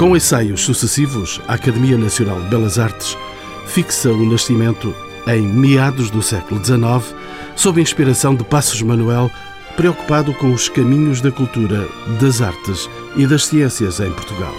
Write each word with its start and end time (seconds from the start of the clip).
Com 0.00 0.16
ensaios 0.16 0.62
sucessivos, 0.62 1.42
a 1.46 1.52
Academia 1.52 1.98
Nacional 1.98 2.40
de 2.40 2.48
Belas 2.48 2.78
Artes 2.78 3.18
fixa 3.66 4.10
o 4.10 4.24
nascimento 4.24 4.94
em 5.26 5.42
meados 5.42 6.08
do 6.08 6.22
século 6.22 6.58
XIX, 6.64 7.14
sob 7.54 7.82
inspiração 7.82 8.34
de 8.34 8.42
Passos 8.42 8.80
Manuel, 8.80 9.30
preocupado 9.76 10.32
com 10.32 10.54
os 10.54 10.70
caminhos 10.70 11.20
da 11.20 11.30
cultura, 11.30 11.86
das 12.18 12.40
artes 12.40 12.88
e 13.14 13.26
das 13.26 13.44
ciências 13.44 14.00
em 14.00 14.10
Portugal. 14.10 14.54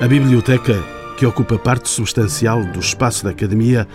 A 0.00 0.08
biblioteca, 0.08 0.82
que 1.18 1.26
ocupa 1.26 1.58
parte 1.58 1.90
substancial 1.90 2.64
do 2.64 2.80
espaço 2.80 3.22
da 3.22 3.32
Academia, 3.32 3.86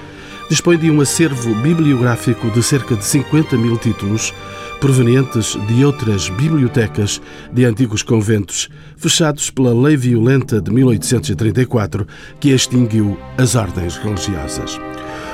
dispõe 0.52 0.78
de 0.78 0.92
um 0.92 1.02
acervo 1.02 1.56
bibliográfico 1.64 2.48
de 2.52 2.62
cerca 2.62 2.96
de 2.96 3.06
50 3.06 3.58
mil 3.58 3.76
títulos, 3.76 4.36
provenientes 4.80 5.58
de 5.68 5.84
outras 5.84 6.30
bibliotecas 6.30 7.22
de 7.52 7.66
antigos 7.66 8.02
conventos, 8.02 8.70
fechados 8.98 9.50
pela 9.50 9.74
Lei 9.74 9.98
Violenta 9.98 10.62
de 10.62 10.72
1834, 10.72 12.08
que 12.40 12.50
extinguiu 12.50 13.18
as 13.38 13.56
ordens 13.56 13.98
religiosas. 13.98 14.80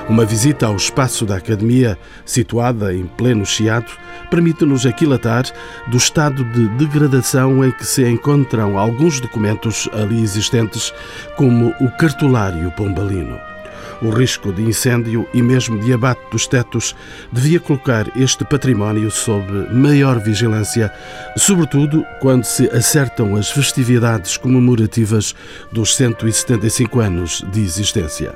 Uma 0.09 0.26
visita 0.26 0.68
ao 0.68 0.76
espaço 0.76 1.26
da 1.26 1.38
Academia, 1.38 1.98
situada 2.26 2.94
em 2.94 3.05
pleno 3.05 3.45
Chiado, 3.45 3.91
permite-nos 4.30 4.85
aquilatar 4.85 5.46
do 5.88 5.98
estado 5.98 6.43
de 6.46 6.68
degradação 6.77 7.63
em 7.63 7.71
que 7.71 7.85
se 7.85 8.07
encontram 8.07 8.77
alguns 8.77 9.20
documentos 9.20 9.90
ali 9.93 10.21
existentes, 10.21 10.93
como 11.35 11.73
o 11.80 11.90
Cartulário 11.98 12.71
Pombalino. 12.71 13.55
O 14.02 14.09
risco 14.09 14.52
de 14.52 14.62
incêndio 14.62 15.27
e 15.34 15.41
mesmo 15.41 15.80
de 15.80 15.94
abate 15.94 16.22
dos 16.30 16.48
tetos 16.48 16.95
devia 17.31 17.59
colocar 17.59 18.05
este 18.18 18.43
património 18.43 19.10
sob 19.10 19.46
maior 19.74 20.20
vigilância, 20.20 20.91
sobretudo 21.38 22.05
quando 22.20 22.43
se 22.43 22.68
acertam 22.70 23.35
as 23.35 23.49
festividades 23.49 24.35
comemorativas 24.38 25.34
dos 25.71 25.96
175 25.96 26.99
anos 26.99 27.46
de 27.51 27.62
existência. 27.62 28.35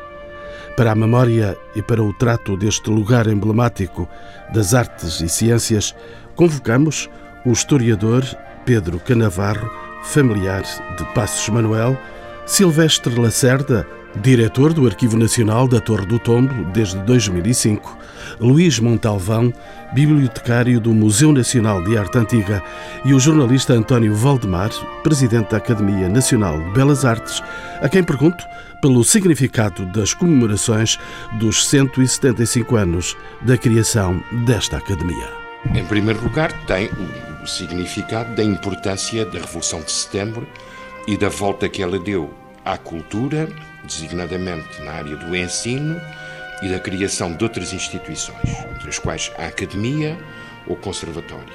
Para 0.77 0.91
a 0.93 0.95
memória 0.95 1.57
e 1.75 1.81
para 1.81 2.01
o 2.01 2.13
trato 2.13 2.55
deste 2.55 2.89
lugar 2.89 3.27
emblemático 3.27 4.07
das 4.53 4.73
artes 4.73 5.19
e 5.19 5.27
ciências, 5.27 5.93
convocamos 6.37 7.09
o 7.45 7.51
historiador 7.51 8.23
Pedro 8.65 8.97
Canavarro, 8.99 9.69
familiar 10.03 10.63
de 10.97 11.03
Passos 11.13 11.49
Manuel, 11.49 11.99
Silvestre 12.45 13.13
Lacerda, 13.19 13.85
diretor 14.17 14.73
do 14.73 14.85
Arquivo 14.85 15.17
Nacional 15.17 15.67
da 15.67 15.79
Torre 15.79 16.05
do 16.05 16.19
Tombo 16.19 16.65
desde 16.71 16.97
2005, 16.99 17.97
Luís 18.39 18.79
Montalvão, 18.79 19.53
bibliotecário 19.93 20.79
do 20.79 20.93
Museu 20.93 21.31
Nacional 21.31 21.83
de 21.83 21.97
Arte 21.97 22.17
Antiga, 22.17 22.63
e 23.05 23.13
o 23.13 23.19
jornalista 23.19 23.73
António 23.73 24.15
Valdemar, 24.15 24.71
presidente 25.03 25.51
da 25.51 25.57
Academia 25.57 26.09
Nacional 26.09 26.59
de 26.59 26.71
Belas 26.71 27.05
Artes, 27.05 27.41
a 27.81 27.89
quem 27.89 28.03
pergunto 28.03 28.43
pelo 28.81 29.03
significado 29.03 29.85
das 29.87 30.13
comemorações 30.13 30.97
dos 31.33 31.67
175 31.67 32.75
anos 32.75 33.17
da 33.41 33.57
criação 33.57 34.23
desta 34.45 34.77
Academia. 34.77 35.27
Em 35.75 35.85
primeiro 35.85 36.23
lugar, 36.23 36.51
tem 36.65 36.89
o 37.43 37.47
significado 37.47 38.33
da 38.35 38.43
importância 38.43 39.25
da 39.25 39.39
Revolução 39.39 39.81
de 39.81 39.91
Setembro 39.91 40.47
e 41.07 41.17
da 41.17 41.27
volta 41.27 41.67
que 41.67 41.81
ela 41.81 41.99
deu 41.99 42.33
à 42.63 42.77
cultura, 42.77 43.49
designadamente 43.83 44.81
na 44.81 44.91
área 44.91 45.15
do 45.15 45.35
ensino 45.35 45.99
e 46.61 46.69
da 46.69 46.79
criação 46.79 47.33
de 47.33 47.43
outras 47.43 47.73
instituições, 47.73 48.49
entre 48.75 48.89
as 48.89 48.99
quais 48.99 49.31
a 49.37 49.45
Academia 49.47 50.17
ou 50.67 50.75
Conservatório. 50.75 51.53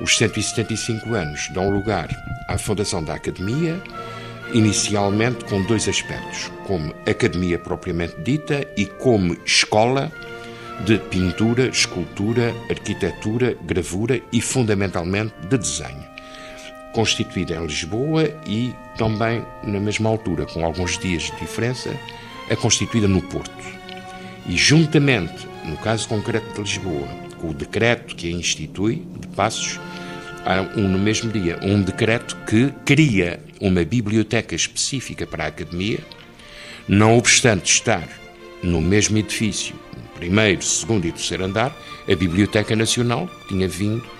Os 0.00 0.16
175 0.18 1.14
anos 1.14 1.48
dão 1.50 1.70
lugar 1.70 2.08
à 2.48 2.58
fundação 2.58 3.02
da 3.02 3.14
Academia 3.14 3.80
inicialmente 4.52 5.44
com 5.44 5.62
dois 5.62 5.88
aspectos, 5.88 6.50
como 6.66 6.94
academia 7.08 7.58
propriamente 7.58 8.14
dita 8.20 8.66
e 8.76 8.86
como 8.86 9.36
escola 9.44 10.12
de 10.84 10.98
pintura, 10.98 11.68
escultura, 11.68 12.54
arquitetura, 12.68 13.56
gravura 13.62 14.20
e 14.32 14.40
fundamentalmente 14.40 15.34
de 15.48 15.58
desenho. 15.58 16.13
Constituída 16.94 17.56
em 17.56 17.66
Lisboa 17.66 18.30
e 18.46 18.72
também 18.96 19.44
na 19.64 19.80
mesma 19.80 20.08
altura, 20.08 20.46
com 20.46 20.64
alguns 20.64 20.96
dias 20.96 21.24
de 21.24 21.36
diferença, 21.40 21.94
é 22.48 22.54
constituída 22.54 23.08
no 23.08 23.20
Porto. 23.20 23.52
E 24.46 24.56
juntamente, 24.56 25.48
no 25.64 25.76
caso 25.78 26.08
concreto 26.08 26.52
de 26.54 26.60
Lisboa, 26.60 27.08
com 27.40 27.50
o 27.50 27.54
decreto 27.54 28.14
que 28.14 28.28
a 28.28 28.30
institui, 28.30 29.04
de 29.18 29.26
Passos, 29.28 29.80
há 30.44 30.60
um, 30.78 30.88
no 30.88 30.98
mesmo 30.98 31.32
dia 31.32 31.58
um 31.62 31.82
decreto 31.82 32.36
que 32.46 32.72
cria 32.84 33.40
uma 33.60 33.84
biblioteca 33.84 34.54
específica 34.54 35.26
para 35.26 35.44
a 35.44 35.48
Academia, 35.48 35.98
não 36.86 37.18
obstante 37.18 37.72
estar 37.72 38.06
no 38.62 38.80
mesmo 38.80 39.18
edifício, 39.18 39.74
primeiro, 40.14 40.62
segundo 40.62 41.06
e 41.06 41.12
terceiro 41.12 41.44
andar, 41.44 41.76
a 42.08 42.14
Biblioteca 42.14 42.76
Nacional, 42.76 43.26
que 43.26 43.48
tinha 43.48 43.66
vindo 43.66 44.13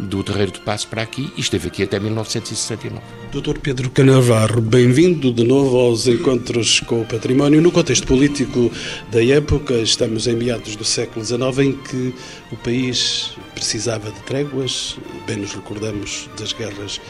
do 0.00 0.22
Terreiro 0.24 0.52
de 0.52 0.60
Passo 0.60 0.88
para 0.88 1.02
aqui 1.02 1.32
e 1.36 1.40
esteve 1.40 1.68
aqui 1.68 1.82
até 1.82 2.00
1969. 2.00 3.02
Dr. 3.32 3.58
Pedro 3.58 3.90
Canavarro, 3.90 4.60
bem-vindo 4.60 5.32
de 5.32 5.44
novo 5.44 5.78
aos 5.78 6.06
encontros 6.06 6.80
com 6.80 7.02
o 7.02 7.06
património. 7.06 7.60
No 7.60 7.70
contexto 7.70 8.06
político 8.06 8.70
da 9.10 9.24
época, 9.24 9.74
estamos 9.74 10.26
em 10.26 10.34
meados 10.34 10.76
do 10.76 10.84
século 10.84 11.24
XIX, 11.24 11.58
em 11.58 11.72
que 11.72 12.14
o 12.50 12.56
país 12.56 13.32
precisava 13.54 14.10
de 14.10 14.20
tréguas, 14.20 14.96
bem 15.26 15.36
nos 15.36 15.52
recordamos 15.52 16.28
das 16.38 16.52
guerras 16.52 17.00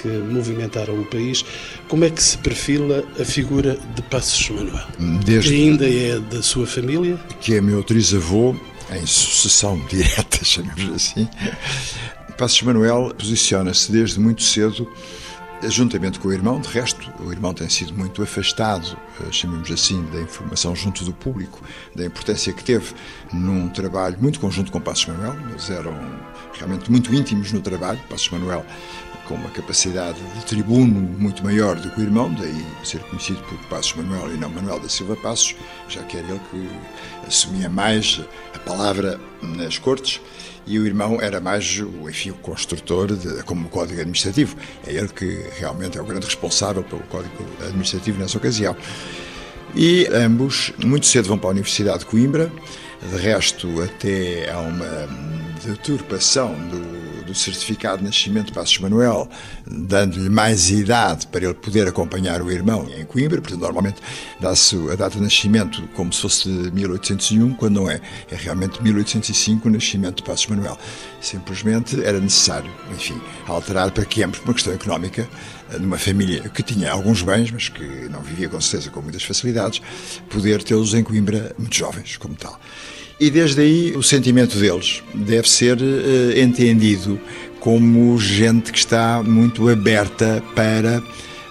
que 0.00 0.08
movimentaram 0.08 1.00
o 1.00 1.04
país. 1.06 1.44
Como 1.88 2.04
é 2.04 2.10
que 2.10 2.22
se 2.22 2.38
perfila 2.38 3.04
a 3.18 3.24
figura 3.24 3.78
de 3.94 4.02
Passos 4.02 4.50
Manuel? 4.50 4.86
Desde 5.24 5.50
que 5.50 5.56
ainda 5.56 5.88
é 5.88 6.20
da 6.20 6.42
sua 6.42 6.66
família? 6.66 7.18
Que 7.40 7.54
é 7.54 7.60
meu 7.60 7.82
trisavô, 7.82 8.54
em 8.92 9.06
sucessão 9.06 9.80
direta, 9.88 10.38
chamemos 10.44 10.94
assim. 10.94 11.28
Passos 12.36 12.60
Manuel 12.62 13.14
posiciona-se 13.16 13.90
desde 13.90 14.20
muito 14.20 14.42
cedo 14.42 14.86
juntamente 15.62 16.20
com 16.20 16.28
o 16.28 16.32
irmão, 16.32 16.60
de 16.60 16.68
resto, 16.68 17.10
o 17.20 17.32
irmão 17.32 17.54
tem 17.54 17.68
sido 17.68 17.94
muito 17.94 18.22
afastado, 18.22 18.96
eh, 19.20 19.32
chamemos 19.32 19.70
assim, 19.70 20.04
da 20.12 20.20
informação 20.20 20.76
junto 20.76 21.04
do 21.04 21.12
público, 21.12 21.62
da 21.94 22.04
importância 22.04 22.52
que 22.52 22.62
teve 22.62 22.94
num 23.32 23.68
trabalho 23.68 24.18
muito 24.20 24.38
conjunto 24.38 24.70
com 24.70 24.80
Passos 24.80 25.06
Manuel, 25.06 25.34
eles 25.50 25.70
eram 25.70 25.94
realmente 26.52 26.90
muito 26.90 27.14
íntimos 27.14 27.52
no 27.52 27.60
trabalho, 27.60 27.98
Passos 28.08 28.28
Manuel 28.30 28.64
com 29.28 29.34
uma 29.34 29.50
capacidade 29.50 30.20
de 30.20 30.44
tribuno 30.44 31.00
muito 31.00 31.42
maior 31.42 31.76
do 31.76 31.90
que 31.90 32.00
o 32.00 32.02
irmão, 32.02 32.32
daí 32.32 32.64
ser 32.84 33.00
conhecido 33.04 33.42
por 33.44 33.58
Passos 33.68 33.94
Manuel 33.94 34.32
e 34.34 34.36
não 34.36 34.48
Manuel 34.48 34.80
da 34.80 34.88
Silva 34.88 35.16
Passos, 35.16 35.56
já 35.88 36.02
que 36.02 36.16
era 36.16 36.26
ele 36.28 36.40
que 36.50 36.68
assumia 37.26 37.68
mais 37.68 38.20
a 38.54 38.58
palavra 38.58 39.20
nas 39.42 39.78
cortes 39.78 40.20
e 40.66 40.78
o 40.78 40.86
irmão 40.86 41.18
era 41.20 41.40
mais 41.40 41.82
enfim, 42.08 42.30
o 42.30 42.34
construtor, 42.34 43.14
de, 43.14 43.42
como 43.44 43.68
Código 43.68 44.00
Administrativo. 44.00 44.56
É 44.86 44.92
ele 44.92 45.08
que 45.08 45.48
realmente 45.58 45.96
é 45.96 46.02
o 46.02 46.04
grande 46.04 46.26
responsável 46.26 46.82
pelo 46.82 47.02
Código 47.02 47.34
Administrativo 47.62 48.18
nessa 48.18 48.36
ocasião. 48.36 48.76
E 49.74 50.08
ambos 50.12 50.72
muito 50.84 51.06
cedo 51.06 51.28
vão 51.28 51.38
para 51.38 51.50
a 51.50 51.52
Universidade 51.52 52.00
de 52.00 52.06
Coimbra, 52.06 52.50
de 53.00 53.16
resto, 53.16 53.80
até 53.82 54.50
há 54.50 54.58
uma 54.58 55.08
deturpação 55.64 56.52
do 56.68 57.05
do 57.26 57.34
certificado 57.34 57.98
de 57.98 58.04
nascimento 58.04 58.46
de 58.46 58.52
Passos 58.52 58.78
Manuel, 58.78 59.28
dando-lhe 59.66 60.30
mais 60.30 60.70
idade 60.70 61.26
para 61.26 61.44
ele 61.44 61.54
poder 61.54 61.88
acompanhar 61.88 62.40
o 62.40 62.50
irmão 62.50 62.88
em 62.96 63.04
Coimbra, 63.04 63.40
portanto, 63.40 63.60
normalmente 63.60 64.00
dá-se 64.40 64.76
a 64.90 64.94
data 64.94 65.16
de 65.16 65.22
nascimento 65.22 65.82
como 65.94 66.12
se 66.12 66.22
fosse 66.22 66.48
de 66.48 66.70
1801, 66.70 67.54
quando 67.54 67.80
não 67.80 67.90
é. 67.90 68.00
É 68.30 68.36
realmente 68.36 68.82
1805 68.82 69.68
o 69.68 69.70
nascimento 69.70 70.16
de 70.16 70.22
Passos 70.22 70.46
Manuel. 70.46 70.78
Simplesmente 71.20 72.02
era 72.02 72.20
necessário, 72.20 72.70
enfim, 72.94 73.20
alterar 73.46 73.90
para 73.90 74.04
que 74.04 74.22
ambos, 74.22 74.38
por 74.38 74.48
uma 74.48 74.54
questão 74.54 74.72
económica, 74.72 75.28
numa 75.80 75.98
família 75.98 76.48
que 76.48 76.62
tinha 76.62 76.92
alguns 76.92 77.22
bens, 77.22 77.50
mas 77.50 77.68
que 77.68 77.84
não 78.08 78.20
vivia 78.20 78.48
com 78.48 78.60
certeza 78.60 78.90
com 78.90 79.02
muitas 79.02 79.24
facilidades, 79.24 79.82
poder 80.30 80.62
tê-los 80.62 80.94
em 80.94 81.02
Coimbra 81.02 81.54
muito 81.58 81.76
jovens, 81.76 82.16
como 82.16 82.34
tal. 82.34 82.58
E 83.18 83.30
desde 83.30 83.62
aí 83.62 83.96
o 83.96 84.02
sentimento 84.02 84.58
deles 84.58 85.02
deve 85.14 85.48
ser 85.48 85.78
uh, 85.78 86.38
entendido 86.38 87.18
como 87.60 88.18
gente 88.18 88.70
que 88.70 88.78
está 88.78 89.22
muito 89.22 89.68
aberta 89.70 90.42
para 90.54 91.02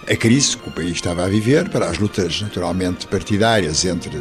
a 0.08 0.16
crise 0.16 0.56
que 0.56 0.68
o 0.68 0.72
país 0.72 0.92
estava 0.92 1.24
a 1.24 1.28
viver, 1.28 1.68
para 1.68 1.86
as 1.86 1.98
lutas 1.98 2.40
naturalmente 2.40 3.08
partidárias 3.08 3.84
entre 3.84 4.16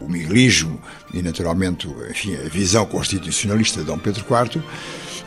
o 0.00 0.08
miguelismo 0.08 0.80
e 1.12 1.20
naturalmente 1.20 1.88
enfim, 2.08 2.36
a 2.36 2.48
visão 2.48 2.86
constitucionalista 2.86 3.80
de 3.80 3.86
Dom 3.86 3.98
Pedro 3.98 4.24
IV, 4.24 4.62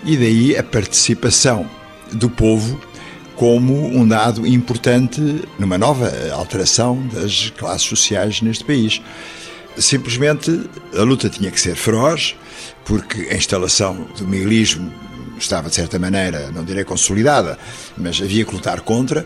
e 0.05 0.15
daí 0.15 0.57
a 0.57 0.63
participação 0.63 1.69
do 2.13 2.29
povo 2.29 2.79
como 3.35 3.87
um 3.87 4.07
dado 4.07 4.47
importante 4.47 5.21
numa 5.59 5.77
nova 5.77 6.11
alteração 6.31 7.05
das 7.13 7.51
classes 7.51 7.87
sociais 7.87 8.41
neste 8.41 8.63
país. 8.63 9.01
Simplesmente 9.79 10.69
a 10.97 11.03
luta 11.03 11.29
tinha 11.29 11.51
que 11.51 11.59
ser 11.59 11.75
feroz, 11.75 12.35
porque 12.85 13.27
a 13.29 13.35
instalação 13.35 14.07
do 14.17 14.27
miguelismo 14.27 14.91
estava, 15.37 15.69
de 15.69 15.75
certa 15.75 15.99
maneira, 15.99 16.51
não 16.51 16.63
direi 16.63 16.83
consolidada, 16.83 17.59
mas 17.97 18.19
havia 18.21 18.43
que 18.43 18.53
lutar 18.53 18.81
contra. 18.81 19.25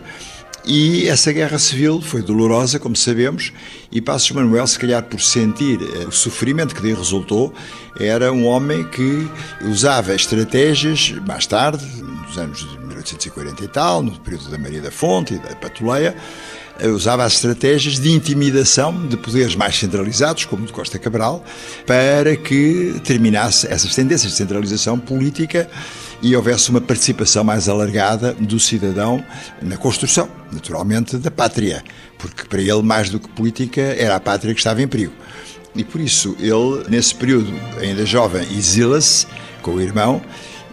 E 0.66 1.08
essa 1.08 1.32
guerra 1.32 1.58
civil 1.58 2.02
foi 2.02 2.22
dolorosa, 2.22 2.78
como 2.78 2.96
sabemos, 2.96 3.52
e 3.92 4.00
Passos 4.00 4.30
Manuel, 4.32 4.68
se 4.68 4.78
calhar 4.78 5.02
por 5.02 5.20
sentir 5.20 5.80
eh, 5.82 6.06
o 6.06 6.12
sofrimento 6.12 6.76
que 6.76 6.82
daí 6.84 6.94
resultou, 6.94 7.52
era 8.00 8.32
um 8.32 8.46
homem 8.46 8.84
que 8.84 9.28
usava 9.64 10.14
estratégias, 10.14 11.16
mais 11.26 11.48
tarde, 11.48 11.84
nos 12.28 12.38
anos 12.38 12.60
de 12.60 12.78
1840 12.78 13.64
e 13.64 13.68
tal, 13.70 14.04
no 14.04 14.12
período 14.20 14.52
da 14.52 14.58
Maria 14.60 14.82
da 14.82 14.92
Fonte 14.92 15.34
e 15.34 15.40
da 15.40 15.56
Patuleia, 15.56 16.16
usava 16.90 17.24
as 17.24 17.34
estratégias 17.34 18.00
de 18.00 18.12
intimidação 18.12 19.08
de 19.08 19.18
poderes 19.18 19.56
mais 19.56 19.78
centralizados, 19.78 20.46
como 20.46 20.66
de 20.66 20.74
Costa 20.74 20.98
Cabral, 20.98 21.44
para 21.86 22.36
que 22.36 23.00
terminasse 23.04 23.68
essas 23.68 23.94
tendências 23.96 24.32
de 24.32 24.38
centralização 24.38 24.98
política 24.98 25.70
e 26.22 26.36
houvesse 26.36 26.70
uma 26.70 26.82
participação 26.82 27.44
mais 27.44 27.68
alargada 27.68 28.34
do 28.34 28.60
cidadão 28.60 29.24
na 29.62 29.78
construção, 29.78 30.30
naturalmente, 30.52 31.18
da 31.18 31.32
pátria, 31.32 31.84
porque 32.18 32.46
para 32.46 32.62
ele, 32.62 32.82
mais 32.82 33.10
do 33.10 33.20
que 33.20 33.28
política, 33.30 33.82
era 33.82 34.16
a 34.16 34.20
pátria 34.20 34.54
que 34.54 34.60
estava 34.60 34.82
em 34.82 34.88
perigo. 34.88 35.14
E 35.76 35.84
por 35.84 36.02
isso, 36.02 36.36
ele, 36.40 36.84
nesse 36.90 37.16
período, 37.16 37.52
ainda 37.80 38.06
jovem, 38.06 38.44
exila-se 38.56 39.26
com 39.62 39.76
o 39.76 39.82
irmão 39.82 40.22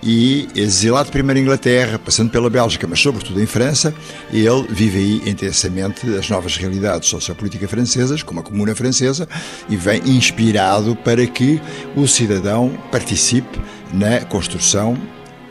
e 0.03 0.49
exilado 0.55 1.11
primeiro 1.11 1.41
em 1.41 1.43
Inglaterra, 1.43 1.99
passando 1.99 2.31
pela 2.31 2.49
Bélgica, 2.49 2.87
mas 2.87 3.01
sobretudo 3.01 3.41
em 3.43 3.47
França, 3.47 3.95
ele 4.33 4.67
vive 4.71 4.99
aí 4.99 5.31
intensamente 5.31 6.07
as 6.17 6.29
novas 6.29 6.57
realidades 6.57 7.09
sociopolíticas 7.09 7.71
francesas, 7.71 8.23
como 8.23 8.41
a 8.41 8.43
Comuna 8.43 8.75
Francesa, 8.75 9.29
e 9.69 9.77
vem 9.77 10.01
inspirado 10.07 10.97
para 10.97 11.27
que 11.27 11.61
o 11.97 12.07
cidadão 12.07 12.71
participe 12.91 13.59
na 13.93 14.21
construção 14.21 14.97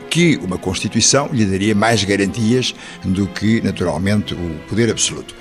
que 0.08 0.36
uma 0.42 0.58
Constituição 0.58 1.28
lhe 1.32 1.44
daria 1.44 1.74
mais 1.74 2.02
garantias 2.02 2.74
do 3.04 3.26
que, 3.26 3.60
naturalmente, 3.60 4.34
o 4.34 4.58
poder 4.68 4.90
absoluto. 4.90 5.34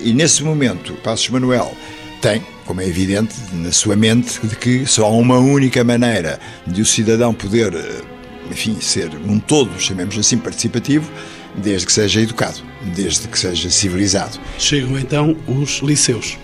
E 0.00 0.12
nesse 0.12 0.44
momento, 0.44 0.94
Passos 1.02 1.28
Manuel 1.28 1.74
tem, 2.20 2.44
como 2.64 2.80
é 2.80 2.86
evidente, 2.86 3.34
na 3.52 3.72
sua 3.72 3.96
mente, 3.96 4.38
de 4.46 4.56
que 4.56 4.86
só 4.86 5.06
há 5.06 5.10
uma 5.10 5.38
única 5.38 5.82
maneira 5.82 6.38
de 6.66 6.82
o 6.82 6.84
cidadão 6.84 7.34
poder, 7.34 7.74
eh, 7.74 8.02
enfim, 8.50 8.80
ser 8.80 9.10
um 9.26 9.38
todo, 9.38 9.78
chamemos 9.78 10.18
assim, 10.18 10.38
participativo, 10.38 11.10
desde 11.56 11.86
que 11.86 11.92
seja 11.92 12.20
educado, 12.20 12.58
desde 12.94 13.28
que 13.28 13.38
seja 13.38 13.70
civilizado. 13.70 14.38
Chegam 14.58 14.98
então 14.98 15.36
os 15.46 15.78
liceus 15.78 16.38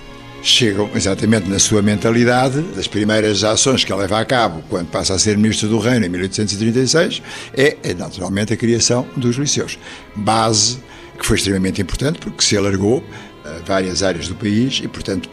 chegam 0.45 0.91
exatamente 0.95 1.49
na 1.49 1.59
sua 1.59 1.81
mentalidade. 1.81 2.61
Das 2.77 2.87
primeiras 2.87 3.43
ações 3.43 3.83
que 3.83 3.93
ele 3.93 4.03
leva 4.03 4.21
a 4.21 4.25
cabo 4.25 4.63
quando 4.69 4.89
passa 4.89 5.15
a 5.15 5.19
ser 5.19 5.37
ministro 5.39 5.69
do 5.69 5.79
Reino 5.79 6.05
em 6.05 6.09
1836 6.09 7.23
é, 7.55 7.77
é 7.83 7.95
naturalmente 7.95 8.53
a 8.53 8.57
criação 8.57 9.09
dos 9.17 9.37
liceus. 9.37 9.79
Base 10.15 10.79
que 11.19 11.25
foi 11.25 11.37
extremamente 11.37 11.81
importante 11.81 12.19
porque 12.19 12.45
se 12.45 12.57
alargou 12.57 13.03
a 13.45 13.65
várias 13.65 14.03
áreas 14.03 14.29
do 14.29 14.35
país 14.35 14.81
e, 14.83 14.89
portanto, 14.89 15.29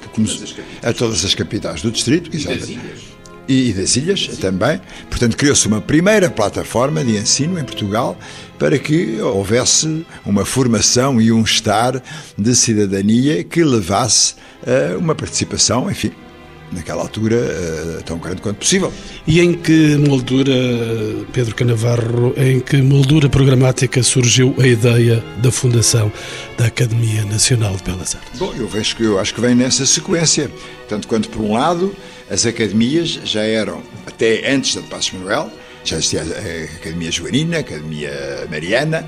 a 0.84 0.94
todas 0.94 1.26
as 1.26 1.36
capitais 1.36 1.82
do 1.82 1.92
distrito. 1.92 2.30
E 2.36 2.44
das 2.44 2.70
ilhas. 2.70 3.11
E, 3.52 3.74
das 3.74 3.98
ilhas 3.98 4.28
também. 4.38 4.80
Portanto, 5.10 5.36
criou-se 5.36 5.68
uma 5.68 5.82
primeira 5.82 6.30
plataforma 6.30 7.04
de 7.04 7.18
ensino 7.18 7.60
em 7.60 7.66
Portugal 7.66 8.18
para 8.58 8.80
que 8.80 9.20
houvesse 9.20 10.06
uma 10.26 10.46
formação 10.46 11.20
e 11.20 11.34
um 11.34 11.42
estar 11.42 12.02
de 12.38 12.56
cidadania 12.56 13.44
que 13.44 13.62
levasse 13.62 14.36
a 14.66 14.98
uma 14.98 15.14
participação, 15.14 15.92
enfim, 15.92 16.14
naquela 16.72 17.02
altura 17.02 17.36
eh, 17.36 18.02
tão 18.06 18.18
grande 18.18 18.42
quanto 18.42 18.58
possível. 18.58 18.92
E 19.28 19.40
em 19.40 19.54
que 19.54 19.98
moldura, 19.98 20.54
Pedro 21.34 21.54
Canavarro, 21.56 22.34
em 22.38 22.60
que 22.60 22.82
moldura 22.82 23.30
programática 23.30 24.02
surgiu 24.02 24.56
a 24.60 24.68
ideia 24.68 25.24
da 25.42 25.52
fundação 25.52 26.12
da 26.58 26.66
Academia 26.68 27.26
Nacional 27.26 27.76
de 27.76 27.84
Belas 27.84 28.16
Artes? 28.16 28.40
Bom, 28.40 28.54
eu, 28.58 28.68
vejo, 28.68 28.96
eu 29.00 29.20
acho 29.20 29.34
que 29.34 29.42
vem 29.42 29.56
nessa 29.56 29.86
sequência, 29.86 30.50
tanto 30.88 31.08
quanto 31.08 31.30
por 31.30 31.42
um 31.42 31.54
lado 31.54 31.96
as 32.30 32.46
academias 32.46 33.20
já 33.26 33.42
eram, 33.42 33.84
até 34.06 34.50
antes 34.50 34.76
da 34.76 34.82
de 34.82 34.88
Passos 34.88 35.12
Manuel, 35.12 35.52
já 35.84 35.98
existia 35.98 36.22
a 36.22 36.78
Academia 36.78 37.12
Joanina, 37.12 37.58
a 37.58 37.60
Academia 37.60 38.48
Mariana, 38.50 39.06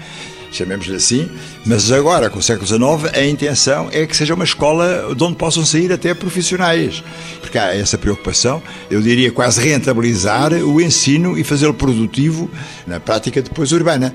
chamemos-lhe 0.54 0.96
assim, 0.96 1.30
mas 1.66 1.92
agora, 1.92 2.30
com 2.30 2.40
o 2.40 2.44
século 2.44 2.68
XIX, 2.68 3.14
a 3.14 3.26
intenção 3.26 3.90
é 3.92 4.06
que 4.06 4.16
seja 4.16 4.34
uma 4.34 4.44
escola 4.44 5.14
de 5.16 5.24
onde 5.24 5.36
possam 5.36 5.66
sair 5.66 5.92
até 5.92 6.14
profissionais, 6.14 7.04
porque 7.42 7.58
há 7.58 7.76
essa 7.76 7.98
preocupação, 7.98 8.62
eu 8.90 9.02
diria 9.02 9.32
quase 9.32 9.62
rentabilizar 9.62 10.54
o 10.54 10.80
ensino 10.80 11.38
e 11.38 11.44
fazê-lo 11.44 11.74
produtivo 11.74 12.50
na 12.86 13.00
prática 13.00 13.42
depois 13.42 13.72
urbana, 13.72 14.14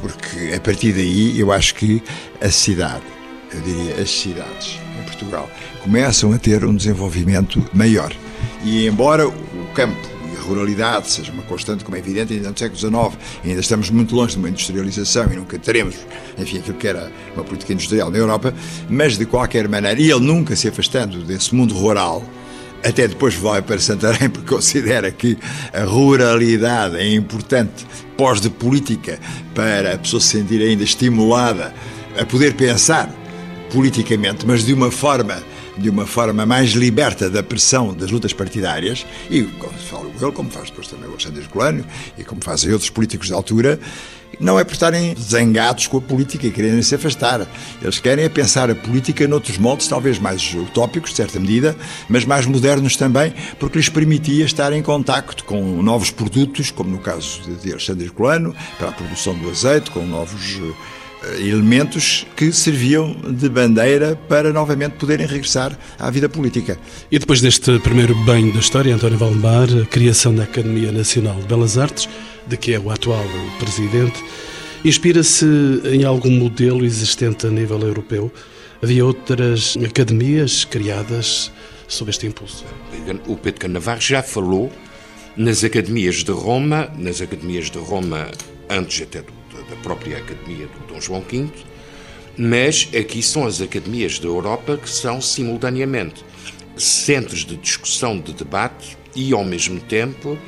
porque 0.00 0.54
a 0.54 0.60
partir 0.60 0.92
daí 0.92 1.38
eu 1.38 1.50
acho 1.50 1.74
que 1.74 2.02
a 2.40 2.50
cidade, 2.50 3.04
eu 3.54 3.60
diria 3.62 3.94
as 4.02 4.10
cidades 4.10 4.78
em 5.00 5.04
Portugal, 5.04 5.50
começam 5.82 6.32
a 6.32 6.38
ter 6.38 6.64
um 6.64 6.74
desenvolvimento 6.74 7.64
maior. 7.72 8.12
E 8.62 8.86
embora 8.86 9.26
o 9.26 9.66
campo 9.74 10.09
ruralidade 10.50 11.10
seja 11.10 11.32
uma 11.32 11.42
constante, 11.44 11.84
como 11.84 11.96
é 11.96 12.00
evidente, 12.00 12.32
ainda 12.32 12.50
no 12.50 12.58
século 12.58 12.78
XIX, 12.78 13.24
ainda 13.44 13.60
estamos 13.60 13.90
muito 13.90 14.14
longe 14.14 14.32
de 14.32 14.38
uma 14.38 14.48
industrialização 14.48 15.32
e 15.32 15.36
nunca 15.36 15.58
teremos, 15.58 15.96
enfim, 16.38 16.58
aquilo 16.58 16.76
que 16.76 16.88
era 16.88 17.10
uma 17.34 17.44
política 17.44 17.72
industrial 17.72 18.10
na 18.10 18.18
Europa, 18.18 18.52
mas 18.88 19.16
de 19.16 19.26
qualquer 19.26 19.68
maneira, 19.68 20.00
e 20.00 20.10
ele 20.10 20.20
nunca 20.20 20.56
se 20.56 20.68
afastando 20.68 21.22
desse 21.22 21.54
mundo 21.54 21.74
rural, 21.74 22.24
até 22.82 23.06
depois 23.06 23.34
vai 23.34 23.62
para 23.62 23.78
Santarém, 23.78 24.28
porque 24.30 24.48
considera 24.48 25.10
que 25.10 25.38
a 25.72 25.84
ruralidade 25.84 26.96
é 26.96 27.14
importante 27.14 27.86
pós 28.16 28.40
de 28.40 28.50
política 28.50 29.18
para 29.54 29.94
a 29.94 29.98
pessoa 29.98 30.20
se 30.20 30.38
sentir 30.38 30.60
ainda 30.62 30.82
estimulada 30.82 31.72
a 32.18 32.24
poder 32.26 32.54
pensar 32.54 33.08
politicamente, 33.72 34.44
mas 34.46 34.64
de 34.64 34.72
uma 34.72 34.90
forma 34.90 35.42
de 35.76 35.88
uma 35.90 36.06
forma 36.06 36.44
mais 36.44 36.70
liberta 36.70 37.30
da 37.30 37.42
pressão 37.42 37.94
das 37.94 38.10
lutas 38.10 38.32
partidárias, 38.32 39.06
e 39.30 39.42
falo 39.88 40.12
ele, 40.20 40.32
como 40.32 40.50
faz 40.50 40.70
depois 40.70 40.88
também 40.88 41.06
o 41.06 41.12
Alexandre 41.12 41.40
Herculano, 41.40 41.84
e 42.18 42.24
como 42.24 42.42
fazem 42.42 42.72
outros 42.72 42.90
políticos 42.90 43.28
da 43.28 43.36
altura, 43.36 43.78
não 44.38 44.58
é 44.58 44.64
por 44.64 44.72
estarem 44.72 45.14
zangados 45.18 45.86
com 45.86 45.98
a 45.98 46.00
política 46.00 46.46
e 46.46 46.50
quererem 46.50 46.82
se 46.82 46.94
afastar. 46.94 47.46
Eles 47.82 47.98
querem 47.98 48.24
é 48.24 48.28
pensar 48.28 48.70
a 48.70 48.74
política 48.74 49.26
noutros 49.26 49.58
moldes, 49.58 49.88
talvez 49.88 50.18
mais 50.18 50.54
utópicos, 50.54 51.10
de 51.10 51.16
certa 51.16 51.40
medida, 51.40 51.76
mas 52.08 52.24
mais 52.24 52.46
modernos 52.46 52.96
também, 52.96 53.34
porque 53.58 53.78
lhes 53.78 53.88
permitia 53.88 54.44
estar 54.44 54.72
em 54.72 54.82
contacto 54.82 55.44
com 55.44 55.82
novos 55.82 56.10
produtos, 56.10 56.70
como 56.70 56.90
no 56.90 56.98
caso 56.98 57.42
de 57.62 57.70
Alexandre 57.70 58.06
Herculano, 58.06 58.54
para 58.78 58.88
a 58.88 58.92
produção 58.92 59.34
do 59.34 59.50
azeite, 59.50 59.90
com 59.90 60.06
novos 60.06 60.58
eh, 60.62 60.99
elementos 61.38 62.26
que 62.36 62.52
serviam 62.52 63.14
de 63.14 63.48
bandeira 63.48 64.16
para 64.28 64.52
novamente 64.52 64.92
poderem 64.92 65.26
regressar 65.26 65.78
à 65.98 66.10
vida 66.10 66.28
política. 66.28 66.78
E 67.10 67.18
depois 67.18 67.40
deste 67.40 67.78
primeiro 67.80 68.14
banho 68.24 68.52
da 68.52 68.60
história, 68.60 68.94
António 68.94 69.18
Valdemar, 69.18 69.68
a 69.82 69.86
criação 69.86 70.34
da 70.34 70.44
Academia 70.44 70.90
Nacional 70.90 71.36
de 71.40 71.46
Belas 71.46 71.76
Artes, 71.76 72.08
de 72.46 72.56
que 72.56 72.72
é 72.72 72.78
o 72.78 72.90
atual 72.90 73.24
presidente, 73.58 74.22
inspira-se 74.84 75.46
em 75.84 76.04
algum 76.04 76.30
modelo 76.30 76.84
existente 76.84 77.46
a 77.46 77.50
nível 77.50 77.80
europeu? 77.80 78.32
Havia 78.82 79.04
outras 79.04 79.76
academias 79.84 80.64
criadas 80.64 81.52
sob 81.86 82.10
este 82.10 82.26
impulso? 82.26 82.64
O 83.26 83.36
Pedro 83.36 83.60
Canavarro 83.60 84.00
já 84.00 84.22
falou 84.22 84.72
nas 85.36 85.62
academias 85.62 86.24
de 86.24 86.32
Roma, 86.32 86.88
nas 86.96 87.20
academias 87.20 87.70
de 87.70 87.78
Roma 87.78 88.30
antes 88.70 89.02
até 89.02 89.20
do 89.20 89.39
própria 89.82 90.18
Academia 90.18 90.66
do 90.66 90.86
Dom 90.86 91.00
João 91.00 91.22
V, 91.22 91.48
mas 92.36 92.88
aqui 92.98 93.22
são 93.22 93.46
as 93.46 93.60
academias 93.60 94.18
da 94.18 94.26
Europa 94.26 94.76
que 94.76 94.88
são 94.88 95.20
simultaneamente 95.20 96.24
centros 96.76 97.44
de 97.44 97.56
discussão, 97.56 98.18
de 98.18 98.32
debate 98.32 98.96
e, 99.14 99.32
ao 99.32 99.44
mesmo 99.44 99.80
tempo, 99.80 100.38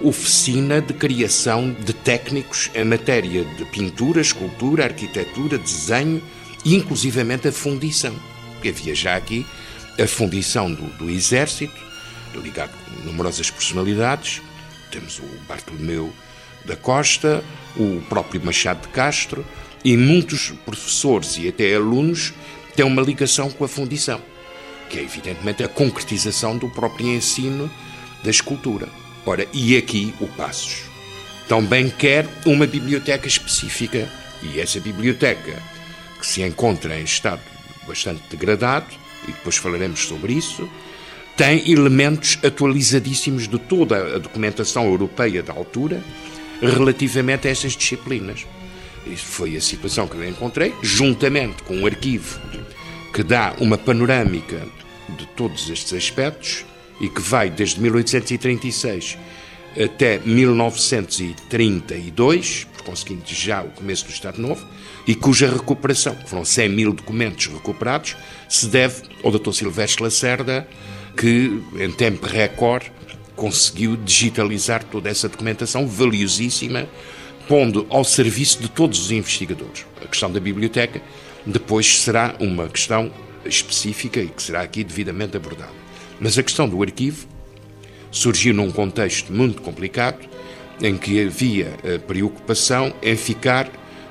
oficina 0.00 0.80
de 0.80 0.92
criação 0.94 1.72
de 1.72 1.92
técnicos 1.92 2.70
em 2.74 2.84
matéria 2.84 3.44
de 3.44 3.64
pintura, 3.66 4.20
escultura, 4.20 4.84
arquitetura, 4.84 5.58
desenho 5.58 6.22
e, 6.64 6.74
inclusivamente, 6.74 7.48
a 7.48 7.52
fundição. 7.52 8.14
Havia 8.66 8.94
já 8.94 9.16
aqui 9.16 9.46
a 10.00 10.06
fundição 10.06 10.72
do, 10.72 10.84
do 10.96 11.10
Exército, 11.10 11.74
ligado 12.34 12.72
com 12.84 13.06
numerosas 13.06 13.50
personalidades. 13.50 14.40
Temos 14.90 15.18
o 15.18 15.26
Bartolomeu 15.46 16.12
da 16.64 16.76
Costa, 16.76 17.42
o 17.76 18.00
próprio 18.08 18.44
Machado 18.44 18.82
de 18.82 18.88
Castro 18.88 19.44
e 19.84 19.96
muitos 19.96 20.50
professores 20.64 21.36
e 21.38 21.48
até 21.48 21.74
alunos 21.74 22.32
têm 22.76 22.86
uma 22.86 23.02
ligação 23.02 23.50
com 23.50 23.64
a 23.64 23.68
fundição, 23.68 24.20
que 24.88 24.98
é 24.98 25.02
evidentemente 25.02 25.62
a 25.62 25.68
concretização 25.68 26.56
do 26.56 26.68
próprio 26.68 27.08
ensino 27.08 27.70
da 28.22 28.30
escultura. 28.30 28.88
Ora, 29.24 29.46
e 29.52 29.76
aqui 29.76 30.14
o 30.20 30.26
Passos 30.28 30.92
também 31.48 31.90
quer 31.90 32.26
uma 32.46 32.66
biblioteca 32.66 33.26
específica 33.26 34.08
e 34.42 34.60
essa 34.60 34.80
biblioteca 34.80 35.62
que 36.18 36.26
se 36.26 36.42
encontra 36.42 36.98
em 36.98 37.04
estado 37.04 37.42
bastante 37.86 38.22
degradado, 38.30 38.86
e 39.24 39.32
depois 39.32 39.56
falaremos 39.56 40.00
sobre 40.00 40.32
isso, 40.32 40.68
tem 41.36 41.70
elementos 41.70 42.38
atualizadíssimos 42.44 43.48
de 43.48 43.58
toda 43.58 44.16
a 44.16 44.18
documentação 44.18 44.84
europeia 44.86 45.42
da 45.42 45.52
altura 45.52 46.02
relativamente 46.62 47.48
a 47.48 47.50
estas 47.50 47.72
disciplinas. 47.72 48.46
Isto 49.06 49.26
foi 49.26 49.56
a 49.56 49.60
situação 49.60 50.06
que 50.06 50.14
eu 50.14 50.26
encontrei, 50.26 50.72
juntamente 50.80 51.62
com 51.64 51.76
um 51.76 51.86
arquivo 51.86 52.40
que 53.12 53.22
dá 53.22 53.54
uma 53.58 53.76
panorâmica 53.76 54.66
de 55.18 55.26
todos 55.36 55.68
estes 55.68 55.92
aspectos 55.92 56.64
e 57.00 57.08
que 57.08 57.20
vai 57.20 57.50
desde 57.50 57.80
1836 57.80 59.18
até 59.82 60.18
1932, 60.18 62.66
por 62.72 62.84
conseguinte 62.84 63.34
já 63.34 63.62
o 63.62 63.70
começo 63.70 64.04
do 64.06 64.10
Estado 64.10 64.40
Novo, 64.40 64.64
e 65.06 65.14
cuja 65.14 65.50
recuperação, 65.50 66.14
que 66.14 66.28
foram 66.28 66.44
100 66.44 66.68
mil 66.68 66.92
documentos 66.92 67.46
recuperados, 67.46 68.14
se 68.48 68.66
deve 68.66 69.02
ao 69.22 69.30
Dr. 69.30 69.52
Silvestre 69.52 70.02
Lacerda, 70.02 70.66
que 71.16 71.62
em 71.78 71.90
tempo 71.90 72.26
recorde 72.26 72.92
conseguiu 73.36 73.96
digitalizar 73.96 74.84
toda 74.84 75.08
essa 75.08 75.28
documentação 75.28 75.86
valiosíssima, 75.86 76.88
pondo 77.48 77.86
ao 77.90 78.04
serviço 78.04 78.60
de 78.60 78.68
todos 78.68 79.00
os 79.00 79.10
investigadores. 79.10 79.86
A 80.02 80.06
questão 80.06 80.30
da 80.30 80.38
biblioteca 80.38 81.02
depois 81.44 82.00
será 82.00 82.34
uma 82.38 82.68
questão 82.68 83.12
específica 83.44 84.20
e 84.20 84.28
que 84.28 84.42
será 84.42 84.60
aqui 84.60 84.84
devidamente 84.84 85.36
abordada. 85.36 85.72
Mas 86.20 86.38
a 86.38 86.42
questão 86.42 86.68
do 86.68 86.80
arquivo 86.82 87.26
surgiu 88.10 88.54
num 88.54 88.70
contexto 88.70 89.32
muito 89.32 89.60
complicado, 89.62 90.20
em 90.80 90.96
que 90.96 91.20
havia 91.20 91.72
preocupação 92.06 92.94
em 93.02 93.16
ficar 93.16 93.70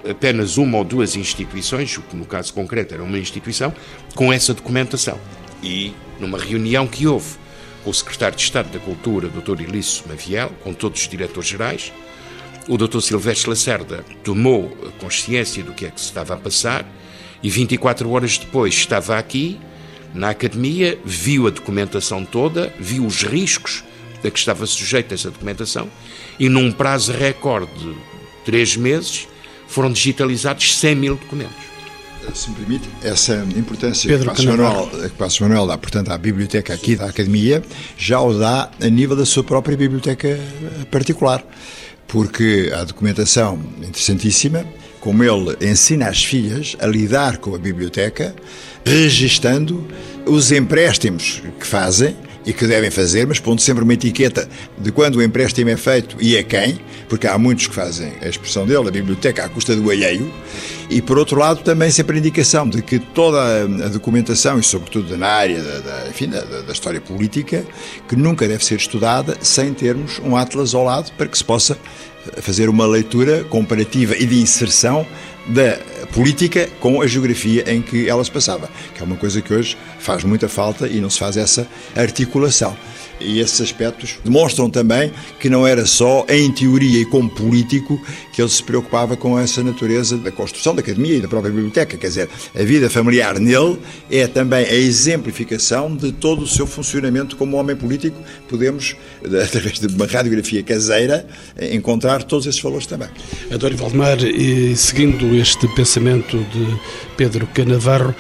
apenas 0.10 0.58
uma 0.58 0.80
ou 0.80 0.84
duas 0.84 1.16
instituições, 1.16 1.96
o 1.98 2.02
que 2.02 2.16
no 2.16 2.26
caso 2.26 2.54
concreto 2.54 2.94
era 2.94 3.04
uma 3.04 3.20
instituição, 3.20 3.74
com 4.16 4.34
essa 4.34 4.54
documentação. 4.54 5.20
E 5.62 5.94
numa 6.20 6.38
reunião 6.40 6.88
que 6.88 7.06
houve 7.08 7.36
com 7.84 7.90
o 7.90 7.94
secretário 7.94 8.38
de 8.38 8.44
Estado 8.44 8.72
da 8.72 8.80
Cultura, 8.80 9.28
Dr. 9.28 9.62
Ilício 9.62 10.04
Maviel, 10.08 10.52
com 10.64 10.74
todos 10.74 11.02
os 11.02 11.08
diretores 11.08 11.50
gerais, 11.50 11.92
o 12.68 12.78
Dr. 12.78 13.02
Silvestre 13.02 13.50
Lacerda 13.50 14.06
tomou 14.24 14.70
consciência 15.00 15.64
do 15.64 15.74
que 15.74 15.86
é 15.86 15.90
que 15.90 16.00
se 16.00 16.08
estava 16.08 16.36
a 16.36 16.38
passar 16.38 16.86
e 17.42 17.50
24 17.50 18.10
horas 18.12 18.38
depois 18.38 18.74
estava 18.74 19.18
aqui, 19.18 19.60
na 20.14 20.30
academia, 20.30 21.00
viu 21.04 21.48
a 21.48 21.50
documentação 21.50 22.24
toda, 22.24 22.74
viu 22.80 23.06
os 23.06 23.24
riscos 23.24 23.84
a 24.24 24.30
que 24.30 24.38
estava 24.38 24.68
sujeita 24.68 25.16
essa 25.16 25.32
documentação 25.32 25.90
e 26.40 26.48
num 26.48 26.72
prazo 26.72 27.12
recorde 27.12 27.74
de 27.74 27.96
três 28.46 28.76
meses 28.76 29.28
foram 29.68 29.92
digitalizados 29.92 30.78
100 30.78 30.96
mil 30.96 31.16
documentos. 31.16 31.71
Se 32.34 32.50
me 32.50 32.56
permite, 32.56 32.88
essa 33.04 33.46
importância 33.56 34.08
Pedro 34.08 34.30
que 34.30 34.36
Passos, 34.36 34.46
Manuel, 34.46 34.90
que 34.90 35.10
Passos 35.10 35.40
Manuel 35.42 35.68
dá, 35.68 35.78
portanto, 35.78 36.12
à 36.12 36.18
biblioteca 36.18 36.74
aqui 36.74 36.96
da 36.96 37.06
Academia, 37.08 37.62
já 37.98 38.22
o 38.22 38.34
dá 38.34 38.70
a 38.80 38.88
nível 38.88 39.16
da 39.16 39.26
sua 39.26 39.44
própria 39.44 39.76
biblioteca 39.76 40.40
particular, 40.90 41.44
porque 42.08 42.72
a 42.74 42.84
documentação 42.84 43.60
interessantíssima, 43.80 44.66
como 45.00 45.24
ele 45.24 45.58
ensina 45.62 46.08
as 46.08 46.24
filhas 46.24 46.76
a 46.80 46.88
lidar 46.88 47.38
com 47.38 47.54
a 47.56 47.58
biblioteca, 47.58 48.36
registando 48.86 49.86
os 50.26 50.52
empréstimos 50.52 51.42
que 51.60 51.66
fazem 51.66 52.16
e 52.46 52.54
que 52.54 52.66
devem 52.66 52.90
fazer, 52.90 53.28
mas 53.28 53.40
pondo 53.40 53.62
sempre 53.62 53.84
uma 53.84 53.94
etiqueta 53.94 54.48
de 54.78 54.92
quando 54.92 55.18
o 55.18 55.22
empréstimo 55.22 55.70
é 55.70 55.78
feito 55.78 56.18
e 56.20 56.38
a 56.38 56.44
quem, 56.44 56.80
porque 57.08 57.28
há 57.28 57.38
muitos 57.38 57.68
que 57.68 57.76
fazem 57.76 58.14
a 58.22 58.28
expressão 58.28 58.66
dele, 58.66 58.88
a 58.88 58.92
biblioteca 58.92 59.46
à 59.46 59.50
custa 59.50 59.76
do 59.76 59.90
alheio, 59.90 60.32
e 60.92 61.02
por 61.02 61.18
outro 61.18 61.40
lado 61.40 61.64
também 61.64 61.90
sempre 61.90 62.18
a 62.18 62.20
indicação 62.20 62.68
de 62.68 62.82
que 62.82 63.00
toda 63.00 63.64
a 63.64 63.88
documentação, 63.88 64.60
e 64.60 64.64
sobretudo 64.64 65.18
na 65.18 65.28
área 65.28 65.64
da, 65.64 65.80
da 65.80 66.10
enfim, 66.10 66.28
da, 66.28 66.42
da, 66.42 66.74
história 66.74 67.00
política, 67.00 67.66
que 68.10 68.16
nunca 68.16 68.46
deve 68.46 68.64
ser 68.66 68.76
estudada 68.76 69.38
sem 69.42 69.74
termos 69.74 70.20
um 70.20 70.36
atlas 70.36 70.76
ao 70.76 70.84
lado 70.84 71.12
para 71.14 71.28
que 71.28 71.38
se 71.38 71.46
possa 71.46 71.78
fazer 72.42 72.70
uma 72.70 72.86
leitura 72.86 73.46
comparativa 73.46 74.16
e 74.18 74.26
de 74.26 74.40
inserção 74.40 75.08
da 75.48 75.80
política 76.14 76.70
com 76.80 77.02
a 77.02 77.08
geografia 77.08 77.64
em 77.74 77.82
que 77.82 78.10
ela 78.10 78.24
se 78.24 78.30
passava, 78.30 78.70
que 78.94 79.02
é 79.02 79.06
uma 79.06 79.16
coisa 79.16 79.42
que 79.42 79.54
hoje 79.54 79.78
faz 79.98 80.24
muita 80.26 80.50
falta 80.50 80.88
e 80.88 81.00
não 81.00 81.10
se 81.10 81.18
faz 81.18 81.38
essa 81.38 81.66
articulação. 81.96 82.76
E 83.24 83.40
esses 83.40 83.62
aspectos 83.62 84.18
demonstram 84.24 84.70
também 84.70 85.12
que 85.40 85.50
não 85.50 85.66
era 85.66 85.86
só 85.86 86.26
em 86.30 86.52
teoria 86.52 87.02
e 87.02 87.06
como 87.06 87.30
político 87.30 88.02
que 88.34 88.42
ele 88.42 88.50
se 88.50 88.64
preocupava 88.64 89.16
com 89.16 89.38
essa 89.38 89.64
natureza 89.64 90.18
da 90.18 90.32
construção 90.32 90.74
da 90.74 90.82
academia 90.82 91.16
e 91.16 91.22
da 91.22 91.28
própria 91.28 91.54
biblioteca. 91.54 91.98
Quer 91.98 92.08
dizer, 92.08 92.30
a 92.56 92.64
vida 92.64 92.90
familiar 92.90 93.40
nele 93.40 93.78
é 94.10 94.28
também 94.28 94.66
a 94.66 94.74
exemplificação 94.74 95.96
de 95.96 96.12
todo 96.12 96.44
o 96.44 96.48
seu 96.48 96.66
funcionamento 96.66 97.36
como 97.36 97.58
homem 97.58 97.76
político. 97.76 98.18
Podemos, 98.50 98.96
através 99.24 99.80
de 99.80 99.88
uma 99.88 100.06
radiografia 100.06 100.64
caseira, 100.64 101.28
encontrar 101.72 102.24
todos 102.24 102.48
esses 102.48 102.62
valores 102.62 102.88
também. 102.88 103.10
Adoro 103.52 103.76
Valdemar, 103.78 104.24
e 104.24 104.76
seguindo 104.76 105.36
este 105.36 105.68
pensamento 105.76 106.38
de 106.38 106.80
Pedro 107.18 107.48
Canavarro, 107.48 108.16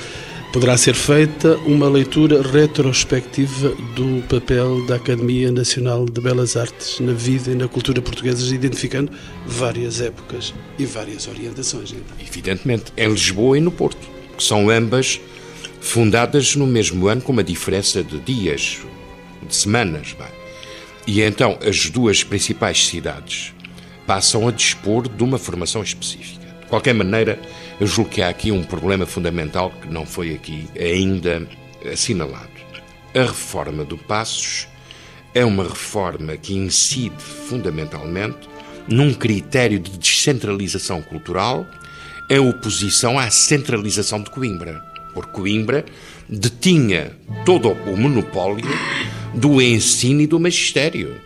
poderá 0.51 0.75
ser 0.77 0.93
feita 0.93 1.55
uma 1.60 1.88
leitura 1.88 2.41
retrospectiva 2.41 3.70
do 3.96 4.22
papel 4.27 4.86
da 4.86 4.96
Academia 4.98 5.50
Nacional 5.50 6.05
de 6.05 6.20
Belas 6.20 6.58
Artes 6.58 7.00
na 7.00 7.13
vida 7.13 7.51
e 7.51 7.55
na 7.55 7.70
cultura 7.70 8.01
portuguesas, 8.01 8.51
identificando 8.51 9.12
várias 9.46 10.01
épocas 10.01 10.53
e 10.77 10.86
várias 10.86 11.27
orientações. 11.27 11.96
Evidentemente, 12.20 12.91
em 12.98 13.10
Lisboa 13.10 13.58
e 13.58 13.62
no 13.62 13.72
Porto, 13.72 14.05
que 14.38 14.43
são 14.43 14.70
ambas 14.70 15.22
fundadas 15.79 16.53
no 16.55 16.67
mesmo 16.67 17.08
ano, 17.08 17.22
com 17.22 17.31
uma 17.31 17.43
diferença 17.43 18.03
de 18.03 18.20
dias, 18.20 18.79
de 19.48 19.55
semanas. 19.55 20.17
E 21.08 21.22
então 21.22 21.58
as 21.65 21.89
duas 21.89 22.25
principais 22.25 22.88
cidades 22.88 23.53
passam 24.05 24.50
a 24.50 24.51
dispor 24.51 25.08
de 25.08 25.24
uma 25.24 25.38
formação 25.38 25.81
específica. 25.81 26.46
De 26.60 26.67
qualquer 26.67 26.93
maneira, 26.93 27.39
eu 27.82 27.88
julgo 27.88 28.12
que 28.12 28.22
há 28.22 28.30
aqui 28.30 28.52
um 28.52 28.64
problema 28.64 29.08
fundamental 29.08 29.72
que 29.72 29.88
não 29.88 30.06
foi 30.06 30.36
aqui 30.36 30.70
ainda 30.80 31.48
assinalado. 31.92 32.48
A 33.16 33.22
reforma 33.22 33.84
do 33.84 33.98
Passos 33.98 34.68
é 35.34 35.44
uma 35.44 35.64
reforma 35.64 36.38
que 36.38 36.54
incide 36.54 37.20
fundamentalmente 37.20 38.48
num 38.88 39.16
critério 39.16 39.80
de 39.80 39.98
descentralização 39.98 41.02
cultural 41.02 41.66
em 42.30 42.38
oposição 42.38 43.18
à 43.18 43.32
centralização 43.32 44.22
de 44.22 44.30
Coimbra. 44.30 44.80
Porque 45.16 45.32
Coimbra 45.32 45.84
detinha 46.30 47.18
todo 47.46 47.72
o 47.72 47.98
monopólio 47.98 48.70
do 49.34 49.60
ensino 49.60 50.22
e 50.22 50.28
do 50.28 50.40
magistério. 50.40 51.20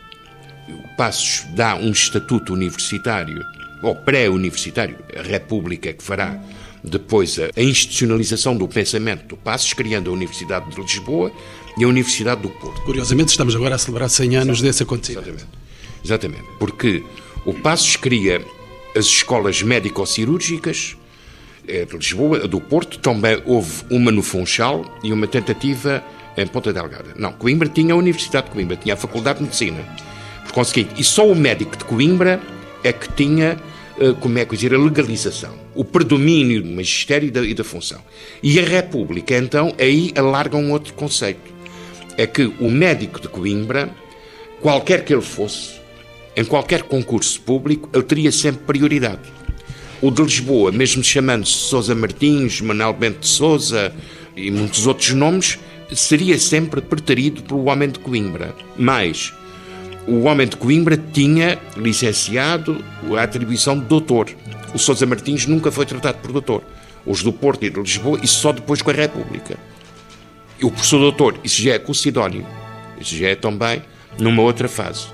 O 0.69 0.95
Passos 0.95 1.45
dá 1.53 1.75
um 1.75 1.91
estatuto 1.91 2.53
universitário 2.53 3.43
ou 3.81 3.95
pré-universitário, 3.95 4.97
a 5.17 5.21
República 5.21 5.93
que 5.93 6.03
fará 6.03 6.39
depois 6.83 7.37
a 7.39 7.61
institucionalização 7.61 8.55
do 8.55 8.67
pensamento 8.67 9.25
do 9.25 9.37
Passos, 9.37 9.73
criando 9.73 10.09
a 10.09 10.13
Universidade 10.13 10.69
de 10.69 10.79
Lisboa 10.79 11.31
e 11.77 11.83
a 11.83 11.87
Universidade 11.87 12.41
do 12.41 12.49
Porto. 12.49 12.81
Curiosamente, 12.83 13.29
estamos 13.29 13.55
agora 13.55 13.75
a 13.75 13.77
celebrar 13.77 14.09
100 14.09 14.35
anos 14.37 14.61
desse 14.61 14.83
acontecimento. 14.83 15.27
Exatamente. 15.27 15.65
Exatamente. 16.03 16.45
Porque 16.59 17.03
o 17.45 17.53
Passos 17.53 17.95
cria 17.95 18.45
as 18.95 19.05
escolas 19.05 19.61
médico-cirúrgicas 19.61 20.95
eh, 21.67 21.85
de 21.85 21.97
Lisboa, 21.97 22.47
do 22.47 22.61
Porto, 22.61 22.99
também 22.99 23.41
houve 23.45 23.83
uma 23.89 24.11
no 24.11 24.21
Funchal 24.21 24.85
e 25.03 25.11
uma 25.11 25.27
tentativa 25.27 26.03
em 26.37 26.45
Ponta 26.47 26.71
Delgada. 26.71 27.13
Não, 27.17 27.33
Coimbra 27.33 27.67
tinha 27.67 27.93
a 27.93 27.97
Universidade 27.97 28.47
de 28.47 28.53
Coimbra, 28.53 28.77
tinha 28.77 28.93
a 28.93 28.97
Faculdade 28.97 29.39
de 29.39 29.45
Medicina. 29.45 29.83
Por 30.43 30.53
conseguinte, 30.53 30.93
e 30.97 31.03
só 31.03 31.27
o 31.27 31.35
médico 31.35 31.75
de 31.75 31.83
Coimbra 31.85 32.39
é 32.87 32.93
que 32.93 33.11
tinha 33.13 33.57
eh, 33.99 34.13
como 34.19 34.37
é 34.37 34.45
que 34.45 34.55
dizer, 34.55 34.73
a 34.73 34.77
legalização, 34.77 35.53
o 35.73 35.85
predomínio 35.85 36.61
do 36.61 36.69
magistério 36.69 37.27
e 37.27 37.31
da, 37.31 37.45
e 37.45 37.53
da 37.53 37.63
função. 37.63 38.01
E 38.43 38.59
a 38.59 38.63
República, 38.63 39.37
então, 39.37 39.73
aí 39.79 40.11
alarga 40.15 40.57
um 40.57 40.71
outro 40.71 40.93
conceito. 40.93 41.53
É 42.17 42.27
que 42.27 42.43
o 42.59 42.69
médico 42.69 43.21
de 43.21 43.29
Coimbra, 43.29 43.89
qualquer 44.61 45.05
que 45.05 45.13
ele 45.13 45.21
fosse, 45.21 45.79
em 46.35 46.43
qualquer 46.43 46.83
concurso 46.83 47.39
público, 47.41 47.89
ele 47.93 48.03
teria 48.03 48.31
sempre 48.31 48.65
prioridade. 48.65 49.21
O 50.01 50.11
de 50.11 50.21
Lisboa, 50.21 50.73
mesmo 50.73 51.01
chamando-se 51.01 51.53
Sousa 51.53 51.95
Martins, 51.95 52.59
Manuel 52.59 52.93
Bento 52.93 53.19
de 53.19 53.27
Sousa 53.27 53.93
e 54.35 54.51
muitos 54.51 54.85
outros 54.85 55.11
nomes, 55.11 55.57
seria 55.93 56.37
sempre 56.37 56.81
preterido 56.81 57.41
pelo 57.43 57.65
homem 57.65 57.89
de 57.89 57.99
Coimbra. 57.99 58.53
Mas 58.77 59.33
o 60.07 60.23
homem 60.23 60.47
de 60.47 60.55
Coimbra 60.55 60.97
tinha 60.97 61.59
licenciado 61.75 62.83
a 63.17 63.23
atribuição 63.23 63.77
de 63.79 63.85
doutor. 63.85 64.29
O 64.73 64.77
Sousa 64.77 65.05
Martins 65.05 65.47
nunca 65.47 65.71
foi 65.71 65.85
tratado 65.85 66.19
por 66.19 66.31
doutor. 66.31 66.63
Os 67.05 67.23
do 67.23 67.31
Porto 67.31 67.63
e 67.63 67.69
de 67.69 67.79
Lisboa, 67.79 68.19
e 68.21 68.27
só 68.27 68.51
depois 68.51 68.81
com 68.81 68.91
a 68.91 68.93
República. 68.93 69.57
E 70.59 70.65
o 70.65 70.71
professor 70.71 70.99
doutor, 70.99 71.39
isso 71.43 71.61
já 71.61 71.73
é 71.73 71.79
com 71.79 71.91
o 71.91 71.95
Sidónio. 71.95 72.45
Isso 72.99 73.15
já 73.15 73.27
é 73.27 73.35
também 73.35 73.81
numa 74.19 74.41
outra 74.41 74.67
fase. 74.67 75.07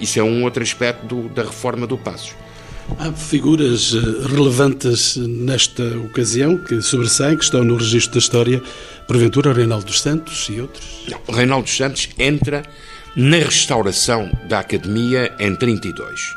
Isso 0.00 0.18
é 0.18 0.22
um 0.22 0.44
outro 0.44 0.62
aspecto 0.62 1.06
do, 1.06 1.28
da 1.28 1.42
reforma 1.42 1.86
do 1.86 1.96
Passos. 1.96 2.34
Há 2.98 3.12
figuras 3.12 3.92
eh, 3.94 4.28
relevantes 4.28 5.16
nesta 5.16 5.82
ocasião 5.98 6.56
que 6.56 6.80
sobressaem, 6.80 7.36
que 7.36 7.44
estão 7.44 7.64
no 7.64 7.76
registro 7.76 8.12
da 8.12 8.18
história, 8.18 8.62
porventura 9.08 9.52
Reinaldo 9.52 9.86
dos 9.86 10.00
Santos 10.00 10.48
e 10.50 10.60
outros? 10.60 10.84
Não, 11.08 11.34
Reinaldo 11.34 11.64
dos 11.64 11.76
Santos 11.76 12.08
entra 12.18 12.62
na 13.16 13.38
restauração 13.38 14.30
da 14.46 14.60
Academia 14.60 15.34
em 15.38 15.56
32. 15.56 16.36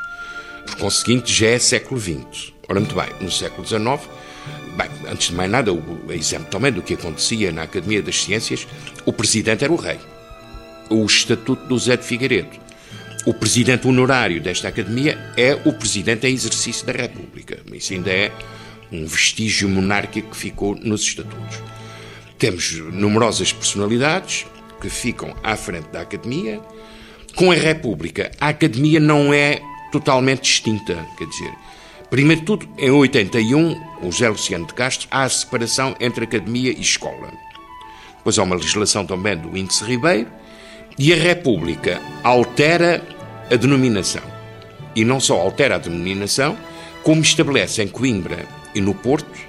Por 0.65 0.77
conseguinte, 0.77 1.33
já 1.33 1.47
é 1.47 1.59
século 1.59 1.99
XX. 1.99 2.53
Ora, 2.69 2.79
muito 2.79 2.95
bem, 2.95 3.09
no 3.19 3.29
século 3.29 3.67
XIX, 3.67 3.99
bem, 4.77 4.89
antes 5.11 5.27
de 5.27 5.35
mais 5.35 5.51
nada, 5.51 5.73
o 5.73 6.09
exemplo 6.09 6.49
também 6.49 6.71
do 6.71 6.81
que 6.81 6.93
acontecia 6.93 7.51
na 7.51 7.63
Academia 7.63 8.01
das 8.01 8.23
Ciências, 8.23 8.65
o 9.05 9.11
presidente 9.11 9.65
era 9.65 9.73
o 9.73 9.75
rei. 9.75 9.99
O 10.89 11.05
Estatuto 11.05 11.67
do 11.67 11.77
Zé 11.77 11.97
de 11.97 12.05
Figueiredo. 12.05 12.57
O 13.25 13.33
presidente 13.33 13.85
honorário 13.85 14.41
desta 14.41 14.69
academia 14.69 15.19
é 15.35 15.53
o 15.65 15.73
presidente 15.73 16.27
em 16.27 16.33
exercício 16.33 16.85
da 16.85 16.93
República. 16.93 17.59
Isso 17.73 17.91
ainda 17.91 18.09
é 18.09 18.31
um 18.89 19.05
vestígio 19.05 19.67
monárquico 19.67 20.29
que 20.29 20.37
ficou 20.37 20.75
nos 20.75 21.01
estatutos. 21.01 21.59
Temos 22.37 22.71
numerosas 22.93 23.51
personalidades 23.51 24.45
que 24.79 24.89
ficam 24.89 25.35
à 25.43 25.55
frente 25.55 25.89
da 25.89 26.01
academia. 26.01 26.61
Com 27.35 27.51
a 27.51 27.55
República, 27.55 28.31
a 28.39 28.49
academia 28.49 28.99
não 28.99 29.33
é 29.33 29.61
totalmente 29.91 30.41
distinta, 30.41 31.05
quer 31.17 31.25
dizer, 31.25 31.53
Primeiro 32.09 32.41
de 32.41 32.47
tudo, 32.47 32.67
em 32.79 32.89
81, 32.89 33.79
o 34.01 34.11
José 34.11 34.29
Luciano 34.29 34.65
de 34.65 34.73
Castro, 34.73 35.07
há 35.11 35.23
a 35.23 35.29
separação 35.29 35.95
entre 35.99 36.23
academia 36.23 36.71
e 36.71 36.81
escola. 36.81 37.31
Depois 38.17 38.39
há 38.39 38.43
uma 38.43 38.55
legislação 38.55 39.05
também 39.05 39.37
do 39.37 39.55
Índice 39.55 39.83
Ribeiro 39.83 40.27
e 40.97 41.13
a 41.13 41.15
República 41.15 42.01
altera 42.23 43.03
a 43.51 43.55
denominação. 43.55 44.23
E 44.95 45.05
não 45.05 45.19
só 45.19 45.39
altera 45.39 45.75
a 45.75 45.77
denominação, 45.77 46.57
como 47.03 47.21
estabelece 47.21 47.83
em 47.83 47.87
Coimbra 47.87 48.43
e 48.73 48.81
no 48.81 48.95
Porto 48.95 49.39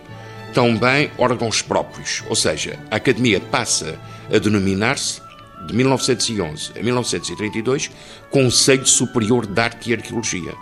também 0.52 1.10
órgãos 1.16 1.62
próprios. 1.62 2.22
Ou 2.28 2.36
seja, 2.36 2.78
a 2.90 2.96
Academia 2.96 3.40
passa 3.40 3.98
a 4.32 4.38
denominar-se, 4.38 5.20
de 5.66 5.74
1911 5.74 6.72
a 6.78 6.82
1932, 6.82 7.90
Conselho 8.30 8.86
Superior 8.86 9.46
de 9.46 9.60
Arte 9.60 9.90
e 9.90 9.94
Arqueologia. 9.94 10.54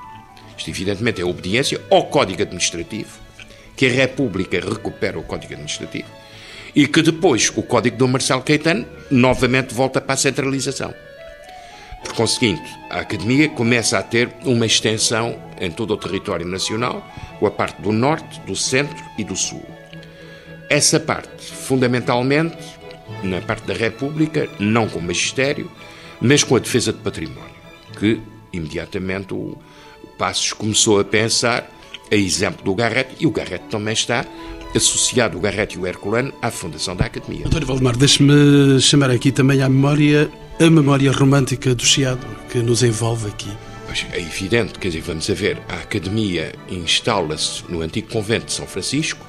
Isto, 0.56 0.70
evidentemente, 0.70 1.20
é 1.20 1.24
obediência 1.24 1.80
ao 1.90 2.06
Código 2.06 2.42
Administrativo, 2.42 3.18
que 3.76 3.86
a 3.86 3.90
República 3.90 4.58
recupera 4.58 5.18
o 5.18 5.22
Código 5.22 5.52
Administrativo, 5.52 6.08
e 6.74 6.86
que 6.86 7.02
depois 7.02 7.52
o 7.54 7.62
Código 7.62 7.96
do 7.96 8.08
Marcelo 8.08 8.42
Caetano 8.42 8.86
novamente 9.10 9.72
volta 9.72 10.00
para 10.00 10.14
a 10.14 10.16
centralização. 10.16 10.92
Por 12.02 12.12
conseguinte, 12.14 12.68
a 12.90 13.00
Academia 13.00 13.48
começa 13.48 13.98
a 13.98 14.02
ter 14.02 14.30
uma 14.44 14.66
extensão 14.66 15.40
em 15.60 15.70
todo 15.70 15.94
o 15.94 15.96
território 15.96 16.46
nacional, 16.46 17.06
com 17.38 17.46
a 17.46 17.50
parte 17.50 17.80
do 17.80 17.92
Norte, 17.92 18.40
do 18.40 18.56
Centro 18.56 19.04
e 19.16 19.24
do 19.24 19.36
Sul. 19.36 19.64
Essa 20.68 21.00
parte, 21.00 21.44
fundamentalmente, 21.44 22.56
na 23.22 23.40
parte 23.40 23.66
da 23.66 23.74
República, 23.74 24.48
não 24.58 24.88
com 24.88 24.98
o 24.98 25.02
magistério, 25.02 25.70
mas 26.20 26.42
com 26.42 26.56
a 26.56 26.58
defesa 26.58 26.92
de 26.92 26.98
património, 26.98 27.54
que 27.98 28.20
imediatamente 28.52 29.34
o, 29.34 29.56
Passos 30.18 30.52
começou 30.52 30.98
a 30.98 31.04
pensar, 31.04 31.70
a 32.10 32.14
exemplo 32.16 32.64
do 32.64 32.74
Garrett, 32.74 33.14
e 33.20 33.26
o 33.26 33.30
Garrett 33.30 33.64
também 33.70 33.94
está 33.94 34.26
associado, 34.74 35.38
o 35.38 35.40
Garrett 35.40 35.76
e 35.76 35.80
o 35.80 35.86
Herculano, 35.86 36.32
à 36.42 36.50
fundação 36.50 36.96
da 36.96 37.06
Academia. 37.06 37.42
Doutor 37.42 37.64
Valdemar, 37.64 37.96
deixe-me 37.96 38.80
chamar 38.80 39.10
aqui 39.10 39.30
também 39.30 39.62
à 39.62 39.68
memória 39.68 40.28
a 40.60 40.68
memória 40.68 41.12
romântica 41.12 41.72
do 41.72 41.84
Chiado, 41.84 42.26
que 42.50 42.58
nos 42.58 42.82
envolve 42.82 43.28
aqui. 43.28 43.50
Pois 43.86 44.04
é 44.12 44.20
evidente, 44.20 44.78
quer 44.78 44.88
dizer, 44.88 45.02
vamos 45.02 45.30
a 45.30 45.34
ver, 45.34 45.62
a 45.68 45.74
Academia 45.74 46.52
instala-se 46.68 47.62
no 47.68 47.80
antigo 47.80 48.10
convento 48.10 48.46
de 48.46 48.52
São 48.52 48.66
Francisco, 48.66 49.24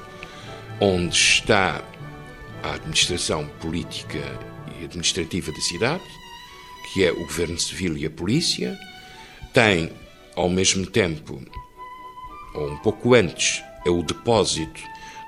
onde 0.80 1.14
está 1.14 1.82
a 2.62 2.74
administração 2.74 3.46
política 3.60 4.20
e 4.78 4.84
administrativa 4.84 5.52
da 5.52 5.60
cidade, 5.60 6.04
que 6.92 7.04
é 7.04 7.12
o 7.12 7.20
governo 7.20 7.58
civil 7.58 7.96
e 7.96 8.06
a 8.06 8.10
polícia, 8.10 8.78
tem 9.52 9.90
ao 10.36 10.48
mesmo 10.48 10.86
tempo, 10.86 11.42
ou 12.54 12.70
um 12.70 12.76
pouco 12.78 13.14
antes, 13.14 13.62
é 13.84 13.90
o 13.90 14.02
depósito 14.02 14.80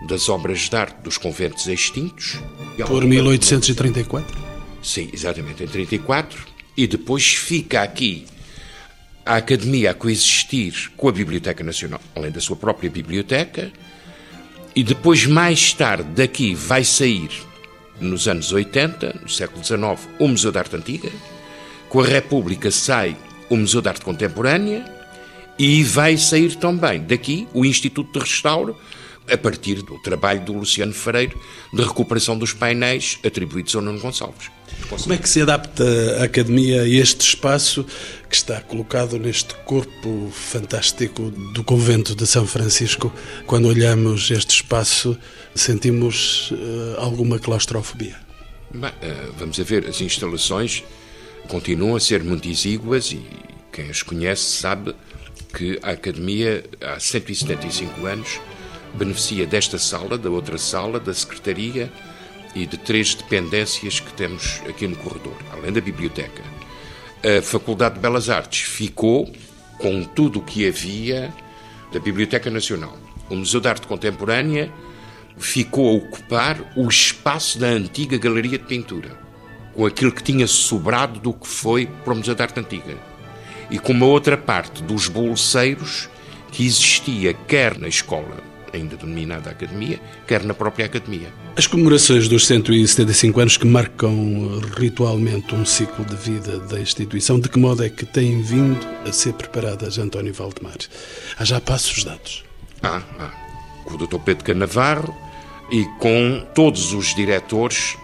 das 0.07 0.29
obras 0.29 0.69
de 0.69 0.77
arte 0.77 1.03
dos 1.03 1.17
conventos 1.17 1.67
extintos. 1.67 2.39
Por 2.87 3.05
1834? 3.05 4.37
Sim, 4.83 5.11
exatamente, 5.13 5.63
em 5.63 5.69
34. 5.69 6.47
E 6.77 6.87
depois 6.87 7.35
fica 7.35 7.83
aqui 7.83 8.27
a 9.25 9.37
Academia 9.37 9.93
a 9.93 9.95
coexistir 9.95 10.91
com 10.97 11.09
a 11.09 11.13
Biblioteca 11.13 11.63
Nacional, 11.63 12.01
além 12.15 12.33
da 12.33 12.41
sua 12.41 12.57
própria 12.57 12.91
biblioteca. 12.91 13.73
E 14.75 14.83
depois, 14.83 15.27
mais 15.27 15.75
tarde, 15.75 16.05
daqui 16.15 16.55
vai 16.55 16.83
sair, 16.83 17.31
nos 18.01 18.27
anos 18.27 18.53
80, 18.53 19.21
no 19.23 19.29
século 19.29 19.63
XIX, 19.63 20.09
o 20.19 20.27
Museu 20.27 20.51
de 20.51 20.59
Arte 20.59 20.77
Antiga. 20.77 21.11
Com 21.91 22.01
a 22.01 22.07
República 22.07 22.71
sai 22.71 23.17
o 23.51 23.57
Museu 23.57 23.83
de 23.83 23.89
Arte 23.89 24.01
Contemporânea 24.01 24.85
e 25.59 25.85
vai 25.85 26.17
sair 26.17 26.57
também 26.57 27.03
daqui 27.03 27.47
o 27.53 27.67
Instituto 27.67 28.19
de 28.19 28.21
Restauro, 28.21 28.75
a 29.31 29.37
partir 29.37 29.83
do 29.83 29.99
trabalho 29.99 30.45
do 30.45 30.53
Luciano 30.53 30.93
Freire 30.93 31.37
de 31.73 31.83
recuperação 31.83 32.37
dos 32.37 32.53
painéis 32.53 33.19
atribuídos 33.25 33.75
ao 33.75 33.83
Nuno 33.83 34.01
Gonçalves. 34.01 34.51
Como 34.89 35.13
é 35.13 35.19
que 35.19 35.29
se 35.29 35.41
adapta 35.41 35.85
a 36.21 36.25
academia 36.25 36.83
a 36.83 36.89
este 36.89 37.21
espaço 37.21 37.85
que 38.29 38.35
está 38.35 38.61
colocado 38.61 39.19
neste 39.19 39.55
corpo 39.65 40.31
fantástico 40.33 41.31
do 41.31 41.63
convento 41.63 42.15
de 42.15 42.27
São 42.27 42.47
Francisco? 42.47 43.13
Quando 43.47 43.69
olhamos 43.69 44.31
este 44.31 44.57
espaço, 44.57 45.17
sentimos 45.55 46.51
uh, 46.51 46.97
alguma 46.99 47.39
claustrofobia? 47.39 48.17
Bem, 48.71 48.91
uh, 48.91 49.33
vamos 49.39 49.59
a 49.61 49.63
ver, 49.63 49.87
as 49.87 50.01
instalações 50.01 50.83
continuam 51.49 51.97
a 51.97 52.01
ser 52.01 52.23
muito 52.23 52.49
exíguas 52.49 53.13
e 53.13 53.23
quem 53.73 53.89
as 53.89 54.03
conhece 54.03 54.45
sabe 54.45 54.95
que 55.55 55.79
a 55.83 55.91
Academia, 55.91 56.65
há 56.81 56.99
175 56.99 58.07
anos, 58.07 58.41
beneficia 58.95 59.47
desta 59.47 59.79
sala, 59.79 60.19
da 60.19 60.31
outra 60.31 60.59
sala, 60.59 61.01
da 61.01 61.13
Secretaria 61.13 61.91
e 62.55 62.67
de 62.67 62.77
três 62.77 63.15
dependências 63.15 64.01
que 64.01 64.13
temos 64.13 64.61
aqui 64.69 64.87
no 64.87 64.97
corredor, 64.97 65.37
além 65.53 65.73
da 65.73 65.81
biblioteca. 65.81 66.43
A 67.25 67.41
Faculdade 67.41 67.95
de 67.95 68.01
Belas 68.01 68.29
Artes 68.29 68.63
ficou 68.63 69.33
com 69.79 70.05
tudo 70.05 70.41
o 70.41 70.43
que 70.43 70.67
havia 70.67 71.33
da 71.93 72.01
Biblioteca 72.01 72.51
Nacional. 72.51 72.97
O 73.31 73.37
Museu 73.37 73.61
de 73.61 73.69
Arte 73.69 73.87
Contemporânea 73.87 74.71
ficou 75.39 75.89
a 75.89 75.93
ocupar 75.93 76.59
o 76.77 76.87
espaço 76.89 77.59
da 77.59 77.69
antiga 77.69 78.19
Galeria 78.19 78.59
de 78.59 78.65
Pintura, 78.65 79.17
com 79.75 79.87
aquilo 79.87 80.13
que 80.13 80.23
tinha 80.23 80.47
sobrado 80.47 81.19
do 81.21 81.33
que 81.33 81.47
foi 81.47 81.87
para 81.87 82.13
o 82.13 82.17
Museu 82.17 82.35
de 82.35 82.43
Arte 82.43 82.61
Antiga 82.61 83.13
e 83.73 83.79
com 83.79 83.93
uma 83.93 84.07
outra 84.07 84.37
parte 84.37 84.83
dos 84.83 85.09
bolseiros 85.09 86.09
que 86.53 86.67
existia 86.67 87.33
quer 87.33 87.79
na 87.79 87.89
escola, 87.89 88.37
ainda 88.73 88.97
denominada 88.97 89.51
Academia, 89.51 90.01
quer 90.27 90.43
na 90.45 90.55
própria 90.55 90.87
Academia. 90.87 91.33
As 91.57 91.67
comemorações 91.67 92.29
dos 92.29 92.47
175 92.47 93.41
anos 93.41 93.57
que 93.57 93.67
marcam 93.67 94.61
ritualmente 94.77 95.55
um 95.55 95.65
ciclo 95.65 96.05
de 96.05 96.17
vida 96.17 96.59
da 96.61 96.81
instituição, 96.81 97.39
de 97.39 97.49
que 97.49 97.59
modo 97.59 97.85
é 97.85 97.89
que 97.89 98.07
têm 98.07 98.41
vindo 98.43 98.81
a 99.07 99.13
ser 99.13 99.35
preparadas, 99.35 99.99
António 99.99 100.33
Valdemar? 100.33 100.77
Há 101.39 101.45
já 101.45 101.61
passos 101.61 102.05
dados? 102.05 102.45
Ah, 102.83 103.03
ah. 103.19 103.31
Com 103.85 103.95
o 103.95 103.99
Dr. 103.99 104.19
Pedro 104.19 104.45
Canavarro 104.45 105.15
e 105.71 105.85
com 105.99 106.47
todos 106.55 106.93
os 106.93 107.15
diretores 107.15 107.97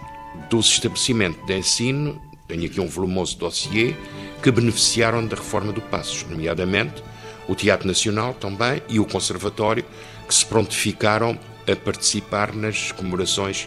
dos 0.50 0.66
estabelecimentos 0.66 1.44
de 1.46 1.57
ensino, 1.57 2.20
tenho 2.46 2.64
aqui 2.66 2.81
um 2.81 2.88
volumoso 2.88 3.38
dossiê, 3.38 3.94
que 4.42 4.50
beneficiaram 4.50 5.26
da 5.26 5.37
reforma 5.37 5.72
do 5.72 5.81
Passos, 5.81 6.24
nomeadamente 6.28 7.02
o 7.48 7.54
Teatro 7.54 7.88
Nacional 7.88 8.35
também 8.35 8.83
e 8.88 9.00
o 9.00 9.07
Conservatório, 9.07 9.85
que 10.29 10.35
se 10.35 10.45
prontificaram 10.45 11.38
a 11.67 11.75
participar 11.75 12.55
nas 12.55 12.93
comemorações 12.93 13.67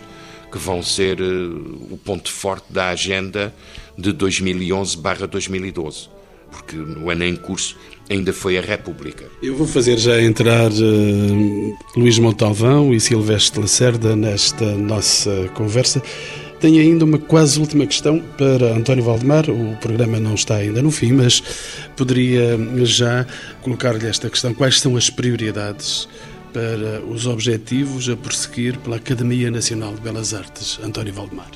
que 0.52 0.58
vão 0.58 0.84
ser 0.84 1.19
uh, 1.21 1.88
o 1.89 1.97
ponto 1.97 2.32
forte 2.32 2.65
da 2.69 2.89
agenda 2.89 3.54
de 3.97 4.13
2011-2012, 4.13 6.10
porque 6.52 6.76
no 6.76 7.10
ano 7.10 7.24
em 7.24 7.36
curso 7.36 7.78
ainda 8.10 8.34
foi 8.34 8.58
a 8.58 8.62
República. 8.62 9.26
Eu 9.41 9.56
vou 9.56 9.65
fazer 9.65 9.97
já 9.97 10.21
entrar 10.21 10.69
uh, 10.69 11.78
Luís 11.95 12.19
Montalvão 12.19 12.93
e 12.93 13.00
Silvestre 13.00 13.62
Lacerda 13.62 14.15
nesta 14.15 14.65
nossa 14.76 15.50
conversa. 15.54 16.04
Tenho 16.60 16.80
ainda 16.80 17.06
uma 17.06 17.17
quase 17.17 17.60
última 17.60 17.88
questão 17.88 18.21
para 18.38 18.76
António 18.76 19.04
Valdemar. 19.04 19.50
O 19.50 19.76
programa 19.78 20.19
não 20.19 20.36
está 20.36 20.58
ainda 20.58 20.80
no 20.80 20.91
fim, 20.91 21.12
mas 21.13 21.41
poderia 21.95 22.56
já 22.86 23.26
colocar-lhe 23.63 24.06
esta 24.06 24.30
questão: 24.30 24.54
quais 24.54 24.80
são 24.80 24.95
as 24.95 25.10
prioridades 25.10 26.08
para 26.51 27.01
os 27.05 27.25
objetivos 27.25 28.09
a 28.09 28.15
prosseguir 28.15 28.77
pela 28.79 28.97
Academia 28.97 29.49
Nacional 29.49 29.93
de 29.93 30.01
Belas 30.01 30.33
Artes, 30.33 30.79
António 30.83 31.13
Valdemar? 31.13 31.51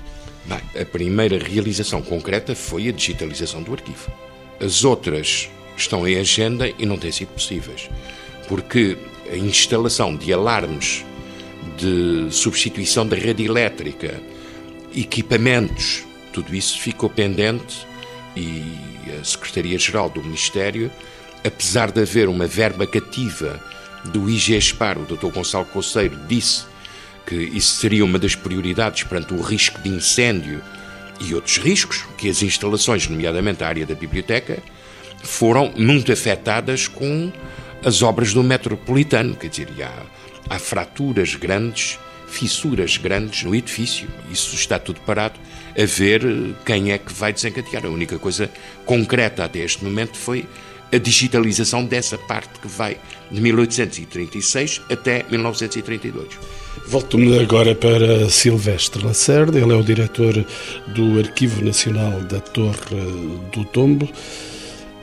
Bem, 0.45 0.81
a 0.81 0.85
primeira 0.85 1.37
realização 1.37 2.01
concreta 2.01 2.55
foi 2.55 2.87
a 2.87 2.91
digitalização 2.91 3.63
do 3.63 3.73
arquivo. 3.73 4.11
As 4.59 4.83
outras 4.83 5.49
estão 5.75 6.07
em 6.07 6.17
agenda 6.17 6.71
e 6.79 6.85
não 6.85 6.97
têm 6.97 7.11
sido 7.11 7.29
possíveis, 7.29 7.89
porque 8.47 8.97
a 9.31 9.35
instalação 9.35 10.15
de 10.15 10.31
alarmes 10.31 11.03
de 11.77 12.27
substituição 12.31 13.07
da 13.07 13.15
rede 13.15 13.43
elétrica 13.43 14.21
equipamentos, 14.95 16.03
tudo 16.31 16.55
isso 16.55 16.79
ficou 16.79 17.09
pendente 17.09 17.85
e 18.35 18.63
a 19.19 19.23
Secretaria-Geral 19.23 20.09
do 20.09 20.23
Ministério, 20.23 20.91
apesar 21.43 21.91
de 21.91 22.01
haver 22.01 22.29
uma 22.29 22.47
verba 22.47 22.87
cativa 22.87 23.61
do 24.11 24.29
IGESPAR, 24.29 24.97
o 24.97 25.05
Dr. 25.05 25.27
Gonçalo 25.27 25.65
Coceiro, 25.65 26.17
disse 26.27 26.65
que 27.25 27.35
isso 27.35 27.77
seria 27.77 28.05
uma 28.05 28.19
das 28.19 28.35
prioridades 28.35 29.03
perante 29.03 29.33
o 29.33 29.41
risco 29.41 29.81
de 29.81 29.89
incêndio 29.89 30.61
e 31.19 31.33
outros 31.33 31.57
riscos, 31.57 32.03
que 32.17 32.29
as 32.29 32.41
instalações, 32.41 33.07
nomeadamente 33.07 33.63
a 33.63 33.67
área 33.67 33.85
da 33.85 33.95
biblioteca, 33.95 34.61
foram 35.23 35.73
muito 35.75 36.11
afetadas 36.11 36.87
com 36.87 37.31
as 37.83 38.01
obras 38.01 38.33
do 38.33 38.43
metropolitano, 38.43 39.35
quer 39.35 39.47
dizer, 39.47 39.69
há, 39.81 40.55
há 40.55 40.59
fraturas 40.59 41.35
grandes, 41.35 41.99
fissuras 42.27 42.97
grandes 42.97 43.43
no 43.43 43.55
edifício. 43.55 44.07
Isso 44.31 44.55
está 44.55 44.77
tudo 44.77 44.99
parado 45.01 45.39
a 45.77 45.85
ver 45.85 46.55
quem 46.65 46.91
é 46.91 46.97
que 46.97 47.13
vai 47.13 47.31
desencadear. 47.31 47.85
A 47.85 47.89
única 47.89 48.17
coisa 48.19 48.49
concreta 48.85 49.43
até 49.43 49.59
este 49.59 49.83
momento 49.83 50.17
foi 50.17 50.45
a 50.95 50.97
digitalização 50.97 51.85
dessa 51.85 52.17
parte 52.17 52.59
que 52.59 52.67
vai 52.67 52.97
de 53.29 53.41
1836 53.41 54.81
até 54.89 55.25
1932. 55.29 56.27
Volto-me 56.87 57.37
agora 57.39 57.73
para 57.75 58.29
Silvestre 58.29 59.03
Lacerda, 59.03 59.59
ele 59.59 59.71
é 59.71 59.75
o 59.75 59.83
diretor 59.83 60.45
do 60.87 61.19
Arquivo 61.19 61.63
Nacional 61.63 62.21
da 62.21 62.39
Torre 62.39 62.77
do 63.51 63.65
Tombo. 63.65 64.07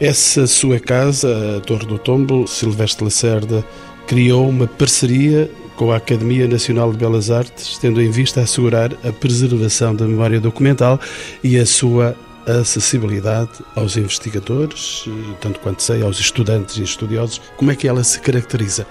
Essa 0.00 0.46
sua 0.46 0.80
casa, 0.80 1.58
a 1.58 1.60
Torre 1.60 1.86
do 1.86 1.98
Tombo, 1.98 2.46
Silvestre 2.46 3.04
Lacerda, 3.04 3.64
criou 4.06 4.48
uma 4.48 4.66
parceria 4.66 5.50
com 5.76 5.90
a 5.90 5.96
Academia 5.96 6.46
Nacional 6.46 6.92
de 6.92 6.98
Belas 6.98 7.30
Artes, 7.30 7.78
tendo 7.78 8.00
em 8.00 8.10
vista 8.10 8.40
assegurar 8.40 8.92
a 9.04 9.12
preservação 9.12 9.94
da 9.94 10.06
memória 10.06 10.40
documental 10.40 11.00
e 11.42 11.58
a 11.58 11.66
sua 11.66 12.16
acessibilidade 12.46 13.50
aos 13.74 13.96
investigadores, 13.96 15.04
tanto 15.40 15.60
quanto 15.60 15.82
sei, 15.82 16.02
aos 16.02 16.18
estudantes 16.18 16.76
e 16.76 16.82
estudiosos. 16.82 17.40
Como 17.56 17.70
é 17.70 17.76
que 17.76 17.86
ela 17.86 18.02
se 18.04 18.20
caracteriza? 18.20 18.86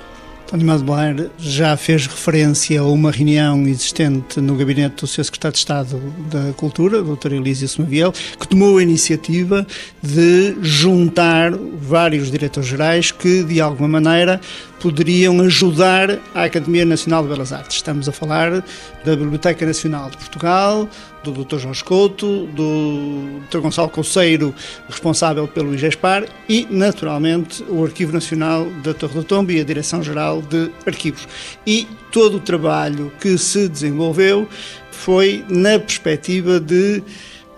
António 0.48 0.68
Madebar 0.68 1.30
já 1.40 1.78
fez 1.78 2.08
referência 2.08 2.82
a 2.82 2.84
uma 2.84 3.10
reunião 3.10 3.66
existente 3.66 4.42
no 4.42 4.54
gabinete 4.58 5.00
do 5.00 5.08
seu 5.08 5.24
secretário 5.24 5.54
de 5.54 5.60
Estado 5.60 5.98
da 6.30 6.52
Cultura, 6.58 7.02
Dr. 7.02 7.32
Elísio 7.32 7.70
Somaviel, 7.70 8.12
que 8.12 8.48
tomou 8.50 8.78
a 8.78 8.84
iniciativa 8.84 9.66
de 10.04 10.58
juntar 10.62 11.54
vários 11.54 12.30
diretores 12.30 12.68
gerais 12.68 13.12
que, 13.12 13.44
de 13.46 13.62
alguma 13.62 14.02
maneira, 14.02 14.42
poderiam 14.82 15.40
ajudar 15.42 16.20
a 16.34 16.46
Academia 16.46 16.84
Nacional 16.84 17.22
de 17.22 17.30
Belas 17.30 17.54
Artes. 17.54 17.78
Estamos 17.78 18.10
a 18.10 18.12
falar 18.12 18.64
da 19.06 19.16
Biblioteca 19.16 19.64
Nacional 19.64 20.10
de 20.10 20.18
Portugal, 20.18 20.90
do 21.24 21.32
Dr. 21.32 21.60
Jorge 21.60 21.84
Couto, 21.84 22.48
do 22.48 23.42
Dr. 23.48 23.60
Gonçalo 23.60 23.90
Conceiro, 23.90 24.56
responsável 24.90 25.48
pelo 25.48 25.76
IGESPAR, 25.76 26.26
e, 26.50 26.68
naturalmente, 26.70 27.64
o 27.70 27.86
Arquivo 27.86 28.12
Nacional 28.12 28.66
da 28.84 28.92
Torre 28.92 29.14
do 29.14 29.24
Tombo 29.24 29.52
e 29.52 29.62
a 29.62 29.64
Direção-Geral 29.64 30.42
de 30.42 30.72
Arquivos. 30.86 31.28
E 31.66 31.88
todo 32.12 32.38
o 32.38 32.40
trabalho 32.40 33.12
que 33.22 33.38
se 33.38 33.70
desenvolveu 33.70 34.50
foi 34.90 35.46
na 35.48 35.78
perspectiva 35.78 36.60
de 36.60 37.04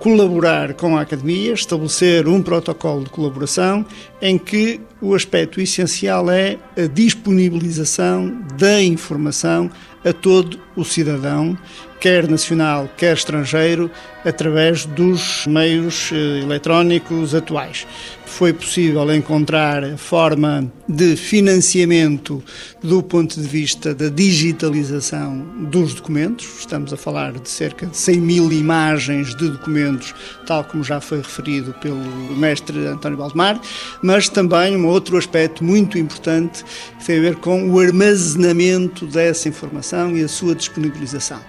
colaborar 0.04 0.74
com 0.74 0.98
a 0.98 1.02
Academia, 1.02 1.54
estabelecer 1.54 2.28
um 2.28 2.42
protocolo 2.42 3.06
de 3.06 3.10
colaboração 3.10 3.86
em 4.22 4.38
que 4.38 4.82
o 5.00 5.16
aspecto 5.16 5.62
essencial 5.62 6.30
é 6.30 6.58
a 6.76 6.88
disponibilização 6.88 8.44
da 8.58 8.84
informação 8.84 9.72
a 10.04 10.12
todo 10.12 10.60
o 10.76 10.84
cidadão, 10.84 11.58
quer 12.04 12.28
nacional, 12.28 12.90
quer 12.98 13.16
estrangeiro, 13.16 13.90
através 14.26 14.86
dos 14.86 15.48
meios 15.48 16.12
eh, 16.12 16.42
eletrónicos 16.42 17.34
atuais 17.34 17.88
foi 18.34 18.52
possível 18.52 19.14
encontrar 19.14 19.96
forma 19.96 20.72
de 20.90 21.16
financiamento 21.16 22.44
do 22.82 23.04
ponto 23.04 23.40
de 23.40 23.48
vista 23.48 23.94
da 23.94 24.10
digitalização 24.10 25.38
dos 25.70 25.94
documentos. 25.94 26.48
Estamos 26.60 26.92
a 26.92 26.98
falar 26.98 27.34
de 27.34 27.48
cerca 27.48 27.86
de 27.86 27.96
100 27.96 28.20
mil 28.20 28.52
imagens 28.52 29.36
de 29.36 29.50
documentos, 29.50 30.16
tal 30.48 30.64
como 30.64 30.84
já 30.84 31.00
foi 31.00 31.20
referido 31.20 31.74
pelo 31.74 32.00
mestre 32.36 32.88
António 32.88 33.20
Baldemar, 33.20 33.62
mas 34.02 34.28
também 34.28 34.76
um 34.76 34.88
outro 34.88 35.16
aspecto 35.16 35.64
muito 35.64 36.00
importante 36.00 36.66
que 36.98 37.06
tem 37.06 37.20
a 37.20 37.22
ver 37.22 37.36
com 37.36 37.70
o 37.70 37.80
armazenamento 37.80 39.06
dessa 39.06 39.48
informação 39.48 40.18
e 40.18 40.24
a 40.24 40.28
sua 40.28 40.56
disponibilização. 40.56 41.40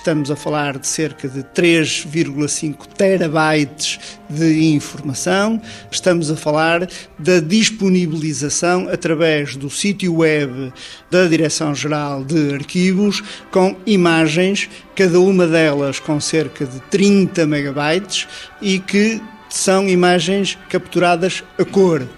Estamos 0.00 0.30
a 0.30 0.34
falar 0.34 0.78
de 0.78 0.86
cerca 0.86 1.28
de 1.28 1.42
3,5 1.42 2.86
terabytes 2.86 4.00
de 4.30 4.72
informação. 4.72 5.60
Estamos 5.90 6.30
a 6.30 6.36
falar 6.36 6.88
da 7.18 7.38
disponibilização 7.38 8.88
através 8.90 9.56
do 9.56 9.68
sítio 9.68 10.16
web 10.16 10.72
da 11.10 11.26
Direção-Geral 11.26 12.24
de 12.24 12.54
Arquivos 12.54 13.22
com 13.50 13.76
imagens, 13.84 14.70
cada 14.96 15.20
uma 15.20 15.46
delas 15.46 16.00
com 16.00 16.18
cerca 16.18 16.64
de 16.64 16.80
30 16.80 17.46
megabytes 17.46 18.26
e 18.62 18.78
que 18.78 19.20
são 19.50 19.86
imagens 19.86 20.56
capturadas 20.70 21.44
a 21.58 21.64
cor 21.66 22.08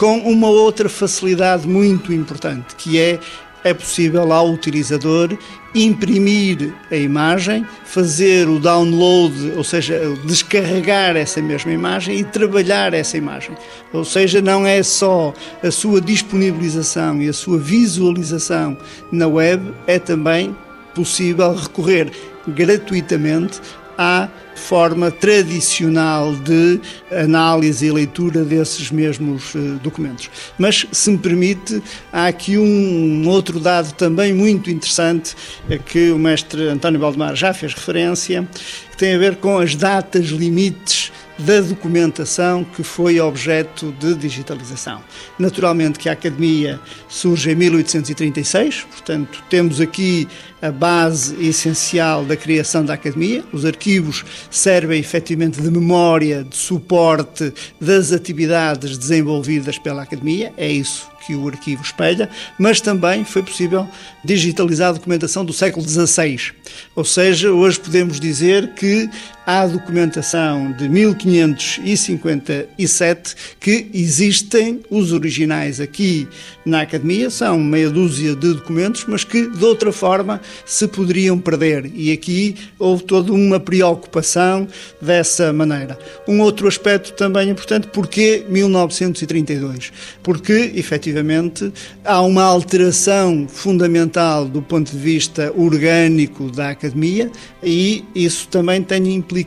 com 0.00 0.16
uma 0.18 0.48
outra 0.48 0.88
facilidade 0.88 1.68
muito 1.68 2.10
importante, 2.10 2.74
que 2.74 2.98
é 2.98 3.20
é 3.64 3.74
possível 3.74 4.32
ao 4.32 4.50
utilizador 4.50 5.36
imprimir 5.74 6.72
a 6.90 6.96
imagem, 6.96 7.64
fazer 7.84 8.48
o 8.48 8.58
download, 8.58 9.52
ou 9.56 9.62
seja, 9.62 10.00
descarregar 10.24 11.16
essa 11.16 11.40
mesma 11.40 11.70
imagem 11.70 12.18
e 12.18 12.24
trabalhar 12.24 12.92
essa 12.92 13.16
imagem. 13.16 13.56
Ou 13.92 14.04
seja, 14.04 14.40
não 14.40 14.66
é 14.66 14.82
só 14.82 15.32
a 15.62 15.70
sua 15.70 16.00
disponibilização 16.00 17.22
e 17.22 17.28
a 17.28 17.32
sua 17.32 17.58
visualização 17.58 18.76
na 19.12 19.28
web, 19.28 19.72
é 19.86 19.98
também 19.98 20.56
possível 20.94 21.54
recorrer 21.54 22.10
gratuitamente 22.48 23.60
à 24.02 24.30
forma 24.54 25.10
tradicional 25.10 26.34
de 26.34 26.80
análise 27.12 27.84
e 27.84 27.92
leitura 27.92 28.42
desses 28.44 28.90
mesmos 28.90 29.54
eh, 29.54 29.58
documentos. 29.82 30.30
Mas, 30.58 30.86
se 30.90 31.10
me 31.10 31.18
permite, 31.18 31.82
há 32.10 32.26
aqui 32.26 32.56
um 32.56 33.28
outro 33.28 33.60
dado 33.60 33.92
também 33.92 34.32
muito 34.32 34.70
interessante 34.70 35.36
a 35.70 35.76
que 35.76 36.10
o 36.10 36.18
mestre 36.18 36.68
António 36.68 36.98
Baldemar 36.98 37.36
já 37.36 37.52
fez 37.52 37.74
referência, 37.74 38.48
que 38.90 38.96
tem 38.96 39.14
a 39.14 39.18
ver 39.18 39.36
com 39.36 39.58
as 39.58 39.74
datas 39.74 40.28
limites 40.28 41.12
da 41.40 41.60
documentação 41.60 42.64
que 42.64 42.82
foi 42.82 43.20
objeto 43.20 43.92
de 43.98 44.14
digitalização. 44.14 45.02
Naturalmente 45.38 45.98
que 45.98 46.08
a 46.08 46.12
Academia 46.12 46.80
surge 47.08 47.50
em 47.50 47.54
1836, 47.54 48.82
portanto, 48.90 49.42
temos 49.48 49.80
aqui 49.80 50.28
a 50.60 50.70
base 50.70 51.34
essencial 51.44 52.24
da 52.24 52.36
criação 52.36 52.84
da 52.84 52.94
Academia. 52.94 53.42
Os 53.52 53.64
arquivos 53.64 54.24
servem 54.50 55.00
efetivamente 55.00 55.60
de 55.60 55.70
memória, 55.70 56.44
de 56.44 56.56
suporte 56.56 57.52
das 57.80 58.12
atividades 58.12 58.98
desenvolvidas 58.98 59.78
pela 59.78 60.02
Academia, 60.02 60.52
é 60.56 60.70
isso 60.70 61.10
que 61.26 61.34
o 61.34 61.46
arquivo 61.48 61.82
espelha, 61.82 62.28
mas 62.58 62.80
também 62.80 63.24
foi 63.24 63.42
possível 63.42 63.86
digitalizar 64.24 64.88
a 64.88 64.92
documentação 64.92 65.44
do 65.44 65.52
século 65.52 65.86
XVI. 65.86 66.52
Ou 66.96 67.04
seja, 67.04 67.52
hoje 67.52 67.78
podemos 67.78 68.18
dizer 68.18 68.74
que 68.74 69.08
há 69.50 69.66
documentação 69.66 70.70
de 70.70 70.88
1557 70.88 73.34
que 73.58 73.90
existem, 73.92 74.78
os 74.88 75.12
originais 75.12 75.80
aqui 75.80 76.28
na 76.64 76.82
Academia, 76.82 77.28
são 77.30 77.58
meia 77.58 77.90
dúzia 77.90 78.36
de 78.36 78.54
documentos, 78.54 79.04
mas 79.08 79.24
que 79.24 79.48
de 79.48 79.64
outra 79.64 79.90
forma 79.90 80.40
se 80.64 80.86
poderiam 80.86 81.36
perder. 81.36 81.90
E 81.96 82.12
aqui 82.12 82.54
houve 82.78 83.02
toda 83.02 83.32
uma 83.32 83.58
preocupação 83.58 84.68
dessa 85.02 85.52
maneira. 85.52 85.98
Um 86.28 86.40
outro 86.42 86.68
aspecto 86.68 87.12
também 87.14 87.50
importante, 87.50 87.88
porquê 87.88 88.46
1932? 88.48 89.92
Porque, 90.22 90.70
efetivamente, 90.76 91.72
há 92.04 92.22
uma 92.22 92.44
alteração 92.44 93.48
fundamental 93.48 94.44
do 94.44 94.62
ponto 94.62 94.92
de 94.92 94.98
vista 94.98 95.52
orgânico 95.56 96.52
da 96.52 96.70
Academia 96.70 97.32
e 97.60 98.04
isso 98.14 98.46
também 98.46 98.80
tem 98.80 99.12
implicações 99.12 99.39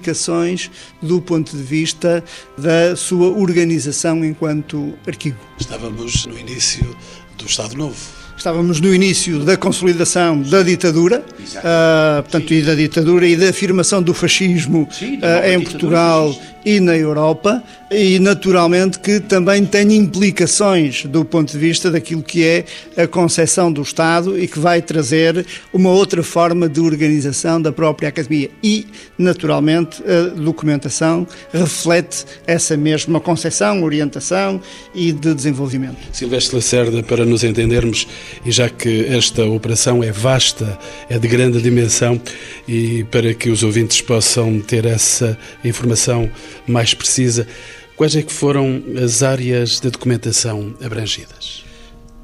do 1.02 1.22
ponto 1.22 1.56
de 1.56 1.64
vista 1.64 2.24
da 2.58 2.96
sua 2.96 3.28
organização 3.30 4.24
enquanto 4.24 4.94
arquivo. 5.08 5.38
Estávamos 5.60 6.26
no 6.26 6.38
início 6.38 6.96
do 7.38 7.46
Estado 7.46 7.76
Novo. 7.76 8.24
Estávamos 8.36 8.82
no 8.82 8.94
início 8.94 9.40
da 9.40 9.56
consolidação 9.56 10.42
da 10.42 10.64
ditadura, 10.64 11.20
uh, 11.20 12.24
portanto, 12.24 12.50
Sim. 12.50 12.56
e 12.56 12.62
da 12.64 12.76
ditadura 12.76 13.28
e 13.28 13.36
da 13.38 13.50
afirmação 13.50 14.02
do 14.02 14.14
fascismo 14.14 14.88
Sim, 14.92 15.18
uh, 15.18 15.48
em 15.48 15.62
Portugal 15.62 16.36
e 16.66 16.80
na 16.80 16.98
Europa, 16.98 17.64
e 17.96 18.20
naturalmente 18.20 19.00
que 19.00 19.20
também 19.20 19.66
tem 19.66 19.96
implicações 19.96 21.06
do 21.06 21.24
ponto 21.24 21.52
de 21.52 21.58
vista 21.58 21.92
daquilo 21.92 22.24
que 22.24 22.44
é 22.44 22.66
a 22.98 23.08
concepção 23.08 23.72
do 23.72 23.82
Estado 23.82 24.40
e 24.40 24.48
que 24.48 24.60
vai 24.60 24.82
trazer 24.82 25.46
uma 25.72 25.90
outra 25.90 26.24
forma 26.24 26.68
de 26.68 26.80
organização 26.80 27.62
da 27.62 27.72
própria 27.72 28.10
Academia. 28.10 28.50
E, 28.64 28.88
naturalmente, 29.18 30.04
a 30.04 30.30
documentação 30.40 31.28
reflete 31.52 32.26
essa 32.46 32.76
mesma 32.76 33.20
concepção, 33.20 33.84
orientação 33.84 34.62
e 34.94 35.12
de 35.12 35.34
desenvolvimento. 35.34 35.98
Silvestre 36.12 36.56
Lacerda, 36.56 37.04
para 37.04 37.26
nos 37.26 37.44
entendermos, 37.44 38.08
E 38.46 38.52
já 38.52 38.70
que 38.70 39.06
esta 39.06 39.46
operação 39.46 40.04
é 40.04 40.12
vasta, 40.12 40.78
é 41.10 41.18
de 41.18 41.28
grande 41.28 41.62
dimensão, 41.62 42.20
e 42.68 43.04
para 43.06 43.34
que 43.34 43.50
os 43.50 43.64
ouvintes 43.64 44.02
possam 44.02 44.60
ter 44.60 44.86
essa 44.86 45.38
informação 45.64 46.30
mais 46.68 46.94
precisa, 46.94 47.48
quais 47.96 48.16
é 48.16 48.22
que 48.22 48.34
foram 48.34 48.84
as 49.04 49.24
áreas 49.24 49.80
de 49.80 49.90
documentação 49.90 50.74
abrangidas? 50.84 51.64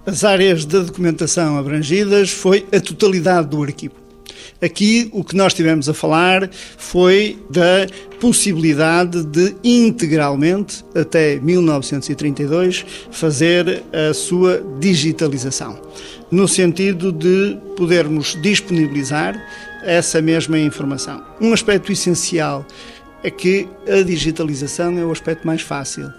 As 0.05 0.23
áreas 0.23 0.65
de 0.65 0.79
documentação 0.81 1.57
abrangidas 1.57 2.31
foi 2.31 2.65
a 2.71 2.79
totalidade 2.79 3.49
do 3.49 3.61
arquivo. 3.61 3.95
Aqui 4.61 5.09
o 5.13 5.23
que 5.23 5.35
nós 5.35 5.53
tivemos 5.53 5.87
a 5.87 5.93
falar 5.93 6.49
foi 6.77 7.37
da 7.49 7.87
possibilidade 8.19 9.23
de 9.23 9.55
integralmente, 9.63 10.83
até 10.93 11.39
1932, 11.39 12.85
fazer 13.11 13.83
a 13.93 14.13
sua 14.13 14.61
digitalização, 14.79 15.79
no 16.29 16.47
sentido 16.47 17.11
de 17.11 17.57
podermos 17.77 18.37
disponibilizar 18.41 19.41
essa 19.83 20.21
mesma 20.21 20.59
informação. 20.59 21.23
Um 21.39 21.53
aspecto 21.53 21.91
essencial 21.91 22.65
é 23.23 23.29
que 23.29 23.67
a 23.87 24.01
digitalização 24.01 24.97
é 24.97 25.05
o 25.05 25.11
aspecto 25.11 25.45
mais 25.45 25.61
fácil. 25.61 26.11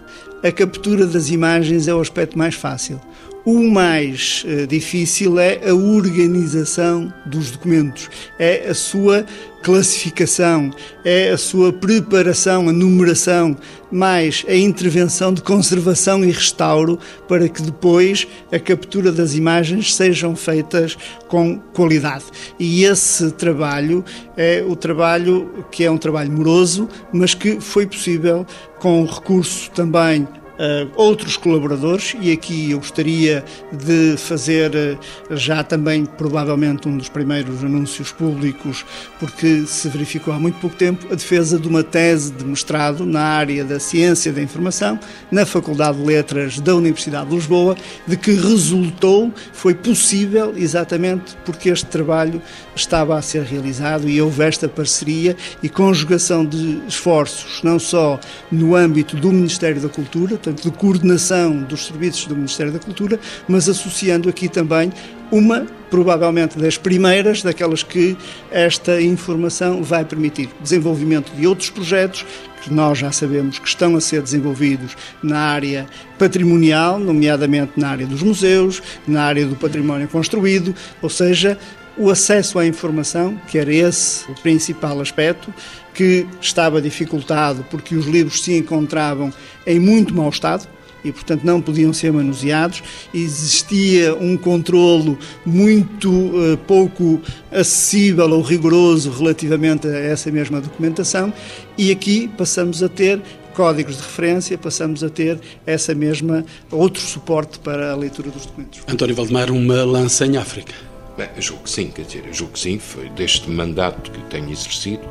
A 0.43 0.51
captura 0.51 1.07
das 1.07 1.31
imagens 1.31 1.89
é 1.89 1.95
o 1.95 2.01
aspecto 2.01 2.39
mais 2.39 2.55
fácil. 2.55 3.01
O 3.45 3.63
mais 3.71 4.45
uh, 4.45 4.67
difícil 4.67 5.39
é 5.39 5.67
a 5.67 5.75
organização 5.75 7.11
dos 7.25 7.51
documentos, 7.51 8.11
é 8.39 8.69
a 8.69 8.75
sua 8.75 9.25
classificação, 9.63 10.71
é 11.03 11.31
a 11.31 11.39
sua 11.39 11.73
preparação, 11.73 12.69
a 12.69 12.73
numeração, 12.73 13.57
mais 13.91 14.45
a 14.47 14.55
intervenção 14.55 15.33
de 15.33 15.41
conservação 15.41 16.23
e 16.23 16.31
restauro 16.31 16.99
para 17.27 17.49
que 17.49 17.63
depois 17.63 18.29
a 18.53 18.59
captura 18.59 19.11
das 19.11 19.35
imagens 19.35 19.95
sejam 19.95 20.37
feitas 20.37 20.99
com 21.27 21.59
qualidade. 21.73 22.25
E 22.59 22.85
esse 22.85 23.31
trabalho 23.33 24.05
é 24.37 24.63
o 24.63 24.77
trabalho 24.77 25.65
que 25.71 25.83
é 25.83 25.91
um 25.91 25.99
trabalho 25.99 26.31
moroso, 26.31 26.87
mas 27.11 27.33
que 27.33 27.59
foi 27.59 27.87
possível 27.87 28.47
com 28.79 29.05
recurso 29.07 29.71
também 29.71 30.29
uh, 30.61 30.91
outros 30.95 31.37
colaboradores 31.37 32.15
e 32.21 32.31
aqui 32.31 32.73
eu 32.73 32.79
gostaria 32.79 33.43
de 33.73 34.17
fazer 34.19 34.71
uh, 34.71 35.37
já 35.37 35.65
também 35.65 36.05
provavelmente 36.05 36.87
um 36.87 36.97
dos 36.97 37.09
primeiros 37.09 37.65
anúncios 37.65 38.13
públicos, 38.13 38.85
porque 39.19 39.65
se 39.67 39.89
verificou 39.89 40.35
há 40.35 40.39
muito 40.39 40.59
pouco 40.61 40.77
tempo 40.77 41.07
a 41.11 41.15
defesa 41.15 41.59
de 41.59 41.67
uma 41.67 41.83
tese 41.83 42.31
de 42.33 42.45
mestrado 42.45 43.07
na 43.07 43.23
área 43.23 43.65
da 43.65 43.81
ciência 43.81 44.33
da 44.33 44.43
informação 44.43 44.99
na 45.31 45.47
Faculdade 45.47 45.99
de 45.99 46.05
Letras 46.05 46.61
da 46.61 46.75
Universidade 46.75 47.31
de 47.31 47.35
Lisboa, 47.35 47.77
de 48.07 48.17
que 48.17 48.33
resultou, 48.33 49.33
foi 49.53 49.75
possível 49.75 50.53
exatamente 50.57 51.37
porque 51.45 51.71
este 51.71 51.87
trabalho 51.87 52.43
estava 52.75 53.17
a 53.17 53.23
ser 53.23 53.43
realizado 53.43 54.09
e 54.09 54.21
houve 54.21 54.43
esta 54.43 54.69
parceria 54.69 55.37
e 55.63 55.69
conjugação 55.69 56.45
de 56.45 56.83
esforços, 56.89 57.63
não 57.63 57.79
só 57.79 58.19
no 58.51 58.75
âmbito 58.75 59.17
do 59.17 59.33
Ministério 59.33 59.81
da 59.81 59.89
Cultura, 59.89 60.37
portanto, 60.51 60.63
de 60.63 60.71
coordenação 60.77 61.63
dos 61.63 61.87
serviços 61.87 62.27
do 62.27 62.35
Ministério 62.35 62.73
da 62.73 62.79
Cultura, 62.79 63.19
mas 63.49 63.69
associando 63.69 64.29
aqui 64.29 64.49
também 64.49 64.93
uma, 65.31 65.67
provavelmente 65.89 66.59
das 66.59 66.77
primeiras, 66.77 67.43
daquelas 67.43 67.83
que 67.83 68.17
esta 68.51 69.01
informação 69.01 69.83
vai 69.83 70.05
permitir. 70.05 70.49
Desenvolvimento 70.61 71.33
de 71.35 71.47
outros 71.47 71.71
projetos 71.71 72.27
que 72.63 72.73
nós 72.73 72.99
já 72.99 73.11
sabemos 73.11 73.59
que 73.59 73.67
estão 73.67 73.97
a 73.97 74.01
ser 74.01 74.21
desenvolvidos 74.21 74.97
na 75.23 75.39
área 75.39 75.87
patrimonial, 76.19 76.99
nomeadamente 76.99 77.73
na 77.77 77.89
área 77.89 78.07
dos 78.07 78.23
museus, 78.23 78.83
na 79.07 79.23
área 79.23 79.47
do 79.47 79.57
património 79.57 80.09
construído, 80.09 80.75
ou 81.01 81.09
seja, 81.09 81.57
o 82.01 82.11
acesso 82.11 82.59
à 82.59 82.67
informação, 82.67 83.39
que 83.47 83.59
era 83.59 83.73
esse 83.73 84.25
o 84.31 84.35
principal 84.37 85.01
aspecto, 85.01 85.53
que 85.93 86.27
estava 86.41 86.81
dificultado 86.81 87.65
porque 87.71 87.95
os 87.95 88.07
livros 88.07 88.43
se 88.43 88.57
encontravam 88.57 89.31
em 89.67 89.79
muito 89.79 90.15
mau 90.15 90.31
estado 90.31 90.67
e, 91.05 91.13
portanto, 91.13 91.45
não 91.45 91.61
podiam 91.61 91.93
ser 91.93 92.11
manuseados. 92.11 92.83
Existia 93.13 94.15
um 94.15 94.35
controlo 94.37 95.19
muito 95.45 96.11
uh, 96.11 96.57
pouco 96.67 97.21
acessível 97.53 98.31
ou 98.31 98.41
rigoroso 98.41 99.11
relativamente 99.11 99.87
a 99.87 99.99
essa 99.99 100.31
mesma 100.31 100.59
documentação, 100.61 101.33
e 101.77 101.91
aqui 101.91 102.29
passamos 102.29 102.83
a 102.83 102.89
ter 102.89 103.21
códigos 103.53 103.97
de 103.97 104.03
referência, 104.03 104.57
passamos 104.57 105.05
a 105.05 105.11
ter 105.11 105.39
essa 105.67 105.95
mesma 105.95 106.47
outro 106.71 107.03
suporte 107.03 107.59
para 107.59 107.93
a 107.93 107.97
leitura 107.97 108.31
dos 108.31 108.47
documentos. 108.47 108.81
António 108.89 109.15
Valdemar, 109.15 109.51
uma 109.51 109.85
lança 109.85 110.25
em 110.25 110.39
África. 110.39 110.90
Bem, 111.17 111.29
eu 111.37 111.43
julgo 111.43 111.65
que 111.65 111.71
sim, 111.71 111.91
quer 111.91 112.03
dizer, 112.03 112.27
eu 112.27 112.33
julgo 112.33 112.53
que 112.53 112.61
sim, 112.61 112.79
foi 112.79 113.09
deste 113.11 113.51
mandato 113.51 114.11
que 114.11 114.23
tenho 114.25 114.51
exercido, 114.51 115.03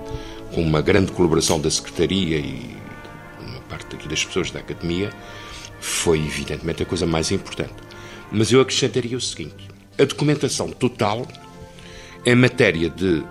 com 0.54 0.62
uma 0.62 0.82
grande 0.82 1.12
colaboração 1.12 1.60
da 1.60 1.70
Secretaria 1.70 2.38
e 2.38 2.76
uma 3.42 3.60
parte 3.62 3.96
aqui 3.96 4.08
das 4.08 4.24
pessoas 4.24 4.50
da 4.50 4.60
Academia, 4.60 5.12
foi 5.80 6.20
evidentemente 6.20 6.84
a 6.84 6.86
coisa 6.86 7.06
mais 7.06 7.32
importante. 7.32 7.74
Mas 8.32 8.52
eu 8.52 8.62
acrescentaria 8.62 9.18
o 9.18 9.22
seguinte: 9.22 9.68
a 10.00 10.06
documentação 10.06 10.70
total 10.72 11.28
em 12.26 12.36
matéria 12.36 12.90
de 12.90 13.24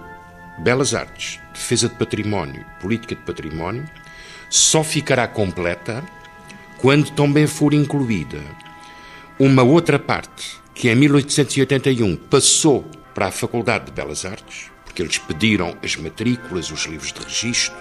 belas 0.58 0.94
artes, 0.94 1.40
defesa 1.52 1.88
de 1.88 1.94
património, 1.96 2.64
política 2.80 3.14
de 3.14 3.22
património, 3.22 3.88
só 4.50 4.84
ficará 4.84 5.26
completa 5.26 6.04
quando 6.78 7.10
também 7.10 7.46
for 7.46 7.74
incluída 7.74 8.40
uma 9.38 9.62
outra 9.62 9.98
parte 9.98 10.58
que 10.78 10.88
em 10.88 10.94
1881 10.94 12.14
passou 12.14 12.88
para 13.12 13.26
a 13.26 13.30
Faculdade 13.32 13.86
de 13.86 13.90
Belas 13.90 14.24
Artes, 14.24 14.70
porque 14.84 15.02
eles 15.02 15.18
pediram 15.18 15.76
as 15.82 15.96
matrículas, 15.96 16.70
os 16.70 16.86
livros 16.86 17.12
de 17.12 17.20
registro, 17.20 17.76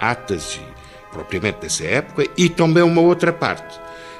atas 0.00 0.56
e 0.56 1.12
propriamente 1.12 1.60
dessa 1.60 1.84
época, 1.84 2.28
e 2.36 2.48
também 2.48 2.82
uma 2.82 3.00
outra 3.00 3.32
parte 3.32 3.78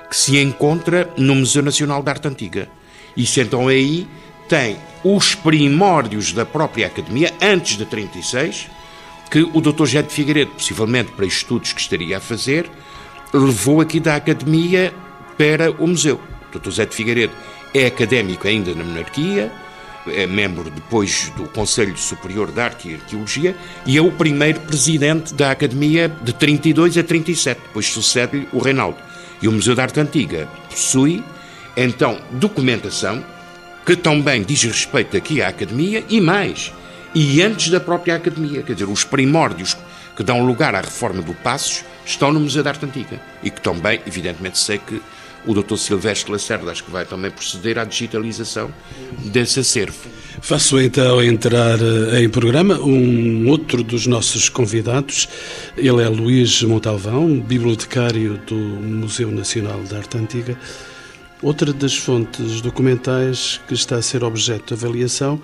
que 0.08 0.16
se 0.16 0.40
encontra 0.40 1.12
no 1.16 1.34
Museu 1.34 1.60
Nacional 1.60 2.04
de 2.04 2.08
Arte 2.10 2.28
Antiga. 2.28 2.68
Isso 3.16 3.40
então 3.40 3.66
aí 3.66 4.06
tem 4.48 4.76
os 5.02 5.34
primórdios 5.34 6.32
da 6.32 6.46
própria 6.46 6.86
Academia, 6.86 7.34
antes 7.42 7.76
de 7.76 7.84
36, 7.84 8.68
que 9.28 9.42
o 9.42 9.60
Dr. 9.60 9.86
José 9.86 10.02
de 10.02 10.14
Figueiredo, 10.14 10.52
possivelmente 10.52 11.10
para 11.12 11.26
estudos 11.26 11.72
que 11.72 11.80
estaria 11.80 12.18
a 12.18 12.20
fazer, 12.20 12.70
levou 13.34 13.80
aqui 13.80 13.98
da 13.98 14.14
Academia 14.14 14.94
para 15.36 15.72
o 15.72 15.86
museu. 15.88 16.20
O 16.48 16.58
Dr. 16.58 16.66
José 16.66 16.86
de 16.86 16.94
Figueiredo 16.94 17.32
é 17.74 17.86
académico 17.86 18.46
ainda 18.46 18.74
na 18.74 18.84
monarquia, 18.84 19.52
é 20.06 20.26
membro 20.26 20.70
depois 20.70 21.30
do 21.36 21.44
Conselho 21.48 21.96
Superior 21.96 22.50
de 22.50 22.60
Arte 22.60 22.88
e 22.88 22.94
Arqueologia 22.94 23.54
e 23.84 23.98
é 23.98 24.00
o 24.00 24.10
primeiro 24.10 24.60
presidente 24.60 25.34
da 25.34 25.50
Academia 25.50 26.08
de 26.08 26.32
32 26.32 26.96
a 26.98 27.02
37, 27.02 27.60
depois 27.60 27.86
sucede-lhe 27.86 28.48
o 28.52 28.58
Reinaldo. 28.58 28.98
E 29.42 29.48
o 29.48 29.52
Museu 29.52 29.74
da 29.74 29.82
Arte 29.82 30.00
Antiga 30.00 30.48
possui, 30.68 31.22
então, 31.76 32.18
documentação 32.32 33.24
que 33.84 33.96
também 33.96 34.42
diz 34.42 34.62
respeito 34.64 35.16
aqui 35.16 35.42
à 35.42 35.48
Academia 35.48 36.04
e 36.08 36.20
mais, 36.20 36.72
e 37.14 37.42
antes 37.42 37.70
da 37.70 37.80
própria 37.80 38.16
Academia, 38.16 38.62
quer 38.62 38.74
dizer, 38.74 38.88
os 38.88 39.04
primórdios 39.04 39.76
que 40.16 40.22
dão 40.22 40.44
lugar 40.44 40.74
à 40.74 40.80
reforma 40.80 41.22
do 41.22 41.34
Passos 41.34 41.84
estão 42.04 42.32
no 42.32 42.40
Museu 42.40 42.62
da 42.62 42.70
Arte 42.70 42.84
Antiga 42.84 43.20
e 43.42 43.50
que 43.50 43.60
também, 43.60 44.00
evidentemente, 44.06 44.58
sei 44.58 44.78
que 44.78 45.00
o 45.46 45.54
Dr. 45.54 45.76
Silvestre 45.76 46.30
Lacerda 46.30 46.70
acho 46.70 46.84
que 46.84 46.90
vai 46.90 47.04
também 47.04 47.30
proceder 47.30 47.78
à 47.78 47.84
digitalização 47.84 48.72
desse 49.32 49.60
acervo. 49.60 50.08
Faço 50.40 50.80
então 50.80 51.22
entrar 51.22 51.78
eh, 51.80 52.22
em 52.22 52.28
programa 52.28 52.78
um 52.78 53.48
outro 53.48 53.82
dos 53.82 54.06
nossos 54.06 54.48
convidados. 54.48 55.28
Ele 55.76 56.02
é 56.02 56.08
Luís 56.08 56.62
Montalvão, 56.62 57.40
bibliotecário 57.40 58.38
do 58.46 58.54
Museu 58.54 59.30
Nacional 59.30 59.82
de 59.82 59.94
Arte 59.96 60.16
Antiga. 60.16 60.58
Outra 61.42 61.72
das 61.72 61.96
fontes 61.96 62.60
documentais 62.60 63.60
que 63.66 63.74
está 63.74 63.96
a 63.96 64.02
ser 64.02 64.22
objeto 64.22 64.74
de 64.74 64.84
avaliação 64.84 65.40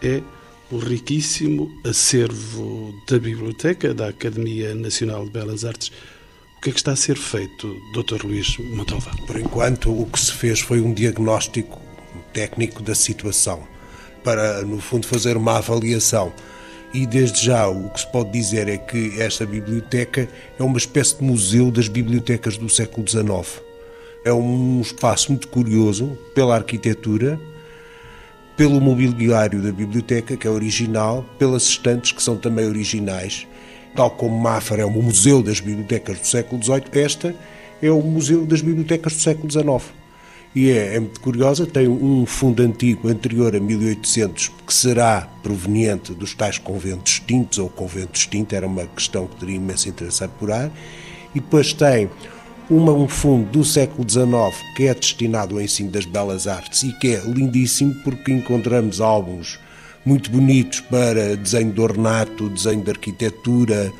é 0.00 0.22
o 0.70 0.78
riquíssimo 0.78 1.68
acervo 1.84 2.94
da 3.08 3.18
Biblioteca 3.18 3.92
da 3.92 4.08
Academia 4.08 4.74
Nacional 4.74 5.24
de 5.24 5.30
Belas 5.30 5.64
Artes 5.64 5.90
o 6.60 6.62
que 6.62 6.68
é 6.68 6.72
que 6.74 6.78
está 6.78 6.92
a 6.92 6.96
ser 6.96 7.16
feito, 7.16 7.74
Dr. 7.94 8.22
Luís 8.22 8.58
Montalvão? 8.58 9.14
Por 9.26 9.40
enquanto, 9.40 9.98
o 9.98 10.04
que 10.04 10.20
se 10.20 10.30
fez 10.30 10.60
foi 10.60 10.78
um 10.82 10.92
diagnóstico 10.92 11.80
técnico 12.34 12.82
da 12.82 12.94
situação, 12.94 13.66
para, 14.22 14.60
no 14.60 14.78
fundo, 14.78 15.06
fazer 15.06 15.38
uma 15.38 15.56
avaliação. 15.56 16.30
E 16.92 17.06
desde 17.06 17.46
já 17.46 17.66
o 17.66 17.88
que 17.88 18.00
se 18.00 18.12
pode 18.12 18.30
dizer 18.32 18.68
é 18.68 18.76
que 18.76 19.18
esta 19.22 19.46
biblioteca 19.46 20.28
é 20.58 20.62
uma 20.62 20.76
espécie 20.76 21.16
de 21.16 21.24
museu 21.24 21.70
das 21.70 21.88
bibliotecas 21.88 22.58
do 22.58 22.68
século 22.68 23.08
XIX. 23.08 23.62
É 24.22 24.30
um 24.30 24.82
espaço 24.82 25.32
muito 25.32 25.48
curioso 25.48 26.18
pela 26.34 26.56
arquitetura, 26.56 27.40
pelo 28.54 28.82
mobiliário 28.82 29.62
da 29.62 29.72
biblioteca, 29.72 30.36
que 30.36 30.46
é 30.46 30.50
original, 30.50 31.24
pelas 31.38 31.62
estantes, 31.62 32.12
que 32.12 32.22
são 32.22 32.36
também 32.36 32.66
originais, 32.66 33.46
Tal 33.94 34.10
como 34.10 34.38
Mafra 34.38 34.82
é 34.82 34.84
o 34.84 34.90
Museu 34.90 35.42
das 35.42 35.60
Bibliotecas 35.60 36.20
do 36.20 36.26
século 36.26 36.62
XVIII, 36.62 36.84
esta 36.92 37.34
é 37.82 37.90
o 37.90 38.00
Museu 38.00 38.46
das 38.46 38.60
Bibliotecas 38.60 39.14
do 39.14 39.20
século 39.20 39.50
XIX. 39.50 39.92
e 40.54 40.70
é, 40.70 40.96
é, 40.96 41.00
muito 41.00 41.20
curiosa. 41.20 41.66
Tem 41.66 41.88
um 41.88 42.24
fundo 42.26 42.62
antigo, 42.62 43.08
anterior 43.08 43.54
a 43.54 43.60
1800, 43.60 44.48
que 44.66 44.74
será 44.74 45.28
proveniente 45.42 46.12
dos 46.12 46.34
tais 46.34 46.58
conventos 46.58 47.14
extintos 47.14 47.58
ou 47.58 47.68
convento 47.68 48.18
extinto, 48.18 48.54
era 48.54 48.66
uma 48.66 48.86
questão 48.86 49.26
que 49.26 49.36
teria 49.36 49.56
imenso 49.56 49.88
interesse 49.88 50.22
apurar. 50.22 50.70
E 51.34 51.40
depois 51.40 51.72
tem 51.72 52.10
uma, 52.68 52.92
um 52.92 53.08
fundo 53.08 53.50
do 53.50 53.64
século 53.64 54.08
XIX 54.08 54.32
que 54.76 54.86
é 54.86 54.94
destinado 54.94 55.56
ao 55.56 55.60
ensino 55.60 55.90
das 55.90 56.04
belas 56.04 56.46
artes 56.46 56.84
e 56.84 56.92
que 56.92 57.14
é 57.14 57.20
lindíssimo 57.24 57.94
porque 58.04 58.32
encontramos 58.32 59.00
álbuns 59.00 59.58
muito 60.04 60.30
bonitos 60.30 60.80
para 60.80 61.36
desenho 61.36 61.72
de 61.72 61.80
ornato, 61.80 62.48
desenho 62.48 62.82
de 62.82 62.90
arquitetura, 62.90 63.92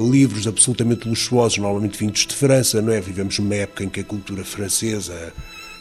livros 0.00 0.46
absolutamente 0.46 1.08
luxuosos, 1.08 1.58
normalmente 1.58 1.98
vindos 1.98 2.26
de 2.26 2.34
França, 2.34 2.82
não 2.82 2.92
é? 2.92 3.00
Vivemos 3.00 3.38
numa 3.38 3.54
época 3.54 3.84
em 3.84 3.88
que 3.88 4.00
a 4.00 4.04
cultura 4.04 4.44
francesa 4.44 5.32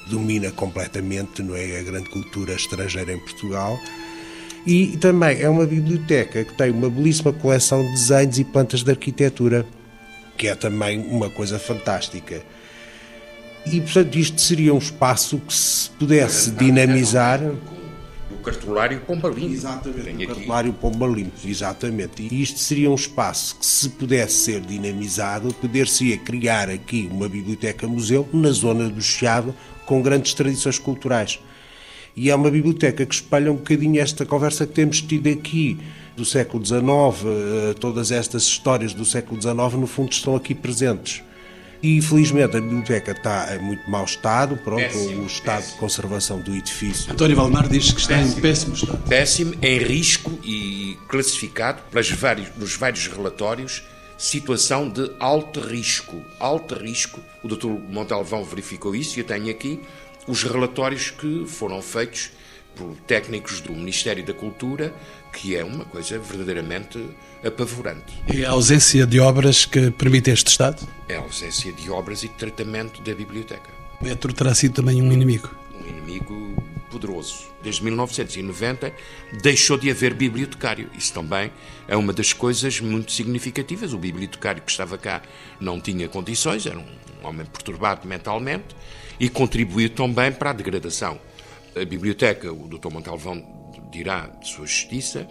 domina 0.08 0.52
completamente, 0.52 1.44
não 1.44 1.56
é? 1.56 1.80
A 1.80 1.84
grande 1.84 2.10
cultura 2.10 2.54
estrangeira 2.54 3.12
em 3.14 3.20
Portugal. 3.20 3.78
E 4.66 4.98
também 4.98 5.42
é 5.42 5.50
uma 5.50 5.66
biblioteca 5.66 6.44
que 6.44 6.54
tem 6.58 6.72
uma 6.72 6.90
belíssima 6.90 7.32
coleção 7.32 7.84
de 7.84 7.92
desenhos 7.92 8.40
e 8.40 8.44
plantas 8.44 8.84
de 8.84 8.90
arquitetura, 8.90 9.66
que 10.38 10.48
é 10.48 10.56
também 10.56 11.00
uma 11.08 11.30
coisa 11.30 11.60
fantástica. 11.60 12.42
E, 13.66 13.82
portanto, 13.82 14.16
isto 14.16 14.40
seria 14.42 14.74
um 14.74 14.78
espaço 14.78 15.40
que 15.40 15.54
se 15.54 15.90
pudesse 15.92 16.52
dinamizar 16.52 17.42
o 18.46 18.52
cartulário 18.52 19.00
Pombalino. 19.02 19.54
Exatamente, 19.54 20.24
o 20.24 20.28
cartulário 20.28 20.74
Pombalino, 20.74 21.32
exatamente. 21.44 22.22
E 22.22 22.42
isto 22.42 22.60
seria 22.60 22.92
um 22.92 22.96
espaço 22.96 23.56
que, 23.56 23.66
se 23.66 23.90
pudesse 23.90 24.36
ser 24.36 24.62
dinamizado, 24.62 25.54
poder-se 25.56 26.16
criar 26.18 26.70
aqui 26.70 27.10
uma 27.12 27.28
biblioteca-museu 27.28 28.28
na 28.32 28.52
zona 28.52 28.88
do 28.88 29.02
Chiado, 29.02 29.56
com 29.86 30.02
grandes 30.02 30.34
tradições 30.34 30.78
culturais. 30.78 31.40
E 32.16 32.30
é 32.30 32.36
uma 32.36 32.52
biblioteca 32.52 33.06
que 33.06 33.16
espelha 33.16 33.52
um 33.52 33.56
bocadinho 33.56 34.00
esta 34.00 34.26
conversa 34.26 34.66
que 34.66 34.74
temos 34.74 35.02
tido 35.02 35.28
aqui 35.28 35.78
do 36.16 36.24
século 36.24 36.66
XIX, 36.66 36.82
eh, 36.82 37.74
todas 37.78 38.10
estas 38.10 38.44
histórias 38.44 38.94
do 38.94 39.04
século 39.04 39.42
XIX, 39.42 39.58
no 39.74 39.88
fundo, 39.88 40.14
estão 40.14 40.34
aqui 40.34 40.56
presentes. 40.56 41.22
E 41.82 41.98
infelizmente 41.98 42.58
a 42.58 42.62
biblioteca 42.62 43.12
está 43.12 43.56
em 43.56 43.60
muito 43.60 43.90
mau 43.90 44.06
estado, 44.06 44.58
pronto, 44.58 44.82
péssimo, 44.82 45.24
o 45.24 45.28
estado 45.28 45.58
péssimo. 45.58 45.74
de 45.74 45.80
conservação 45.80 46.40
do 46.40 46.56
edifício. 46.56 47.12
António 47.12 47.36
Valmar 47.36 47.68
diz 47.68 47.92
que 47.92 48.00
está 48.00 48.16
péssimo. 48.16 48.38
em 48.38 48.42
péssimo 48.42 48.74
estado. 48.74 49.04
Péssimo, 49.08 49.56
em 49.62 49.78
risco 49.78 50.40
e 50.44 50.98
classificado 51.08 51.82
pelos 51.92 52.10
vários, 52.12 52.50
nos 52.58 52.76
vários 52.76 53.08
relatórios, 53.08 53.84
situação 54.18 54.90
de 54.90 55.12
alto 55.20 55.60
risco. 55.60 56.24
Alto 56.40 56.76
risco. 56.76 57.20
O 57.44 57.48
Dr. 57.48 57.68
Montalvão 57.90 58.44
verificou 58.44 58.96
isso 58.96 59.18
e 59.18 59.22
eu 59.22 59.26
tenho 59.26 59.50
aqui 59.50 59.82
os 60.28 60.44
relatórios 60.44 61.12
que 61.12 61.46
foram 61.48 61.82
feitos 61.82 62.32
por 62.76 62.96
técnicos 63.08 63.62
do 63.62 63.74
Ministério 63.74 64.26
da 64.26 64.34
Cultura 64.34 64.94
que 65.36 65.56
é 65.56 65.64
uma 65.64 65.84
coisa 65.84 66.18
verdadeiramente 66.18 67.10
apavorante. 67.46 68.14
E 68.34 68.46
a 68.46 68.52
ausência 68.52 69.06
de 69.06 69.20
obras 69.20 69.66
que 69.66 69.92
permite 69.92 70.32
este 70.32 70.50
Estado? 70.50 70.88
É 71.10 71.18
a 71.18 71.20
ausência 71.20 71.74
de 71.74 71.92
obras 71.92 72.24
e 72.24 72.30
de 72.30 72.36
tratamento 72.36 73.02
da 73.02 73.14
biblioteca. 73.14 73.70
Metro 74.02 74.32
terá 74.34 74.56
sido 74.56 74.76
também 74.76 75.02
um 75.02 75.12
inimigo? 75.12 75.54
Um 75.78 75.88
inimigo 75.88 76.64
poderoso. 76.90 77.48
Desde 77.62 77.84
1990 77.84 78.94
deixou 79.42 79.78
de 79.78 79.92
haver 79.92 80.14
bibliotecário. 80.14 80.90
Isso 80.98 81.14
também 81.14 81.52
é 81.86 81.98
uma 81.98 82.14
das 82.14 82.32
coisas 82.32 82.80
muito 82.80 83.12
significativas. 83.12 83.92
O 83.92 83.98
bibliotecário 83.98 84.64
que 84.64 84.72
estava 84.72 84.98
cá 84.98 85.22
não 85.60 85.82
tinha 85.82 86.08
condições, 86.08 86.66
era 86.66 86.80
um 86.80 86.86
homem 87.24 87.46
perturbado 87.46 88.08
mentalmente 88.08 88.76
e 89.20 89.30
contribuiu 89.30 89.90
também 89.90 90.32
para 90.32 90.52
a 90.52 90.54
degradação. 90.54 91.20
A 91.76 91.84
biblioteca, 91.84 92.54
o 92.54 92.70
Dr. 92.70 92.90
Montalvão 92.90 93.65
dirá 93.96 94.28
de 94.42 94.48
sua 94.48 94.66
justiça, 94.66 95.28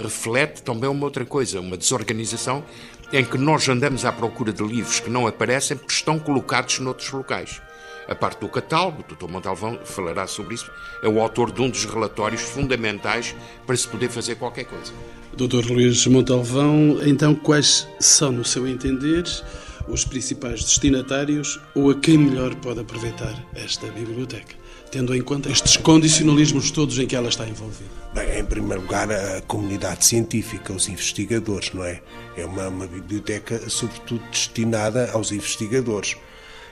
reflete 0.00 0.62
também 0.62 0.88
uma 0.88 1.04
outra 1.04 1.24
coisa, 1.24 1.60
uma 1.60 1.76
desorganização 1.76 2.64
em 3.12 3.24
que 3.24 3.36
nós 3.36 3.68
andamos 3.68 4.04
à 4.04 4.12
procura 4.12 4.52
de 4.52 4.62
livros 4.62 5.00
que 5.00 5.10
não 5.10 5.26
aparecem 5.26 5.76
porque 5.76 5.92
estão 5.92 6.18
colocados 6.18 6.78
noutros 6.78 7.10
locais. 7.10 7.60
A 8.08 8.14
parte 8.14 8.40
do 8.40 8.48
catálogo, 8.48 9.04
o 9.08 9.14
Dr. 9.14 9.30
Montalvão 9.30 9.78
falará 9.84 10.26
sobre 10.26 10.54
isso, 10.54 10.70
é 11.02 11.08
o 11.08 11.20
autor 11.20 11.52
de 11.52 11.60
um 11.60 11.68
dos 11.68 11.84
relatórios 11.84 12.40
fundamentais 12.40 13.34
para 13.66 13.76
se 13.76 13.86
poder 13.86 14.08
fazer 14.08 14.36
qualquer 14.36 14.64
coisa. 14.64 14.92
Dr. 15.36 15.70
Luís 15.70 16.06
Montalvão, 16.06 16.98
então 17.04 17.34
quais 17.34 17.86
são, 18.00 18.32
no 18.32 18.44
seu 18.44 18.66
entender, 18.66 19.24
os 19.88 20.04
principais 20.04 20.64
destinatários 20.64 21.60
ou 21.74 21.90
a 21.90 21.94
quem 21.94 22.18
melhor 22.18 22.54
pode 22.56 22.80
aproveitar 22.80 23.34
esta 23.54 23.86
biblioteca? 23.88 24.61
Tendo 24.92 25.16
em 25.16 25.22
conta 25.22 25.50
estes 25.50 25.78
condicionalismos 25.78 26.70
todos 26.70 26.98
em 26.98 27.06
que 27.06 27.16
ela 27.16 27.30
está 27.30 27.48
envolvida? 27.48 27.90
Bem, 28.14 28.40
em 28.40 28.44
primeiro 28.44 28.82
lugar, 28.82 29.10
a 29.10 29.40
comunidade 29.40 30.04
científica, 30.04 30.70
os 30.72 30.86
investigadores, 30.86 31.72
não 31.72 31.82
é? 31.82 32.02
É 32.36 32.44
uma, 32.44 32.68
uma 32.68 32.86
biblioteca, 32.86 33.68
sobretudo, 33.70 34.22
destinada 34.30 35.10
aos 35.12 35.32
investigadores. 35.32 36.14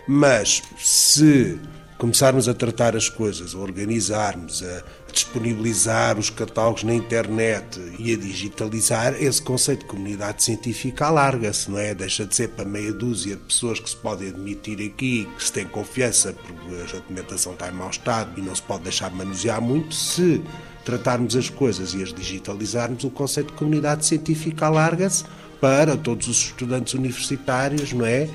Mas, 0.06 0.62
se 0.78 1.58
começarmos 2.00 2.48
a 2.48 2.54
tratar 2.54 2.96
as 2.96 3.10
coisas, 3.10 3.54
a 3.54 3.58
organizarmos, 3.58 4.62
a 4.62 4.82
disponibilizar 5.12 6.18
os 6.18 6.30
catálogos 6.30 6.82
na 6.82 6.94
internet 6.94 7.78
e 7.98 8.14
a 8.14 8.16
digitalizar, 8.16 9.22
esse 9.22 9.42
conceito 9.42 9.80
de 9.80 9.84
comunidade 9.84 10.42
científica 10.42 11.06
alarga-se, 11.06 11.70
não 11.70 11.78
é? 11.78 11.94
Deixa 11.94 12.24
de 12.24 12.34
ser 12.34 12.48
para 12.48 12.64
meia 12.64 12.90
dúzia 12.90 13.36
de 13.36 13.42
pessoas 13.42 13.78
que 13.78 13.90
se 13.90 13.96
podem 13.96 14.30
admitir 14.30 14.80
aqui, 14.80 15.28
que 15.36 15.44
se 15.44 15.52
tem 15.52 15.66
confiança, 15.66 16.32
porque 16.32 16.82
a 16.82 16.96
documentação 16.96 17.52
está 17.52 17.68
em 17.68 17.72
mau 17.72 17.90
estado 17.90 18.40
e 18.40 18.40
não 18.40 18.54
se 18.54 18.62
pode 18.62 18.84
deixar 18.84 19.10
manusear 19.10 19.60
muito, 19.60 19.94
se 19.94 20.42
tratarmos 20.86 21.36
as 21.36 21.50
coisas 21.50 21.92
e 21.92 22.02
as 22.02 22.14
digitalizarmos, 22.14 23.04
o 23.04 23.10
conceito 23.10 23.48
de 23.48 23.58
comunidade 23.58 24.06
científica 24.06 24.64
alarga-se 24.64 25.24
para 25.60 25.98
todos 25.98 26.28
os 26.28 26.38
estudantes 26.46 26.94
universitários, 26.94 27.92
não 27.92 28.06
é? 28.06 28.26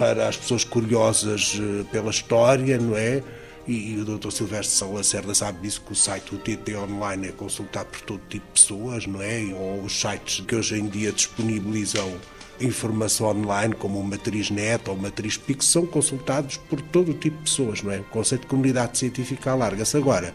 Para 0.00 0.26
as 0.26 0.36
pessoas 0.38 0.64
curiosas 0.64 1.60
eh, 1.60 1.84
pela 1.92 2.08
história, 2.08 2.78
não 2.78 2.96
é? 2.96 3.22
E, 3.68 3.92
e 3.92 4.00
o 4.00 4.04
Dr. 4.06 4.30
Silvestre 4.30 4.74
Salacerda 4.74 5.34
sabe 5.34 5.60
disso, 5.60 5.82
que 5.82 5.92
o 5.92 5.94
site 5.94 6.30
do 6.30 6.38
TT 6.38 6.74
Online 6.74 7.28
é 7.28 7.32
consultado 7.32 7.90
por 7.90 8.00
todo 8.00 8.20
tipo 8.26 8.46
de 8.46 8.52
pessoas, 8.52 9.06
não 9.06 9.20
é? 9.20 9.42
Ou 9.54 9.82
os 9.84 10.00
sites 10.00 10.40
que 10.46 10.56
hoje 10.56 10.78
em 10.78 10.88
dia 10.88 11.12
disponibilizam 11.12 12.10
informação 12.58 13.26
online, 13.26 13.74
como 13.74 14.00
o 14.00 14.04
Matriz 14.04 14.48
Net 14.48 14.88
ou 14.88 14.96
o 14.96 14.98
Matriz 14.98 15.36
Pix, 15.36 15.66
são 15.66 15.84
consultados 15.84 16.56
por 16.56 16.80
todo 16.80 17.12
tipo 17.12 17.36
de 17.36 17.42
pessoas, 17.42 17.82
não 17.82 17.92
é? 17.92 17.98
O 17.98 18.04
conceito 18.04 18.42
de 18.42 18.46
comunidade 18.46 18.96
científica 18.96 19.50
alarga-se. 19.50 19.98
Agora, 19.98 20.32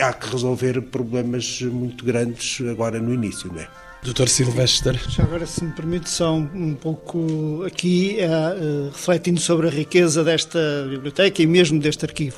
há 0.00 0.14
que 0.14 0.30
resolver 0.30 0.80
problemas 0.80 1.60
muito 1.60 2.06
grandes 2.06 2.66
agora 2.66 2.98
no 2.98 3.12
início, 3.12 3.52
não 3.52 3.60
é? 3.60 3.68
Doutor 4.06 4.28
Silvestre. 4.28 5.00
Já 5.08 5.24
agora, 5.24 5.44
se 5.46 5.64
me 5.64 5.72
permite, 5.72 6.08
só 6.08 6.32
um, 6.32 6.48
um 6.54 6.74
pouco 6.74 7.64
aqui, 7.66 8.16
uh, 8.20 8.88
refletindo 8.92 9.40
sobre 9.40 9.66
a 9.66 9.70
riqueza 9.70 10.22
desta 10.22 10.86
biblioteca 10.88 11.42
e 11.42 11.46
mesmo 11.46 11.80
deste 11.80 12.04
arquivo. 12.04 12.36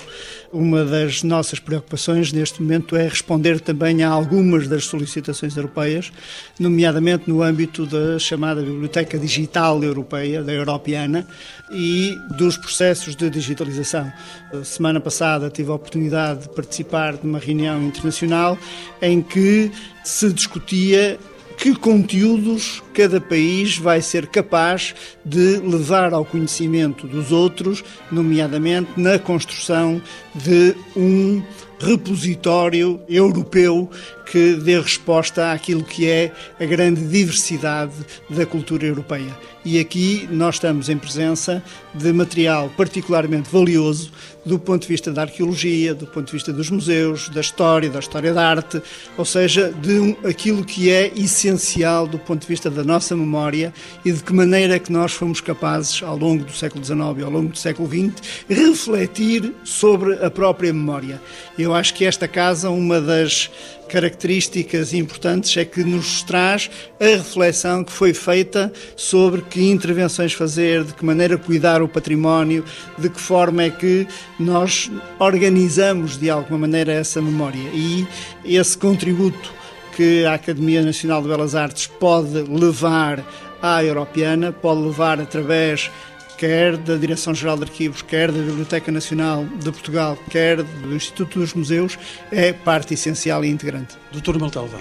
Uma 0.50 0.82
das 0.82 1.22
nossas 1.22 1.58
preocupações 1.58 2.32
neste 2.32 2.62
momento 2.62 2.96
é 2.96 3.06
responder 3.06 3.60
também 3.60 4.02
a 4.02 4.08
algumas 4.08 4.66
das 4.66 4.86
solicitações 4.86 5.58
europeias, 5.58 6.10
nomeadamente 6.58 7.28
no 7.28 7.42
âmbito 7.42 7.84
da 7.84 8.18
chamada 8.18 8.62
Biblioteca 8.62 9.18
Digital 9.18 9.84
Europeia, 9.84 10.42
da 10.42 10.54
Europeana, 10.54 11.28
e 11.70 12.16
dos 12.38 12.56
processos 12.56 13.14
de 13.14 13.28
digitalização. 13.28 14.10
A 14.58 14.64
semana 14.64 15.00
passada 15.00 15.50
tive 15.50 15.70
a 15.70 15.74
oportunidade 15.74 16.44
de 16.44 16.48
participar 16.48 17.18
de 17.18 17.26
uma 17.26 17.38
reunião 17.38 17.82
internacional 17.82 18.56
em 19.02 19.20
que 19.20 19.70
se 20.02 20.32
discutia 20.32 21.18
que 21.58 21.74
conteúdos 21.74 22.82
cada 22.94 23.20
país 23.20 23.76
vai 23.76 24.00
ser 24.00 24.28
capaz 24.28 24.94
de 25.24 25.58
levar 25.58 26.14
ao 26.14 26.24
conhecimento 26.24 27.06
dos 27.06 27.32
outros, 27.32 27.84
nomeadamente 28.12 28.88
na 28.96 29.18
construção 29.18 30.00
de 30.34 30.74
um 30.96 31.42
repositório 31.80 33.00
europeu 33.08 33.90
que 34.30 34.54
dê 34.54 34.80
resposta 34.80 35.52
àquilo 35.52 35.82
que 35.82 36.08
é 36.08 36.32
a 36.60 36.64
grande 36.64 37.06
diversidade 37.06 37.94
da 38.30 38.46
cultura 38.46 38.86
europeia. 38.86 39.36
E 39.70 39.78
aqui 39.78 40.26
nós 40.32 40.54
estamos 40.54 40.88
em 40.88 40.96
presença 40.96 41.62
de 41.94 42.10
material 42.10 42.72
particularmente 42.74 43.50
valioso 43.52 44.10
do 44.42 44.58
ponto 44.58 44.80
de 44.80 44.88
vista 44.88 45.12
da 45.12 45.22
arqueologia, 45.22 45.94
do 45.94 46.06
ponto 46.06 46.24
de 46.24 46.32
vista 46.32 46.50
dos 46.50 46.70
museus, 46.70 47.28
da 47.28 47.42
história, 47.42 47.90
da 47.90 47.98
história 47.98 48.32
da 48.32 48.48
arte, 48.48 48.80
ou 49.18 49.26
seja, 49.26 49.70
de 49.70 49.98
um, 49.98 50.16
aquilo 50.26 50.64
que 50.64 50.90
é 50.90 51.12
essencial 51.14 52.06
do 52.06 52.18
ponto 52.18 52.40
de 52.40 52.46
vista 52.46 52.70
da 52.70 52.82
nossa 52.82 53.14
memória 53.14 53.74
e 54.06 54.10
de 54.10 54.22
que 54.22 54.32
maneira 54.32 54.76
é 54.76 54.78
que 54.78 54.90
nós 54.90 55.12
fomos 55.12 55.42
capazes, 55.42 56.02
ao 56.02 56.16
longo 56.16 56.44
do 56.44 56.52
século 56.52 56.82
XIX 56.82 57.00
e 57.18 57.22
ao 57.22 57.30
longo 57.30 57.50
do 57.50 57.58
século 57.58 57.86
XX, 57.86 58.14
refletir 58.48 59.52
sobre 59.64 60.14
a 60.24 60.30
própria 60.30 60.72
memória. 60.72 61.20
Eu 61.58 61.74
acho 61.74 61.92
que 61.92 62.06
esta 62.06 62.26
casa, 62.26 62.70
uma 62.70 63.02
das 63.02 63.50
características 63.88 64.92
importantes 64.92 65.56
é 65.56 65.64
que 65.64 65.82
nos 65.82 66.22
traz 66.22 66.70
a 67.00 67.04
reflexão 67.04 67.82
que 67.82 67.90
foi 67.90 68.12
feita 68.12 68.72
sobre 68.94 69.42
que 69.42 69.57
intervenções 69.60 70.32
fazer, 70.32 70.84
de 70.84 70.94
que 70.94 71.04
maneira 71.04 71.36
cuidar 71.36 71.82
o 71.82 71.88
património, 71.88 72.64
de 72.96 73.08
que 73.08 73.20
forma 73.20 73.62
é 73.62 73.70
que 73.70 74.06
nós 74.38 74.90
organizamos 75.18 76.16
de 76.16 76.30
alguma 76.30 76.58
maneira 76.58 76.92
essa 76.92 77.20
memória. 77.20 77.70
E 77.72 78.06
esse 78.44 78.76
contributo 78.76 79.52
que 79.96 80.24
a 80.24 80.34
Academia 80.34 80.82
Nacional 80.82 81.22
de 81.22 81.28
Belas 81.28 81.54
Artes 81.54 81.86
pode 81.86 82.42
levar 82.42 83.24
à 83.60 83.82
Europeana, 83.82 84.52
pode 84.52 84.80
levar 84.80 85.20
através 85.20 85.90
quer 86.38 86.76
da 86.76 86.96
Direção-Geral 86.96 87.56
de 87.56 87.64
Arquivos, 87.64 88.00
quer 88.00 88.30
da 88.30 88.38
Biblioteca 88.38 88.92
Nacional 88.92 89.44
de 89.44 89.72
Portugal, 89.72 90.16
quer 90.30 90.62
do 90.62 90.94
Instituto 90.94 91.40
dos 91.40 91.52
Museus, 91.52 91.98
é 92.30 92.52
parte 92.52 92.94
essencial 92.94 93.44
e 93.44 93.48
integrante. 93.48 93.96
Doutor 94.12 94.38
Maltalvão. 94.38 94.80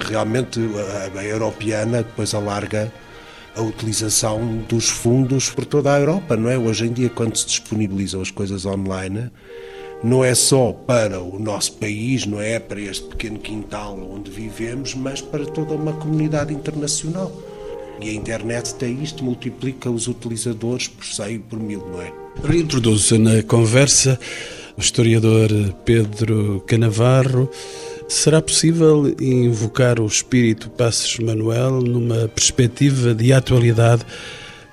Realmente 0.00 0.58
a, 1.14 1.20
a 1.20 1.24
Europeana 1.24 1.98
depois 1.98 2.34
alarga 2.34 2.90
a 3.56 3.62
utilização 3.62 4.58
dos 4.68 4.88
fundos 4.88 5.48
por 5.48 5.64
toda 5.64 5.92
a 5.92 5.98
Europa, 5.98 6.36
não 6.36 6.50
é? 6.50 6.58
Hoje 6.58 6.86
em 6.86 6.92
dia, 6.92 7.08
quando 7.08 7.36
se 7.36 7.46
disponibilizam 7.46 8.20
as 8.20 8.30
coisas 8.30 8.66
online, 8.66 9.30
não 10.04 10.22
é 10.22 10.34
só 10.34 10.72
para 10.72 11.20
o 11.20 11.38
nosso 11.38 11.72
país, 11.74 12.26
não 12.26 12.40
é 12.40 12.58
para 12.58 12.80
este 12.80 13.06
pequeno 13.06 13.38
quintal 13.38 13.98
onde 13.98 14.30
vivemos, 14.30 14.94
mas 14.94 15.22
para 15.22 15.46
toda 15.46 15.74
uma 15.74 15.94
comunidade 15.94 16.52
internacional. 16.52 17.32
E 18.00 18.10
a 18.10 18.12
internet 18.12 18.74
tem 18.74 19.02
isto, 19.02 19.24
multiplica 19.24 19.90
os 19.90 20.06
utilizadores 20.06 20.86
por 20.86 21.04
100 21.04 21.34
e 21.34 21.38
por 21.38 21.58
mil, 21.58 21.80
não 21.88 22.02
é? 22.02 22.12
Reintroduzo 22.44 23.18
na 23.18 23.42
conversa 23.42 24.20
o 24.76 24.80
historiador 24.80 25.48
Pedro 25.84 26.62
Canavarro. 26.66 27.50
Será 28.08 28.40
possível 28.40 29.12
invocar 29.20 29.98
o 29.98 30.06
espírito 30.06 30.70
Passos 30.70 31.18
Manuel 31.18 31.80
numa 31.80 32.28
perspectiva 32.28 33.12
de 33.12 33.32
atualidade 33.32 34.06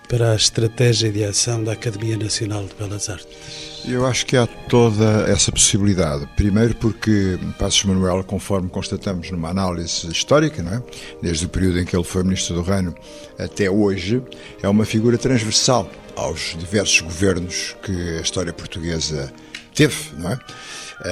para 0.07 0.33
a 0.33 0.35
estratégia 0.35 1.11
de 1.11 1.23
ação 1.23 1.63
da 1.63 1.71
Academia 1.73 2.15
Nacional 2.15 2.63
de 2.63 2.75
Belas 2.75 3.09
Artes? 3.09 3.83
Eu 3.87 4.05
acho 4.05 4.27
que 4.27 4.37
há 4.37 4.45
toda 4.45 5.25
essa 5.27 5.51
possibilidade. 5.51 6.29
Primeiro 6.35 6.75
porque 6.75 7.39
Passos 7.57 7.83
Manuel, 7.85 8.23
conforme 8.23 8.69
constatamos 8.69 9.31
numa 9.31 9.49
análise 9.49 10.07
histórica, 10.11 10.61
não 10.61 10.75
é? 10.75 10.83
desde 11.19 11.47
o 11.47 11.49
período 11.49 11.79
em 11.79 11.85
que 11.85 11.95
ele 11.95 12.03
foi 12.03 12.23
Ministro 12.23 12.53
do 12.53 12.61
Reino 12.61 12.93
até 13.39 13.67
hoje, 13.69 14.21
é 14.61 14.69
uma 14.69 14.85
figura 14.85 15.17
transversal 15.17 15.89
aos 16.15 16.55
diversos 16.59 17.01
governos 17.01 17.75
que 17.81 17.91
a 17.91 18.21
história 18.21 18.53
portuguesa 18.53 19.33
teve, 19.73 20.11
não 20.19 20.29
é? 20.29 20.39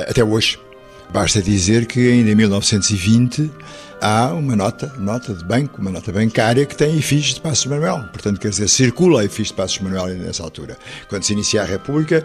Até 0.07 0.23
hoje. 0.23 0.59
Basta 1.13 1.41
dizer 1.41 1.87
que 1.87 2.09
ainda 2.09 2.31
em 2.31 2.35
1920 2.35 3.51
há 4.01 4.33
uma 4.33 4.55
nota, 4.55 4.93
nota 4.97 5.33
de 5.33 5.43
banco, 5.43 5.81
uma 5.81 5.91
nota 5.91 6.09
bancária 6.09 6.65
que 6.65 6.75
tem 6.75 6.97
efígies 6.97 7.35
de 7.35 7.41
Passos 7.41 7.65
Manuel. 7.65 8.05
Portanto, 8.13 8.39
quer 8.39 8.49
dizer, 8.49 8.69
circula 8.69 9.21
a 9.21 9.25
efígie 9.25 9.51
de 9.51 9.57
Passos 9.57 9.79
Manuel 9.79 10.07
nessa 10.15 10.41
altura. 10.41 10.77
Quando 11.09 11.23
se 11.23 11.33
inicia 11.33 11.63
a 11.63 11.65
República, 11.65 12.23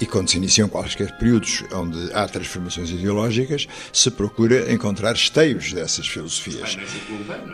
e 0.00 0.06
quando 0.06 0.30
se 0.30 0.36
iniciam 0.36 0.68
quaisquer 0.68 1.16
períodos 1.18 1.64
onde 1.72 2.12
há 2.12 2.26
transformações 2.28 2.90
ideológicas, 2.90 3.66
se 3.92 4.10
procura 4.10 4.72
encontrar 4.72 5.14
esteios 5.14 5.72
dessas 5.72 6.06
filosofias. 6.06 6.76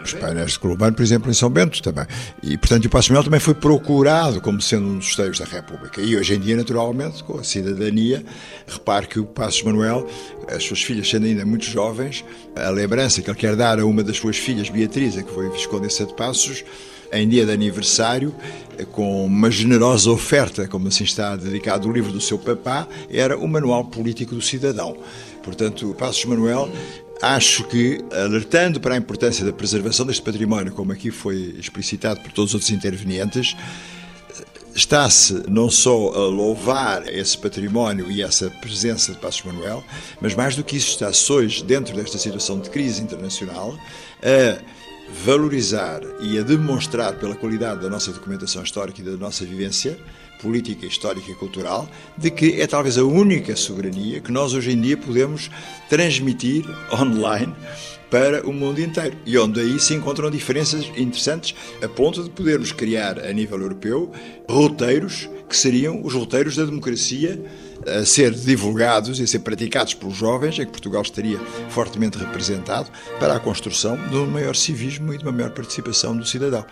Os 0.05 0.13
painéis 0.15 0.53
de 0.53 0.59
Colubano, 0.59 0.95
por 0.95 1.03
exemplo, 1.03 1.31
em 1.31 1.35
São 1.35 1.51
Bento 1.51 1.83
também. 1.83 2.07
E, 2.43 2.57
portanto, 2.59 2.85
o 2.85 2.91
Passo 2.91 3.11
Manuel 3.11 3.25
também 3.25 3.41
foi 3.41 3.55
procurado 3.55 4.41
como 4.41 4.61
sendo 4.61 4.87
um 4.87 4.99
dos 4.99 5.09
esteios 5.09 5.39
da 5.39 5.45
República. 5.45 6.01
E 6.01 6.17
hoje 6.17 6.35
em 6.35 6.41
dia, 6.41 6.57
naturalmente, 6.57 7.23
com 7.25 7.39
a 7.39 7.45
cidadania, 7.45 8.25
repare 8.67 9.07
que 9.07 9.19
o 9.19 9.25
Passos 9.25 9.63
Manuel, 9.63 10.07
as 10.49 10.63
suas 10.65 10.83
filhas 10.83 11.09
sendo 11.09 11.27
ainda 11.27 11.45
muito 11.45 11.65
jovens, 11.65 12.25
a 12.57 12.71
lembrança 12.71 13.23
que 13.23 13.31
ele 13.31 13.39
quer 13.39 13.57
dar 13.57 13.79
a 13.79 13.87
uma 13.87 14.03
das 14.03 14.17
suas 14.17 14.37
filhas, 14.37 14.69
Beatriz, 14.69 15.15
que 15.15 15.33
foi 15.33 15.49
Viscondessa 15.51 16.05
de 16.05 16.15
Passos, 16.15 16.65
em 17.13 17.29
dia 17.29 17.47
de 17.47 17.53
aniversário, 17.53 18.35
com 18.93 19.25
uma 19.25 19.51
generosa 19.51 20.11
oferta, 20.11 20.67
como 20.67 20.89
assim 20.89 21.05
está 21.05 21.37
dedicado 21.37 21.89
o 21.89 21.93
livro 21.93 22.13
do 22.13 22.21
seu 22.21 22.39
papá, 22.39 22.89
era 23.09 23.39
o 23.39 23.47
Manual 23.47 23.85
Político 23.85 24.35
do 24.35 24.43
Cidadão. 24.43 24.97
Portanto, 25.43 25.95
Passos 25.99 26.25
Manuel 26.25 26.71
acho 27.23 27.65
que, 27.65 28.05
alertando 28.13 28.81
para 28.81 28.95
a 28.95 28.99
importância 28.99 29.45
da 29.45 29.53
preservação 29.53 30.05
deste 30.05 30.23
património, 30.23 30.73
como 30.73 30.93
aqui 30.93 31.11
foi 31.11 31.55
explicitado 31.59 32.21
por 32.21 32.33
todos 32.33 32.51
os 32.51 32.55
outros 32.55 32.71
intervenientes, 32.71 33.57
está-se 34.75 35.45
não 35.49 35.71
só 35.71 36.13
a 36.13 36.27
louvar 36.27 37.09
esse 37.09 37.39
património 37.39 38.11
e 38.11 38.23
essa 38.23 38.51
presença 38.51 39.13
de 39.13 39.19
Passos 39.19 39.43
Manuel, 39.45 39.85
mas 40.21 40.35
mais 40.35 40.57
do 40.57 40.65
que 40.65 40.77
isso, 40.77 40.91
está-se 40.91 41.33
hoje, 41.33 41.63
dentro 41.63 41.95
desta 41.95 42.19
situação 42.19 42.59
de 42.59 42.69
crise 42.69 43.01
internacional, 43.01 43.79
a 44.21 44.61
valorizar 45.25 46.01
e 46.21 46.39
a 46.39 46.43
demonstrar 46.43 47.15
pela 47.15 47.35
qualidade 47.35 47.81
da 47.81 47.89
nossa 47.89 48.13
documentação 48.13 48.63
histórica 48.63 49.01
e 49.01 49.05
da 49.05 49.17
nossa 49.17 49.45
vivência 49.45 49.99
política, 50.41 50.87
histórica 50.87 51.31
e 51.31 51.35
cultural, 51.35 51.89
de 52.17 52.31
que 52.31 52.61
é 52.61 52.67
talvez 52.67 52.99
a 52.99 53.05
única 53.05 53.57
soberania 53.57 54.21
que 54.21 54.33
nós 54.33 54.53
hoje 54.53 54.73
em 54.73 54.81
dia 54.81 54.97
podemos 54.97 55.51
transmitir 55.89 56.65
online 56.93 57.55
para 58.11 58.47
o 58.47 58.53
mundo 58.53 58.81
inteiro. 58.81 59.17
E 59.25 59.37
onde 59.39 59.61
aí 59.61 59.81
se 59.81 59.95
encontram 59.95 60.31
diferenças 60.31 60.85
interessantes 60.97 61.55
a 61.83 61.89
ponto 61.89 62.23
de 62.23 62.31
podermos 62.31 62.73
criar 62.73 63.19
a 63.19 63.33
nível 63.33 63.61
europeu 63.61 64.13
roteiros 64.49 65.29
que 65.49 65.57
seriam 65.57 66.01
os 66.05 66.15
roteiros 66.15 66.57
da 66.57 66.65
democracia 66.65 67.43
a 67.87 68.05
ser 68.05 68.33
divulgados 68.33 69.19
e 69.21 69.23
a 69.23 69.27
ser 69.27 69.41
praticados 69.41 69.95
pelos 69.95 70.17
jovens, 70.17 70.59
em 70.59 70.65
que 70.65 70.73
Portugal 70.73 71.03
estaria 71.03 71.39
fortemente 71.69 72.19
representado, 72.19 72.91
para 73.19 73.35
a 73.35 73.41
construção 73.41 73.97
de 74.09 74.17
um 74.17 74.27
maior 74.27 74.57
civismo 74.57 75.13
e 75.13 75.19
de 75.19 75.25
uma 75.25 75.33
maior 75.33 75.51
participação 75.51 76.17
do 76.17 76.25
cidadão. 76.25 76.65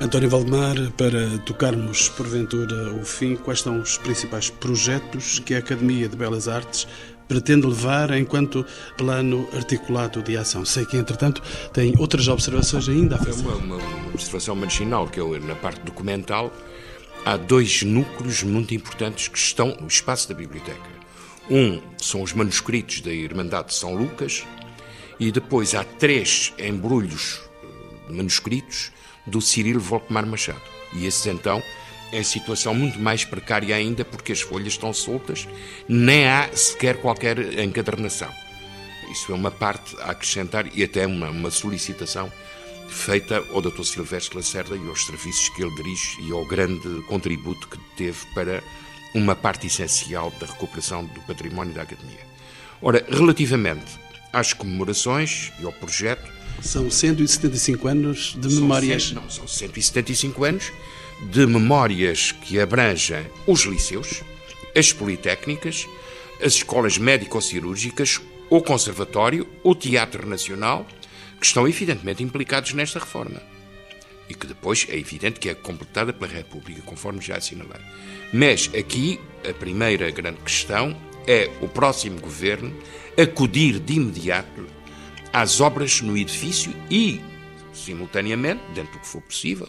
António 0.00 0.30
Valdemar, 0.30 0.76
para 0.96 1.38
tocarmos 1.44 2.08
porventura 2.08 2.90
o 2.94 3.04
fim, 3.04 3.36
quais 3.36 3.60
são 3.60 3.80
os 3.80 3.98
principais 3.98 4.48
projetos 4.48 5.38
que 5.40 5.54
a 5.54 5.58
Academia 5.58 6.08
de 6.08 6.16
Belas 6.16 6.48
Artes 6.48 6.88
pretende 7.28 7.66
levar 7.66 8.10
enquanto 8.12 8.64
plano 8.96 9.46
articulado 9.54 10.22
de 10.22 10.38
ação? 10.38 10.64
Sei 10.64 10.86
que, 10.86 10.96
entretanto, 10.96 11.42
tem 11.74 11.92
outras 11.98 12.28
observações 12.28 12.88
ainda 12.88 13.16
a 13.16 13.18
fazer. 13.18 13.42
Uma, 13.42 13.56
uma, 13.56 13.76
uma 13.76 14.08
observação 14.08 14.56
marginal, 14.56 15.06
que 15.06 15.20
eu, 15.20 15.38
na 15.38 15.54
parte 15.54 15.82
documental, 15.82 16.50
há 17.24 17.36
dois 17.36 17.82
núcleos 17.82 18.42
muito 18.42 18.74
importantes 18.74 19.28
que 19.28 19.38
estão 19.38 19.76
no 19.80 19.86
espaço 19.86 20.28
da 20.28 20.34
biblioteca. 20.34 21.00
Um 21.50 21.80
são 21.98 22.22
os 22.22 22.32
manuscritos 22.32 23.00
da 23.00 23.12
Irmandade 23.12 23.68
de 23.68 23.74
São 23.74 23.94
Lucas 23.94 24.44
e 25.18 25.30
depois 25.30 25.74
há 25.74 25.84
três 25.84 26.52
embrulhos 26.58 27.40
eh, 27.62 28.12
manuscritos 28.12 28.92
do 29.26 29.40
Cirilo 29.40 29.80
Volkmar 29.80 30.26
Machado. 30.26 30.62
E 30.92 31.06
esses 31.06 31.26
então 31.26 31.62
em 32.12 32.22
situação 32.24 32.74
muito 32.74 32.98
mais 32.98 33.24
precária 33.24 33.74
ainda 33.74 34.04
porque 34.04 34.32
as 34.32 34.40
folhas 34.40 34.72
estão 34.72 34.92
soltas, 34.92 35.46
nem 35.88 36.26
há 36.26 36.50
sequer 36.52 37.00
qualquer 37.00 37.58
encadernação. 37.58 38.28
Isso 39.10 39.32
é 39.32 39.34
uma 39.34 39.50
parte 39.50 39.96
a 40.00 40.10
acrescentar 40.10 40.66
e 40.74 40.82
até 40.82 41.06
uma, 41.06 41.30
uma 41.30 41.50
solicitação 41.50 42.32
feita 42.90 43.44
ao 43.52 43.62
Dr. 43.62 43.84
Silvestre 43.84 44.36
Lacerda 44.36 44.76
e 44.76 44.88
aos 44.88 45.06
serviços 45.06 45.48
que 45.50 45.62
ele 45.62 45.74
dirige 45.74 46.20
e 46.20 46.32
ao 46.32 46.44
grande 46.44 47.02
contributo 47.02 47.68
que 47.68 47.78
teve 47.96 48.18
para 48.34 48.62
uma 49.14 49.34
parte 49.34 49.66
essencial 49.66 50.30
da 50.38 50.46
recuperação 50.46 51.04
do 51.04 51.20
património 51.22 51.74
da 51.74 51.82
Academia. 51.82 52.26
Ora, 52.82 53.04
relativamente 53.08 53.98
às 54.32 54.52
comemorações 54.52 55.52
e 55.60 55.64
ao 55.64 55.72
projeto. 55.72 56.30
São 56.62 56.90
175 56.90 57.88
anos 57.88 58.36
de 58.38 58.48
memórias. 58.54 59.12
Não, 59.12 59.28
são 59.30 59.46
175 59.46 60.44
anos 60.44 60.72
de 61.30 61.46
memórias 61.46 62.32
que 62.32 62.60
abrangem 62.60 63.26
os 63.46 63.62
liceus, 63.62 64.22
as 64.76 64.92
politécnicas, 64.92 65.86
as 66.42 66.54
escolas 66.54 66.96
médico-cirúrgicas, 66.96 68.20
o 68.48 68.60
Conservatório, 68.62 69.46
o 69.62 69.74
Teatro 69.74 70.26
Nacional 70.26 70.86
que 71.40 71.46
estão 71.46 71.66
evidentemente 71.66 72.22
implicados 72.22 72.74
nesta 72.74 72.98
reforma 72.98 73.40
e 74.28 74.34
que 74.34 74.46
depois 74.46 74.86
é 74.88 74.96
evidente 74.96 75.40
que 75.40 75.48
é 75.48 75.54
completada 75.54 76.12
pela 76.12 76.30
República, 76.30 76.82
conforme 76.82 77.20
já 77.20 77.36
assinalei. 77.36 77.80
Mas 78.32 78.70
aqui 78.78 79.18
a 79.48 79.52
primeira 79.52 80.08
grande 80.10 80.40
questão 80.42 80.96
é 81.26 81.50
o 81.60 81.66
próximo 81.66 82.20
governo 82.20 82.72
acudir 83.20 83.80
de 83.80 83.94
imediato 83.94 84.66
às 85.32 85.60
obras 85.60 86.00
no 86.00 86.16
edifício 86.16 86.72
e, 86.88 87.20
simultaneamente, 87.72 88.62
dentro 88.72 88.92
do 88.92 88.98
que 89.00 89.08
for 89.08 89.20
possível, 89.22 89.68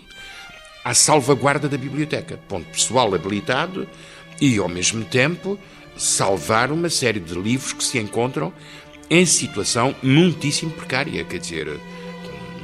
à 0.84 0.93
salvaguarda 0.93 1.67
da 1.67 1.78
biblioteca, 1.78 2.38
ponto 2.47 2.69
pessoal 2.69 3.13
habilitado 3.15 3.88
e, 4.39 4.57
ao 4.57 4.69
mesmo 4.69 5.03
tempo, 5.05 5.57
salvar 5.97 6.72
uma 6.72 6.89
série 6.89 7.19
de 7.19 7.34
livros 7.34 7.74
que 7.74 7.84
se 7.84 7.99
encontram 7.99 8.53
em 9.12 9.26
situação 9.26 9.93
muitíssimo 10.01 10.72
precária, 10.72 11.22
quer 11.26 11.38
dizer, 11.38 11.78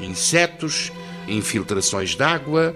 insetos, 0.02 0.93
infiltrações 1.28 2.16
de 2.16 2.24
água, 2.24 2.74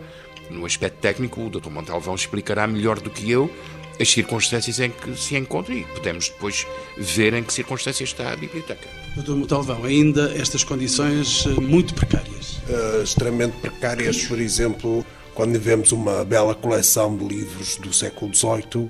no 0.49 0.65
aspecto 0.65 0.97
técnico, 0.97 1.41
o 1.41 1.49
Dr. 1.49 1.69
Montalvão 1.69 2.13
explicará 2.13 2.67
melhor 2.67 2.99
do 2.99 3.09
que 3.09 3.31
eu 3.31 3.49
as 3.97 4.09
circunstâncias 4.09 4.79
em 4.79 4.89
que 4.89 5.15
se 5.15 5.37
encontra 5.37 5.73
e 5.73 5.83
podemos 5.85 6.27
depois 6.27 6.67
ver 6.97 7.33
em 7.33 7.43
que 7.43 7.53
circunstâncias 7.53 8.09
está 8.09 8.33
a 8.33 8.35
biblioteca. 8.35 8.87
Doutor 9.15 9.37
Montalvão, 9.37 9.85
ainda 9.85 10.33
estas 10.35 10.63
condições 10.65 11.45
eh, 11.45 11.49
muito 11.61 11.93
precárias? 11.93 12.57
Uh, 12.67 13.03
extremamente 13.03 13.57
precárias, 13.57 14.25
por 14.25 14.39
exemplo, 14.39 15.05
quando 15.33 15.57
vemos 15.59 15.91
uma 15.91 16.25
bela 16.25 16.55
coleção 16.55 17.15
de 17.15 17.25
livros 17.25 17.77
do 17.77 17.93
século 17.93 18.33
XVIII 18.33 18.89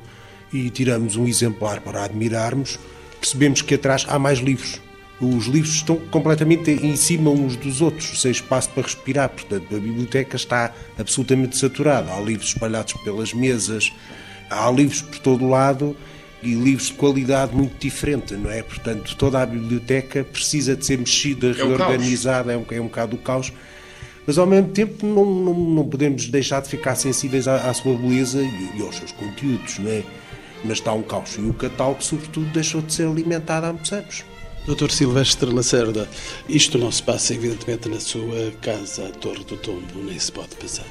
e 0.54 0.70
tiramos 0.70 1.16
um 1.18 1.28
exemplar 1.28 1.82
para 1.82 2.04
admirarmos, 2.04 2.80
percebemos 3.22 3.62
que 3.62 3.76
atrás 3.76 4.06
há 4.10 4.20
mais 4.20 4.40
livros. 4.40 4.82
Os 5.22 5.46
livros 5.46 5.76
estão 5.76 5.98
completamente 6.10 6.72
em 6.72 6.96
cima 6.96 7.30
uns 7.30 7.56
dos 7.56 7.80
outros, 7.80 8.20
sem 8.20 8.32
espaço 8.32 8.72
para 8.72 8.82
respirar. 8.82 9.30
Portanto, 9.30 9.76
a 9.76 9.80
biblioteca 9.80 10.36
está 10.36 10.74
absolutamente 10.98 11.56
saturada. 11.56 12.12
Há 12.12 12.20
livros 12.20 12.50
espalhados 12.50 12.94
pelas 13.04 13.32
mesas, 13.32 13.94
há 14.50 14.70
livros 14.72 15.04
por 15.04 15.20
todo 15.20 15.46
o 15.46 15.50
lado 15.50 15.96
e 16.42 16.56
livros 16.56 16.88
de 16.88 16.94
qualidade 16.94 17.56
muito 17.56 17.78
diferente, 17.80 18.34
não 18.34 18.50
é? 18.50 18.64
Portanto, 18.64 19.16
toda 19.16 19.40
a 19.40 19.46
biblioteca 19.46 20.24
precisa 20.24 20.76
de 20.76 20.84
ser 20.84 20.98
mexida, 20.98 21.52
é 21.52 21.54
reorganizada, 21.54 22.52
é 22.52 22.58
um, 22.58 22.66
é 22.72 22.82
um 22.82 22.86
bocado 22.86 23.16
o 23.16 23.20
caos. 23.20 23.54
Mas 24.26 24.40
ao 24.40 24.48
mesmo 24.48 24.70
tempo 24.70 25.06
não, 25.06 25.26
não, 25.26 25.54
não 25.54 25.88
podemos 25.88 26.28
deixar 26.28 26.62
de 26.62 26.70
ficar 26.70 26.96
sensíveis 26.96 27.48
à, 27.48 27.70
à 27.70 27.74
sua 27.76 27.96
beleza 27.96 28.42
e, 28.42 28.80
e, 28.80 28.82
aos 28.82 28.96
seus 28.96 29.12
conteúdos, 29.12 29.78
não 29.78 29.92
é? 29.92 30.04
Mas 30.64 30.78
está 30.80 30.94
um 30.94 31.04
caos. 31.04 31.36
E 31.38 31.42
o 31.42 31.54
catálogo, 31.54 32.04
sobretudo, 32.04 32.46
deixou 32.52 32.82
de 32.82 32.94
ser 32.94 33.08
alimentado 33.08 33.66
há 33.66 33.74
muitos 33.74 33.92
anos. 33.92 34.24
Doutor 34.66 34.92
Silvestre 34.92 35.52
Lacerda, 35.52 36.08
isto 36.48 36.78
não 36.78 36.92
se 36.92 37.02
passa 37.02 37.34
evidentemente 37.34 37.90
na 37.90 38.00
sua 38.00 38.52
casa, 38.62 39.08
a 39.08 39.10
Torre 39.10 39.44
do 39.44 39.58
Tombo, 39.58 40.04
nem 40.04 40.20
se 40.20 40.32
pode 40.32 40.56
passar. 40.56 40.86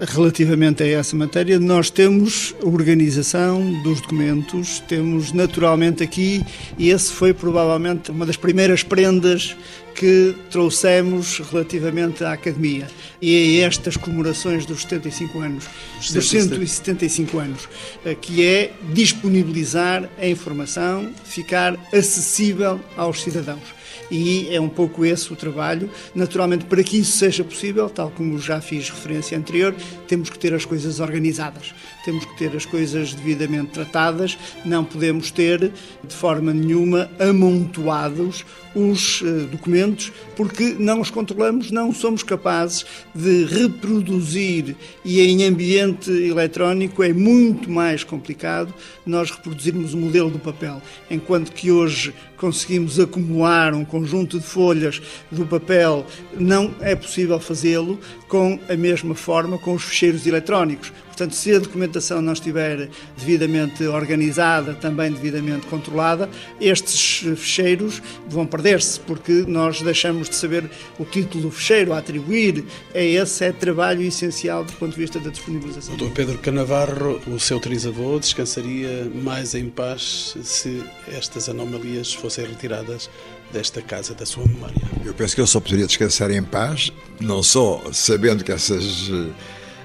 Relativamente 0.00 0.82
a 0.82 0.86
essa 0.86 1.14
matéria, 1.14 1.60
nós 1.60 1.90
temos 1.90 2.54
a 2.62 2.66
organização 2.66 3.70
dos 3.82 4.00
documentos, 4.00 4.80
temos 4.88 5.30
naturalmente 5.30 6.02
aqui, 6.02 6.42
e 6.78 6.88
esse 6.88 7.12
foi 7.12 7.34
provavelmente 7.34 8.10
uma 8.10 8.24
das 8.24 8.36
primeiras 8.36 8.82
prendas 8.82 9.54
que 9.94 10.34
trouxemos 10.50 11.40
relativamente 11.50 12.24
à 12.24 12.32
Academia. 12.32 12.88
E 13.20 13.62
a 13.62 13.66
estas 13.66 13.98
comemorações 13.98 14.64
dos 14.64 14.82
75 14.82 15.38
anos, 15.38 15.64
dos 16.10 16.30
175 16.30 17.38
anos, 17.38 17.68
eh, 18.02 18.14
que 18.14 18.42
é 18.42 18.72
disponibilizar 18.94 20.08
a 20.18 20.26
informação, 20.26 21.10
ficar 21.24 21.76
acessível 21.92 22.80
aos 22.96 23.20
cidadãos 23.20 23.79
e 24.10 24.48
é 24.54 24.60
um 24.60 24.68
pouco 24.68 25.04
esse 25.04 25.32
o 25.32 25.36
trabalho. 25.36 25.90
Naturalmente, 26.14 26.64
para 26.64 26.82
que 26.82 26.98
isso 26.98 27.18
seja 27.18 27.44
possível, 27.44 27.88
tal 27.88 28.10
como 28.10 28.38
já 28.38 28.60
fiz 28.60 28.90
referência 28.90 29.36
anterior, 29.36 29.74
temos 30.08 30.28
que 30.28 30.38
ter 30.38 30.52
as 30.54 30.64
coisas 30.64 31.00
organizadas, 31.00 31.74
temos 32.04 32.24
que 32.24 32.36
ter 32.36 32.54
as 32.56 32.64
coisas 32.64 33.14
devidamente 33.14 33.72
tratadas, 33.72 34.38
não 34.64 34.84
podemos 34.84 35.30
ter 35.30 35.72
de 36.02 36.14
forma 36.14 36.52
nenhuma 36.52 37.10
amontoados 37.18 38.44
os 38.74 39.20
uh, 39.22 39.46
documentos, 39.46 40.12
porque 40.36 40.76
não 40.78 41.00
os 41.00 41.10
controlamos, 41.10 41.70
não 41.70 41.92
somos 41.92 42.22
capazes 42.22 42.86
de 43.14 43.44
reproduzir 43.44 44.76
e 45.04 45.20
em 45.20 45.44
ambiente 45.44 46.10
eletrónico 46.10 47.02
é 47.02 47.12
muito 47.12 47.68
mais 47.70 48.04
complicado 48.04 48.72
nós 49.04 49.30
reproduzirmos 49.30 49.92
o 49.94 49.96
modelo 49.96 50.30
do 50.30 50.38
papel, 50.38 50.80
enquanto 51.10 51.52
que 51.52 51.70
hoje 51.70 52.14
conseguimos 52.36 52.98
acumular 52.98 53.74
um 53.74 53.84
conjunto 53.84 54.38
de 54.38 54.46
folhas 54.46 55.02
do 55.30 55.44
papel, 55.44 56.06
não 56.38 56.74
é 56.80 56.94
possível 56.94 57.38
fazê-lo 57.40 57.98
com 58.28 58.58
a 58.68 58.76
mesma 58.76 59.14
forma 59.14 59.58
com 59.58 59.74
os 59.74 59.82
ficheiros 59.82 60.26
eletrónicos. 60.26 60.92
Portanto, 61.20 61.36
se 61.36 61.54
a 61.54 61.58
documentação 61.58 62.22
não 62.22 62.32
estiver 62.32 62.88
devidamente 63.14 63.84
organizada, 63.84 64.72
também 64.72 65.12
devidamente 65.12 65.66
controlada, 65.66 66.30
estes 66.58 67.18
ficheiros 67.38 68.00
vão 68.26 68.46
perder-se, 68.46 68.98
porque 69.00 69.44
nós 69.46 69.82
deixamos 69.82 70.30
de 70.30 70.36
saber 70.36 70.70
o 70.98 71.04
título 71.04 71.42
do 71.42 71.50
ficheiro 71.50 71.92
a 71.92 71.98
atribuir. 71.98 72.64
É 72.94 73.04
esse 73.04 73.44
é 73.44 73.52
trabalho 73.52 74.00
essencial 74.00 74.64
do 74.64 74.72
ponto 74.72 74.94
de 74.94 74.98
vista 74.98 75.20
da 75.20 75.28
disponibilização. 75.28 75.94
Doutor 75.94 76.14
Pedro 76.14 76.38
Canavarro, 76.38 77.20
o 77.26 77.38
seu 77.38 77.60
trisavô 77.60 78.18
descansaria 78.18 79.06
mais 79.14 79.54
em 79.54 79.68
paz 79.68 80.38
se 80.42 80.82
estas 81.06 81.50
anomalias 81.50 82.14
fossem 82.14 82.46
retiradas 82.46 83.10
desta 83.52 83.82
casa 83.82 84.14
da 84.14 84.24
sua 84.24 84.46
memória? 84.46 84.80
Eu 85.04 85.12
penso 85.12 85.34
que 85.34 85.42
ele 85.42 85.48
só 85.48 85.60
poderia 85.60 85.86
descansar 85.86 86.30
em 86.30 86.42
paz, 86.42 86.90
não 87.20 87.42
só 87.42 87.82
sabendo 87.92 88.42
que 88.42 88.52
essas 88.52 89.10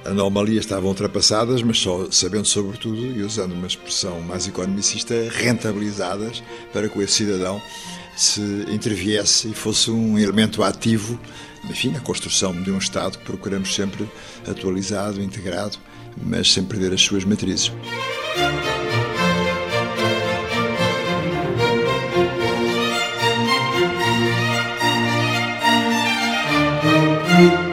anomalias 0.06 0.66
estavam 0.66 0.89
ultrapassadas, 0.89 1.62
mas 1.62 1.80
só 1.80 2.10
sabendo 2.12 2.45
sobretudo, 2.45 3.06
e 3.06 3.22
usando 3.24 3.53
uma 3.53 3.68
expressão 3.68 4.22
mais 4.22 4.47
economicista, 4.47 5.14
rentabilizadas 5.32 6.43
para 6.72 6.88
que 6.88 6.97
o 6.97 7.08
cidadão 7.08 7.62
se 8.16 8.41
interviesse 8.70 9.49
e 9.49 9.53
fosse 9.53 9.91
um 9.91 10.18
elemento 10.18 10.64
ativo, 10.64 11.20
enfim, 11.70 11.89
na 11.89 11.99
construção 11.99 12.53
de 12.62 12.72
um 12.72 12.78
Estado 12.78 13.18
que 13.18 13.26
procuramos 13.26 13.74
sempre 13.74 14.10
atualizado, 14.47 15.22
integrado, 15.22 15.78
mas 16.22 16.51
sem 16.51 16.64
perder 16.64 16.93
as 16.93 17.01
suas 17.01 17.26
matrizes. 17.26 17.72
thank 27.36 27.64